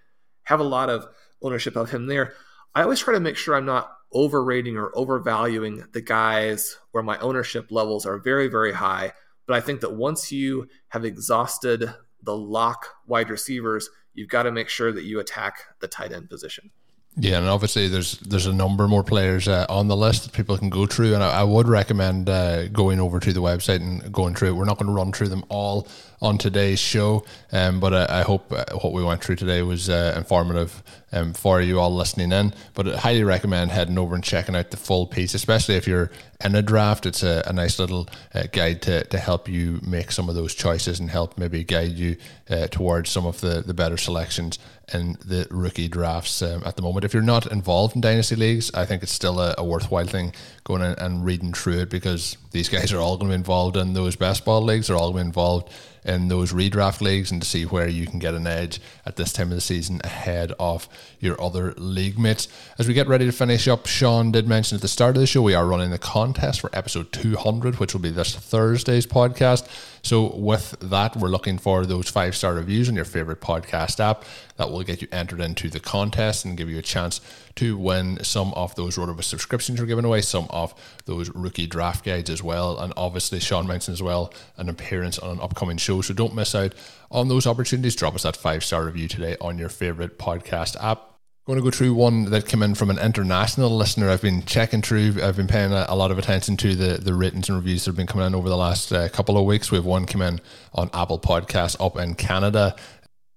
Have 0.43 0.59
a 0.59 0.63
lot 0.63 0.89
of 0.89 1.07
ownership 1.41 1.75
of 1.75 1.91
him 1.91 2.07
there. 2.07 2.33
I 2.75 2.83
always 2.83 2.99
try 2.99 3.13
to 3.13 3.19
make 3.19 3.37
sure 3.37 3.55
I'm 3.55 3.65
not 3.65 3.91
overrating 4.13 4.77
or 4.77 4.91
overvaluing 4.95 5.83
the 5.91 6.01
guys 6.01 6.77
where 6.91 7.03
my 7.03 7.17
ownership 7.19 7.71
levels 7.71 8.05
are 8.05 8.17
very, 8.17 8.47
very 8.47 8.73
high. 8.73 9.13
But 9.45 9.55
I 9.55 9.61
think 9.61 9.81
that 9.81 9.95
once 9.95 10.31
you 10.31 10.67
have 10.89 11.05
exhausted 11.05 11.93
the 12.21 12.35
lock 12.35 12.87
wide 13.05 13.29
receivers, 13.29 13.89
you've 14.13 14.29
got 14.29 14.43
to 14.43 14.51
make 14.51 14.69
sure 14.69 14.91
that 14.91 15.03
you 15.03 15.19
attack 15.19 15.59
the 15.79 15.87
tight 15.87 16.11
end 16.11 16.29
position. 16.29 16.71
Yeah, 17.19 17.39
and 17.39 17.47
obviously 17.47 17.87
there's 17.87 18.19
there's 18.19 18.45
a 18.45 18.53
number 18.53 18.87
more 18.87 19.03
players 19.03 19.47
uh, 19.47 19.65
on 19.69 19.87
the 19.87 19.97
list 19.97 20.25
that 20.25 20.33
people 20.33 20.55
can 20.55 20.69
go 20.69 20.85
through, 20.85 21.15
and 21.15 21.23
I, 21.23 21.39
I 21.39 21.43
would 21.43 21.67
recommend 21.67 22.29
uh, 22.29 22.67
going 22.67 22.99
over 22.99 23.19
to 23.19 23.33
the 23.33 23.41
website 23.41 23.77
and 23.77 24.11
going 24.13 24.35
through 24.35 24.49
it. 24.49 24.51
We're 24.51 24.65
not 24.65 24.77
going 24.77 24.85
to 24.85 24.93
run 24.93 25.11
through 25.11 25.29
them 25.29 25.43
all 25.49 25.87
on 26.21 26.37
today's 26.37 26.79
show, 26.79 27.25
um, 27.51 27.79
but 27.79 27.91
I, 27.91 28.19
I 28.19 28.21
hope 28.21 28.51
uh, 28.51 28.65
what 28.81 28.93
we 28.93 29.03
went 29.03 29.23
through 29.23 29.37
today 29.37 29.63
was 29.63 29.89
uh, 29.89 30.13
informative 30.15 30.83
um, 31.11 31.33
for 31.33 31.59
you 31.59 31.79
all 31.79 31.95
listening 31.95 32.31
in. 32.31 32.53
But 32.75 32.87
I 32.87 32.97
highly 32.97 33.23
recommend 33.23 33.71
heading 33.71 33.97
over 33.97 34.13
and 34.13 34.23
checking 34.23 34.55
out 34.55 34.69
the 34.69 34.77
full 34.77 35.07
piece, 35.07 35.33
especially 35.33 35.75
if 35.75 35.87
you're 35.87 36.11
in 36.45 36.53
a 36.53 36.61
draft. 36.61 37.07
It's 37.07 37.23
a, 37.23 37.43
a 37.47 37.53
nice 37.53 37.79
little 37.79 38.07
uh, 38.35 38.43
guide 38.51 38.83
to, 38.83 39.05
to 39.05 39.17
help 39.17 39.49
you 39.49 39.79
make 39.81 40.11
some 40.11 40.29
of 40.29 40.35
those 40.35 40.53
choices 40.53 40.99
and 40.99 41.09
help 41.09 41.35
maybe 41.39 41.63
guide 41.63 41.93
you 41.93 42.17
uh, 42.47 42.67
towards 42.67 43.09
some 43.09 43.25
of 43.25 43.41
the, 43.41 43.63
the 43.65 43.73
better 43.73 43.97
selections 43.97 44.59
in 44.93 45.17
the 45.25 45.47
rookie 45.51 45.87
drafts 45.87 46.41
um, 46.41 46.63
at 46.65 46.75
the 46.75 46.81
moment. 46.81 47.03
If 47.03 47.13
you're 47.13 47.23
not 47.23 47.51
involved 47.51 47.95
in 47.95 48.01
dynasty 48.01 48.35
leagues, 48.35 48.73
I 48.73 48.85
think 48.85 49.03
it's 49.03 49.11
still 49.11 49.39
a, 49.39 49.53
a 49.57 49.63
worthwhile 49.63 50.05
thing 50.05 50.33
going 50.63 50.81
in 50.81 50.93
and 50.99 51.25
reading 51.25 51.53
through 51.53 51.81
it 51.81 51.89
because 51.89 52.37
these 52.51 52.69
guys 52.69 52.93
are 52.93 52.99
all 52.99 53.17
going 53.17 53.29
to 53.29 53.33
be 53.33 53.39
involved 53.39 53.75
in 53.75 53.93
those 53.93 54.15
best 54.15 54.45
ball 54.45 54.61
leagues. 54.61 54.87
They're 54.87 54.95
all 54.95 55.11
going 55.11 55.25
to 55.25 55.25
be 55.25 55.29
involved 55.29 55.71
in 56.05 56.29
those 56.29 56.53
redraft 56.53 57.01
leagues 57.01 57.31
and 57.31 57.41
to 57.41 57.47
see 57.47 57.65
where 57.65 57.87
you 57.87 58.07
can 58.07 58.17
get 58.17 58.33
an 58.33 58.47
edge 58.47 58.79
at 59.05 59.17
this 59.17 59.33
time 59.33 59.49
of 59.49 59.55
the 59.55 59.61
season 59.61 59.99
ahead 60.05 60.53
of 60.57 60.87
your 61.19 61.39
other 61.41 61.73
league 61.77 62.17
mates. 62.17 62.47
As 62.79 62.87
we 62.87 62.93
get 62.93 63.07
ready 63.07 63.25
to 63.25 63.31
finish 63.33 63.67
up, 63.67 63.85
Sean 63.85 64.31
did 64.31 64.47
mention 64.47 64.77
at 64.77 64.81
the 64.81 64.87
start 64.87 65.17
of 65.17 65.19
the 65.19 65.27
show 65.27 65.41
we 65.41 65.53
are 65.53 65.67
running 65.67 65.91
a 65.91 65.97
contest 65.97 66.61
for 66.61 66.69
episode 66.71 67.11
200, 67.11 67.79
which 67.79 67.93
will 67.93 67.99
be 67.99 68.09
this 68.09 68.33
Thursday's 68.33 69.05
podcast. 69.05 69.67
So, 70.01 70.35
with 70.35 70.75
that, 70.79 71.15
we're 71.15 71.29
looking 71.29 71.57
for 71.57 71.85
those 71.85 72.09
five 72.09 72.35
star 72.35 72.53
reviews 72.53 72.89
on 72.89 72.95
your 72.95 73.05
favorite 73.05 73.41
podcast 73.41 73.99
app. 73.99 74.23
That 74.57 74.71
will 74.71 74.83
get 74.83 75.01
you 75.01 75.07
entered 75.11 75.39
into 75.39 75.69
the 75.69 75.79
contest 75.79 76.45
and 76.45 76.57
give 76.57 76.69
you 76.69 76.79
a 76.79 76.81
chance 76.81 77.21
to 77.55 77.77
win 77.77 78.23
some 78.23 78.53
of 78.53 78.75
those 78.75 78.97
RotoViz 78.97 79.23
subscriptions 79.23 79.79
we're 79.79 79.87
giving 79.87 80.05
away, 80.05 80.21
some 80.21 80.47
of 80.49 80.73
those 81.05 81.29
rookie 81.35 81.67
draft 81.67 82.05
guides 82.05 82.29
as 82.29 82.41
well. 82.41 82.79
And 82.79 82.93
obviously, 82.95 83.39
Sean 83.39 83.67
mentioned 83.67 83.93
as 83.93 84.03
well 84.03 84.33
an 84.57 84.69
appearance 84.69 85.19
on 85.19 85.31
an 85.31 85.41
upcoming 85.41 85.77
show. 85.77 86.01
So, 86.01 86.13
don't 86.13 86.35
miss 86.35 86.55
out 86.55 86.73
on 87.11 87.27
those 87.27 87.47
opportunities. 87.47 87.95
Drop 87.95 88.15
us 88.15 88.23
that 88.23 88.37
five 88.37 88.63
star 88.63 88.85
review 88.85 89.07
today 89.07 89.35
on 89.41 89.57
your 89.57 89.69
favorite 89.69 90.17
podcast 90.17 90.81
app 90.83 91.16
going 91.47 91.59
to 91.59 91.63
go 91.63 91.71
through 91.71 91.93
one 91.93 92.25
that 92.25 92.45
came 92.45 92.61
in 92.61 92.75
from 92.75 92.89
an 92.89 92.99
international 92.99 93.69
listener. 93.69 94.09
I've 94.09 94.21
been 94.21 94.43
checking 94.43 94.81
through. 94.81 95.15
I've 95.23 95.37
been 95.37 95.47
paying 95.47 95.71
a, 95.71 95.85
a 95.87 95.95
lot 95.95 96.11
of 96.11 96.19
attention 96.19 96.57
to 96.57 96.75
the 96.75 96.97
the 96.97 97.13
ratings 97.13 97.47
and 97.47 97.57
reviews 97.57 97.85
that 97.85 97.91
have 97.91 97.95
been 97.95 98.05
coming 98.05 98.27
in 98.27 98.35
over 98.35 98.49
the 98.49 98.57
last 98.57 98.91
uh, 98.91 99.07
couple 99.07 99.37
of 99.37 99.45
weeks. 99.45 99.71
We 99.71 99.77
have 99.77 99.85
one 99.85 100.05
come 100.05 100.21
in 100.21 100.41
on 100.73 100.89
Apple 100.93 101.19
Podcasts 101.19 101.77
up 101.79 101.97
in 101.97 102.15
Canada. 102.15 102.75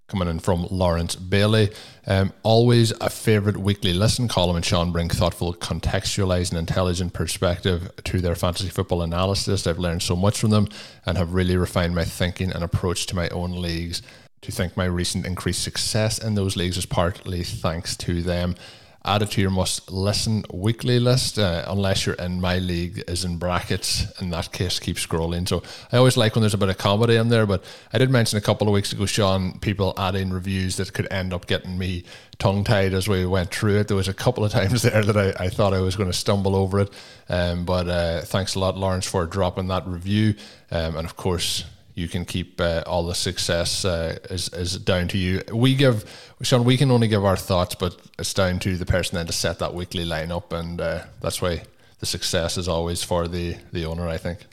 Coming 0.08 0.26
in 0.26 0.40
from 0.40 0.66
Lawrence 0.72 1.14
Bailey. 1.14 1.70
Um, 2.04 2.32
always 2.42 2.90
a 3.00 3.08
favourite 3.08 3.56
weekly 3.56 3.92
listen. 3.92 4.26
Colm 4.26 4.56
and 4.56 4.64
Sean 4.64 4.90
bring 4.90 5.08
thoughtful, 5.08 5.54
contextualised, 5.54 6.50
and 6.50 6.58
intelligent 6.58 7.12
perspective 7.12 7.92
to 8.02 8.20
their 8.20 8.34
fantasy 8.34 8.70
football 8.70 9.02
analysis. 9.02 9.68
I've 9.68 9.78
learned 9.78 10.02
so 10.02 10.16
much 10.16 10.40
from 10.40 10.50
them 10.50 10.66
and 11.06 11.16
have 11.16 11.32
really 11.32 11.56
refined 11.56 11.94
my 11.94 12.02
thinking 12.02 12.50
and 12.50 12.64
approach 12.64 13.06
to 13.06 13.14
my 13.14 13.28
own 13.28 13.52
leagues 13.62 14.02
to 14.42 14.52
think 14.52 14.76
my 14.76 14.86
recent 14.86 15.26
increased 15.26 15.62
success 15.62 16.18
in 16.18 16.34
those 16.34 16.56
leagues 16.56 16.78
is 16.78 16.86
partly 16.86 17.42
thanks 17.42 17.96
to 17.98 18.22
them. 18.22 18.54
Add 19.02 19.22
it 19.22 19.30
to 19.30 19.40
your 19.40 19.50
must 19.50 19.90
listen 19.90 20.44
weekly 20.52 21.00
list, 21.00 21.38
uh, 21.38 21.64
unless 21.66 22.04
you're 22.04 22.16
in 22.16 22.38
my 22.38 22.58
league, 22.58 23.02
is 23.08 23.24
in 23.24 23.38
brackets. 23.38 24.06
In 24.20 24.28
that 24.30 24.52
case, 24.52 24.78
keep 24.78 24.96
scrolling. 24.96 25.48
So 25.48 25.62
I 25.90 25.96
always 25.96 26.18
like 26.18 26.34
when 26.34 26.42
there's 26.42 26.52
a 26.52 26.58
bit 26.58 26.68
of 26.68 26.76
comedy 26.76 27.16
in 27.16 27.30
there. 27.30 27.46
But 27.46 27.64
I 27.94 27.98
did 27.98 28.10
mention 28.10 28.36
a 28.36 28.42
couple 28.42 28.68
of 28.68 28.74
weeks 28.74 28.92
ago, 28.92 29.06
Sean, 29.06 29.58
people 29.60 29.94
adding 29.96 30.30
reviews 30.30 30.76
that 30.76 30.92
could 30.92 31.10
end 31.10 31.32
up 31.32 31.46
getting 31.46 31.78
me 31.78 32.04
tongue 32.38 32.62
tied 32.62 32.92
as 32.92 33.08
we 33.08 33.24
went 33.24 33.50
through 33.54 33.78
it. 33.80 33.88
There 33.88 33.96
was 33.96 34.08
a 34.08 34.12
couple 34.12 34.44
of 34.44 34.52
times 34.58 34.82
there 34.82 35.02
that 35.02 35.16
I, 35.16 35.44
I 35.44 35.48
thought 35.48 35.72
I 35.72 35.80
was 35.80 35.96
going 35.96 36.10
to 36.10 36.16
stumble 36.16 36.54
over 36.54 36.80
it. 36.80 36.90
Um, 37.30 37.64
but 37.64 37.88
uh, 37.88 38.20
thanks 38.20 38.54
a 38.54 38.58
lot, 38.58 38.76
Lawrence, 38.76 39.06
for 39.06 39.24
dropping 39.24 39.68
that 39.68 39.86
review. 39.86 40.34
Um, 40.70 40.96
and 40.96 41.06
of 41.06 41.16
course, 41.16 41.64
you 41.94 42.08
can 42.08 42.24
keep 42.24 42.60
uh, 42.60 42.82
all 42.86 43.04
the 43.04 43.14
success 43.14 43.84
uh, 43.84 44.18
is, 44.30 44.48
is 44.50 44.78
down 44.78 45.08
to 45.08 45.18
you. 45.18 45.42
We 45.52 45.74
give 45.74 46.04
Sean, 46.42 46.64
we 46.64 46.76
can 46.76 46.90
only 46.90 47.08
give 47.08 47.24
our 47.24 47.36
thoughts, 47.36 47.74
but 47.74 47.96
it's 48.18 48.32
down 48.32 48.58
to 48.60 48.76
the 48.76 48.86
person 48.86 49.16
then 49.16 49.26
to 49.26 49.32
set 49.32 49.58
that 49.58 49.74
weekly 49.74 50.04
lineup, 50.04 50.52
and 50.52 50.80
uh, 50.80 51.04
that's 51.20 51.42
why 51.42 51.62
the 51.98 52.06
success 52.06 52.56
is 52.56 52.68
always 52.68 53.02
for 53.02 53.28
the 53.28 53.56
the 53.72 53.84
owner. 53.84 54.08
I 54.08 54.16
think. 54.16 54.46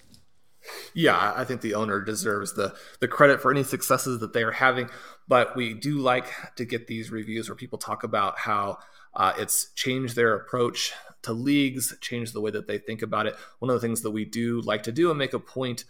Yeah, 0.93 1.33
I 1.35 1.45
think 1.45 1.61
the 1.61 1.75
owner 1.75 2.01
deserves 2.01 2.53
the 2.53 2.75
the 2.99 3.07
credit 3.07 3.41
for 3.41 3.51
any 3.51 3.63
successes 3.63 4.19
that 4.19 4.33
they 4.33 4.43
are 4.43 4.51
having. 4.51 4.89
But 5.27 5.55
we 5.55 5.73
do 5.73 5.97
like 5.97 6.27
to 6.55 6.65
get 6.65 6.87
these 6.87 7.11
reviews 7.11 7.49
where 7.49 7.55
people 7.55 7.77
talk 7.77 8.03
about 8.03 8.39
how 8.39 8.79
uh, 9.13 9.33
it's 9.37 9.71
changed 9.73 10.15
their 10.15 10.35
approach 10.35 10.93
to 11.23 11.33
leagues, 11.33 11.95
changed 12.01 12.33
the 12.33 12.41
way 12.41 12.51
that 12.51 12.67
they 12.67 12.77
think 12.77 13.01
about 13.01 13.27
it. 13.27 13.35
One 13.59 13.69
of 13.69 13.75
the 13.75 13.85
things 13.85 14.01
that 14.01 14.11
we 14.11 14.25
do 14.25 14.61
like 14.61 14.83
to 14.83 14.91
do 14.91 15.09
and 15.09 15.19
make 15.19 15.33
a 15.33 15.39
point 15.39 15.85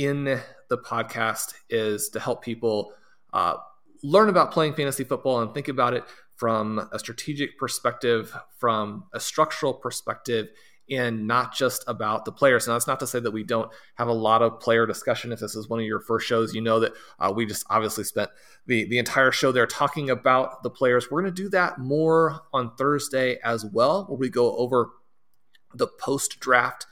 in 0.00 0.24
the 0.70 0.78
podcast 0.78 1.52
is 1.68 2.08
to 2.08 2.18
help 2.18 2.42
people 2.42 2.94
uh, 3.34 3.56
learn 4.02 4.30
about 4.30 4.50
playing 4.50 4.72
fantasy 4.72 5.04
football 5.04 5.42
and 5.42 5.52
think 5.52 5.68
about 5.68 5.92
it 5.92 6.04
from 6.36 6.88
a 6.90 6.98
strategic 6.98 7.58
perspective, 7.58 8.34
from 8.56 9.04
a 9.12 9.20
structural 9.20 9.74
perspective, 9.74 10.48
and 10.90 11.26
not 11.26 11.54
just 11.54 11.84
about 11.86 12.24
the 12.24 12.32
players. 12.32 12.66
Now, 12.66 12.72
that's 12.72 12.86
not 12.86 12.98
to 13.00 13.06
say 13.06 13.20
that 13.20 13.30
we 13.30 13.44
don't 13.44 13.70
have 13.96 14.08
a 14.08 14.12
lot 14.12 14.40
of 14.40 14.58
player 14.58 14.86
discussion. 14.86 15.32
If 15.32 15.40
this 15.40 15.54
is 15.54 15.68
one 15.68 15.80
of 15.80 15.84
your 15.84 16.00
first 16.00 16.26
shows, 16.26 16.54
you 16.54 16.62
know 16.62 16.80
that 16.80 16.92
uh, 17.18 17.30
we 17.36 17.44
just 17.44 17.66
obviously 17.68 18.04
spent 18.04 18.30
the, 18.66 18.88
the 18.88 18.96
entire 18.96 19.30
show 19.30 19.52
there 19.52 19.66
talking 19.66 20.08
about 20.08 20.62
the 20.62 20.70
players. 20.70 21.10
We're 21.10 21.20
going 21.20 21.34
to 21.34 21.42
do 21.42 21.50
that 21.50 21.78
more 21.78 22.40
on 22.54 22.74
Thursday 22.76 23.38
as 23.44 23.66
well, 23.66 24.06
where 24.06 24.16
we 24.16 24.30
go 24.30 24.56
over 24.56 24.92
the 25.74 25.88
post 25.88 26.40
draft 26.40 26.86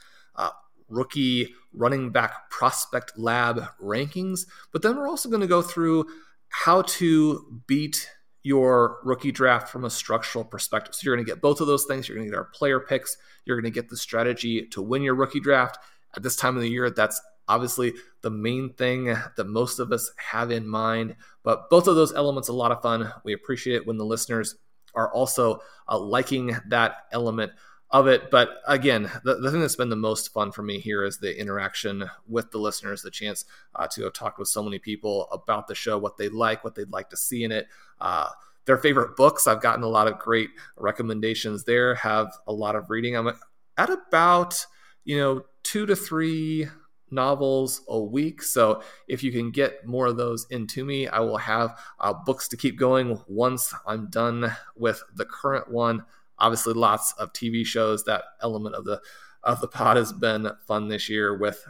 rookie 0.89 1.55
running 1.73 2.11
back 2.11 2.51
prospect 2.51 3.19
lab 3.19 3.63
rankings. 3.83 4.47
But 4.73 4.83
then 4.83 4.97
we're 4.97 5.09
also 5.09 5.29
going 5.29 5.43
to 5.43 5.47
go 5.47 5.63
through 5.63 6.07
how 6.49 6.83
to 6.83 7.63
beat 7.67 8.11
your 8.43 8.99
rookie 9.05 9.33
draft 9.33 9.69
from 9.69 9.85
a 9.85 9.91
structural 9.91 10.45
perspective. 10.45 10.95
So 10.95 11.01
you're 11.05 11.17
going 11.17 11.27
to 11.27 11.31
get 11.31 11.43
both 11.43 11.61
of 11.61 11.67
those 11.67 11.85
things. 11.85 12.09
You're 12.09 12.17
going 12.17 12.29
to 12.29 12.31
get 12.31 12.39
our 12.39 12.45
player 12.45 12.81
picks. 12.81 13.17
You're 13.45 13.61
going 13.61 13.71
to 13.71 13.75
get 13.75 13.89
the 13.89 13.97
strategy 13.97 14.67
to 14.69 14.81
win 14.81 15.03
your 15.03 15.15
rookie 15.15 15.41
draft. 15.41 15.79
At 16.17 16.23
this 16.23 16.37
time 16.37 16.57
of 16.57 16.63
the 16.63 16.71
year, 16.71 16.89
that's 16.89 17.21
obviously 17.49 17.95
the 18.23 18.31
main 18.31 18.73
thing 18.75 19.05
that 19.05 19.47
most 19.47 19.79
of 19.79 19.93
us 19.93 20.11
have 20.17 20.51
in 20.51 20.67
mind. 20.67 21.17
But 21.43 21.69
both 21.69 21.89
of 21.89 21.97
those 21.97 22.15
elements 22.15 22.49
a 22.49 22.53
lot 22.53 22.73
of 22.73 22.83
fun. 22.83 23.13
We 23.25 23.33
appreciate 23.33 23.77
it 23.77 23.87
when 23.87 23.99
the 23.99 24.05
listeners 24.05 24.57
are 24.95 25.13
also 25.13 25.61
uh, 25.89 25.99
liking 25.99 26.57
that 26.69 27.07
element 27.13 27.53
of 27.91 28.07
it. 28.07 28.31
But 28.31 28.61
again, 28.67 29.11
the, 29.25 29.37
the 29.37 29.51
thing 29.51 29.61
that's 29.61 29.77
been 29.77 29.89
the 29.89 29.97
most 29.97 30.33
fun 30.33 30.53
for 30.53 30.63
me 30.63 30.79
here 30.79 31.05
is 31.05 31.19
the 31.19 31.39
interaction 31.39 32.09
with 32.27 32.51
the 32.51 32.59
listeners, 32.59 33.03
the 33.03 33.11
chance 33.11 33.45
uh, 33.75 33.87
to 33.93 34.05
have 34.05 34.13
talked 34.13 34.39
with 34.39 34.49
so 34.49 34.63
many 34.63 34.79
people 34.79 35.29
about 35.33 35.69
the 35.69 35.75
show, 35.75 35.99
what 35.99 36.17
they 36.17 36.29
like, 36.29 36.65
what 36.65 36.75
they'd 36.75 36.91
like 36.91 37.11
to 37.11 37.17
see 37.17 37.45
in 37.45 37.53
it. 37.53 37.67
Uh, 38.01 38.29
their 38.67 38.77
favorite 38.77 39.17
books. 39.17 39.47
I've 39.47 39.63
gotten 39.63 39.83
a 39.83 39.89
lot 39.89 40.09
of 40.09 40.19
great 40.19 40.51
recommendations 40.77 41.65
there, 41.65 41.95
have 41.95 42.31
a 42.47 42.53
lot 42.53 42.77
of 42.77 42.91
reading. 42.91 43.17
I'm 43.17 43.33
at 43.79 43.89
about, 43.89 44.67
you 45.05 45.17
know, 45.17 45.43
two 45.63 45.87
to 45.87 45.97
three 45.97 46.69
novels 47.11 47.81
a 47.89 47.99
week. 47.99 48.43
So 48.43 48.83
if 49.07 49.23
you 49.23 49.33
can 49.33 49.51
get 49.51 49.87
more 49.87 50.09
of 50.09 50.19
those 50.19 50.47
into 50.51 50.85
me, 50.85 51.09
I 51.09 51.21
will 51.21 51.39
have 51.39 51.79
uh, 51.99 52.13
books 52.13 52.49
to 52.49 52.59
keep 52.59 52.79
going 52.79 53.19
once 53.27 53.73
I'm 53.87 54.11
done 54.11 54.55
with 54.77 55.03
the 55.15 55.25
current 55.25 55.71
one 55.71 56.05
obviously 56.39 56.75
lots 56.75 57.13
of 57.13 57.33
TV 57.33 57.65
shows. 57.65 58.05
That 58.05 58.25
element 58.43 58.75
of 58.75 58.85
the 58.85 59.01
of 59.43 59.61
the 59.61 59.69
pod 59.69 59.97
has 59.97 60.13
been 60.13 60.51
fun 60.67 60.89
this 60.89 61.09
year 61.09 61.37
with 61.37 61.65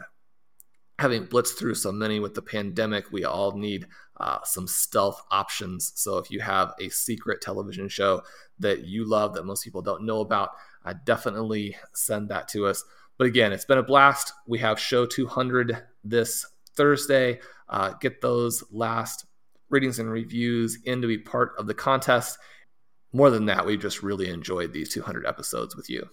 having 0.99 1.25
blitzed 1.25 1.57
through 1.57 1.75
so 1.75 1.91
many 1.91 2.19
with 2.19 2.33
the 2.33 2.41
pandemic. 2.41 3.11
We 3.11 3.23
all 3.23 3.57
need 3.57 3.87
uh, 4.17 4.39
some 4.43 4.67
stealth 4.67 5.21
options. 5.31 5.93
So 5.95 6.17
if 6.17 6.29
you 6.29 6.41
have 6.41 6.73
a 6.79 6.89
secret 6.89 7.41
television 7.41 7.87
show 7.87 8.21
that 8.59 8.85
you 8.85 9.05
love 9.07 9.33
that 9.35 9.45
most 9.45 9.63
people 9.63 9.81
don't 9.81 10.05
know 10.05 10.19
about, 10.19 10.49
uh, 10.83 10.93
definitely 11.05 11.77
send 11.93 12.29
that 12.29 12.49
to 12.49 12.65
us. 12.65 12.83
But 13.17 13.27
again, 13.27 13.53
it's 13.53 13.65
been 13.65 13.77
a 13.77 13.83
blast. 13.83 14.33
We 14.45 14.59
have 14.59 14.79
show 14.79 15.05
200 15.05 15.83
this 16.03 16.45
Thursday. 16.75 17.39
Uh, 17.69 17.93
get 18.01 18.21
those 18.21 18.63
last 18.71 19.25
ratings 19.69 19.99
and 19.99 20.11
reviews 20.11 20.79
in 20.83 21.01
to 21.01 21.07
be 21.07 21.17
part 21.17 21.53
of 21.57 21.67
the 21.67 21.73
contest 21.73 22.37
more 23.11 23.29
than 23.29 23.45
that, 23.45 23.65
we 23.65 23.77
just 23.77 24.03
really 24.03 24.29
enjoyed 24.29 24.73
these 24.73 24.89
200 24.89 25.25
episodes 25.25 25.75
with 25.75 25.89
you. 25.89 26.09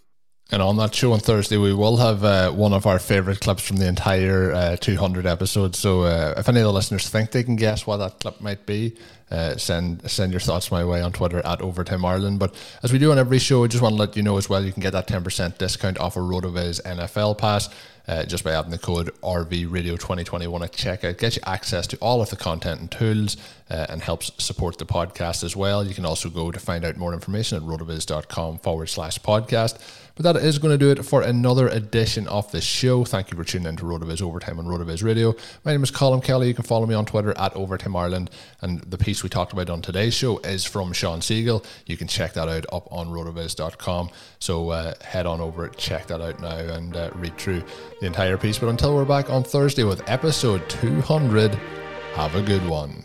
And 0.52 0.62
on 0.62 0.76
that 0.76 0.94
show 0.94 1.12
on 1.12 1.18
Thursday, 1.18 1.56
we 1.56 1.74
will 1.74 1.96
have 1.96 2.22
uh, 2.22 2.52
one 2.52 2.72
of 2.72 2.86
our 2.86 3.00
favorite 3.00 3.40
clips 3.40 3.66
from 3.66 3.78
the 3.78 3.88
entire 3.88 4.52
uh, 4.52 4.76
200 4.76 5.26
episodes. 5.26 5.76
So 5.76 6.02
uh, 6.02 6.34
if 6.36 6.48
any 6.48 6.60
of 6.60 6.66
the 6.66 6.72
listeners 6.72 7.08
think 7.08 7.32
they 7.32 7.42
can 7.42 7.56
guess 7.56 7.84
what 7.84 7.96
that 7.96 8.20
clip 8.20 8.40
might 8.40 8.64
be, 8.64 8.96
uh, 9.28 9.56
send 9.56 10.08
send 10.08 10.32
your 10.32 10.38
thoughts 10.38 10.70
my 10.70 10.84
way 10.84 11.02
on 11.02 11.12
Twitter 11.12 11.44
at 11.44 11.60
Overtime 11.60 12.04
Ireland. 12.04 12.38
But 12.38 12.54
as 12.84 12.92
we 12.92 13.00
do 13.00 13.10
on 13.10 13.18
every 13.18 13.40
show, 13.40 13.64
I 13.64 13.66
just 13.66 13.82
want 13.82 13.94
to 13.94 13.98
let 13.98 14.16
you 14.16 14.22
know 14.22 14.36
as 14.36 14.48
well, 14.48 14.64
you 14.64 14.72
can 14.72 14.82
get 14.82 14.92
that 14.92 15.08
10% 15.08 15.58
discount 15.58 15.98
off 15.98 16.16
a 16.16 16.20
RotoViz 16.20 16.80
NFL 16.82 17.38
pass. 17.38 17.68
Uh, 18.08 18.24
just 18.24 18.44
by 18.44 18.52
adding 18.52 18.70
the 18.70 18.78
code 18.78 19.12
RV 19.20 19.68
Radio 19.68 19.96
2021 19.96 20.62
at 20.62 20.72
checkout. 20.72 21.18
Gets 21.18 21.36
you 21.36 21.42
access 21.44 21.88
to 21.88 21.96
all 21.96 22.22
of 22.22 22.30
the 22.30 22.36
content 22.36 22.80
and 22.80 22.88
tools 22.88 23.36
uh, 23.68 23.86
and 23.88 24.00
helps 24.00 24.30
support 24.38 24.78
the 24.78 24.86
podcast 24.86 25.42
as 25.42 25.56
well. 25.56 25.84
You 25.84 25.92
can 25.92 26.06
also 26.06 26.30
go 26.30 26.52
to 26.52 26.60
find 26.60 26.84
out 26.84 26.96
more 26.96 27.12
information 27.12 27.56
at 27.56 27.64
rotoviz.com 27.64 28.58
forward 28.58 28.86
slash 28.86 29.18
podcast. 29.18 29.80
But 30.16 30.22
that 30.22 30.42
is 30.42 30.58
going 30.58 30.72
to 30.72 30.78
do 30.78 30.90
it 30.90 31.04
for 31.04 31.20
another 31.20 31.68
edition 31.68 32.26
of 32.28 32.50
the 32.50 32.62
show. 32.62 33.04
Thank 33.04 33.30
you 33.30 33.36
for 33.36 33.44
tuning 33.44 33.68
in 33.68 33.76
to 33.76 33.84
RotoViz 33.84 34.22
Overtime 34.22 34.58
on 34.58 34.64
RotoViz 34.64 35.04
Radio. 35.04 35.34
My 35.62 35.72
name 35.72 35.82
is 35.82 35.90
Colm 35.90 36.24
Kelly. 36.24 36.48
You 36.48 36.54
can 36.54 36.64
follow 36.64 36.86
me 36.86 36.94
on 36.94 37.04
Twitter 37.04 37.36
at 37.36 37.54
Overtime 37.54 37.94
Ireland. 37.94 38.30
And 38.62 38.80
the 38.80 38.96
piece 38.96 39.22
we 39.22 39.28
talked 39.28 39.52
about 39.52 39.68
on 39.68 39.82
today's 39.82 40.14
show 40.14 40.38
is 40.38 40.64
from 40.64 40.94
Sean 40.94 41.20
Siegele. 41.20 41.62
You 41.84 41.98
can 41.98 42.08
check 42.08 42.32
that 42.32 42.48
out 42.48 42.64
up 42.72 42.88
on 42.90 43.08
rotoviz.com. 43.08 44.08
So 44.38 44.70
uh, 44.70 44.94
head 45.02 45.26
on 45.26 45.42
over, 45.42 45.68
check 45.68 46.06
that 46.06 46.22
out 46.22 46.40
now, 46.40 46.56
and 46.56 46.96
uh, 46.96 47.10
read 47.14 47.36
through 47.36 47.62
the 48.00 48.06
entire 48.06 48.38
piece. 48.38 48.58
But 48.58 48.70
until 48.70 48.94
we're 48.94 49.04
back 49.04 49.28
on 49.28 49.44
Thursday 49.44 49.84
with 49.84 50.02
episode 50.08 50.66
200, 50.70 51.54
have 52.14 52.34
a 52.34 52.40
good 52.40 52.66
one. 52.66 53.04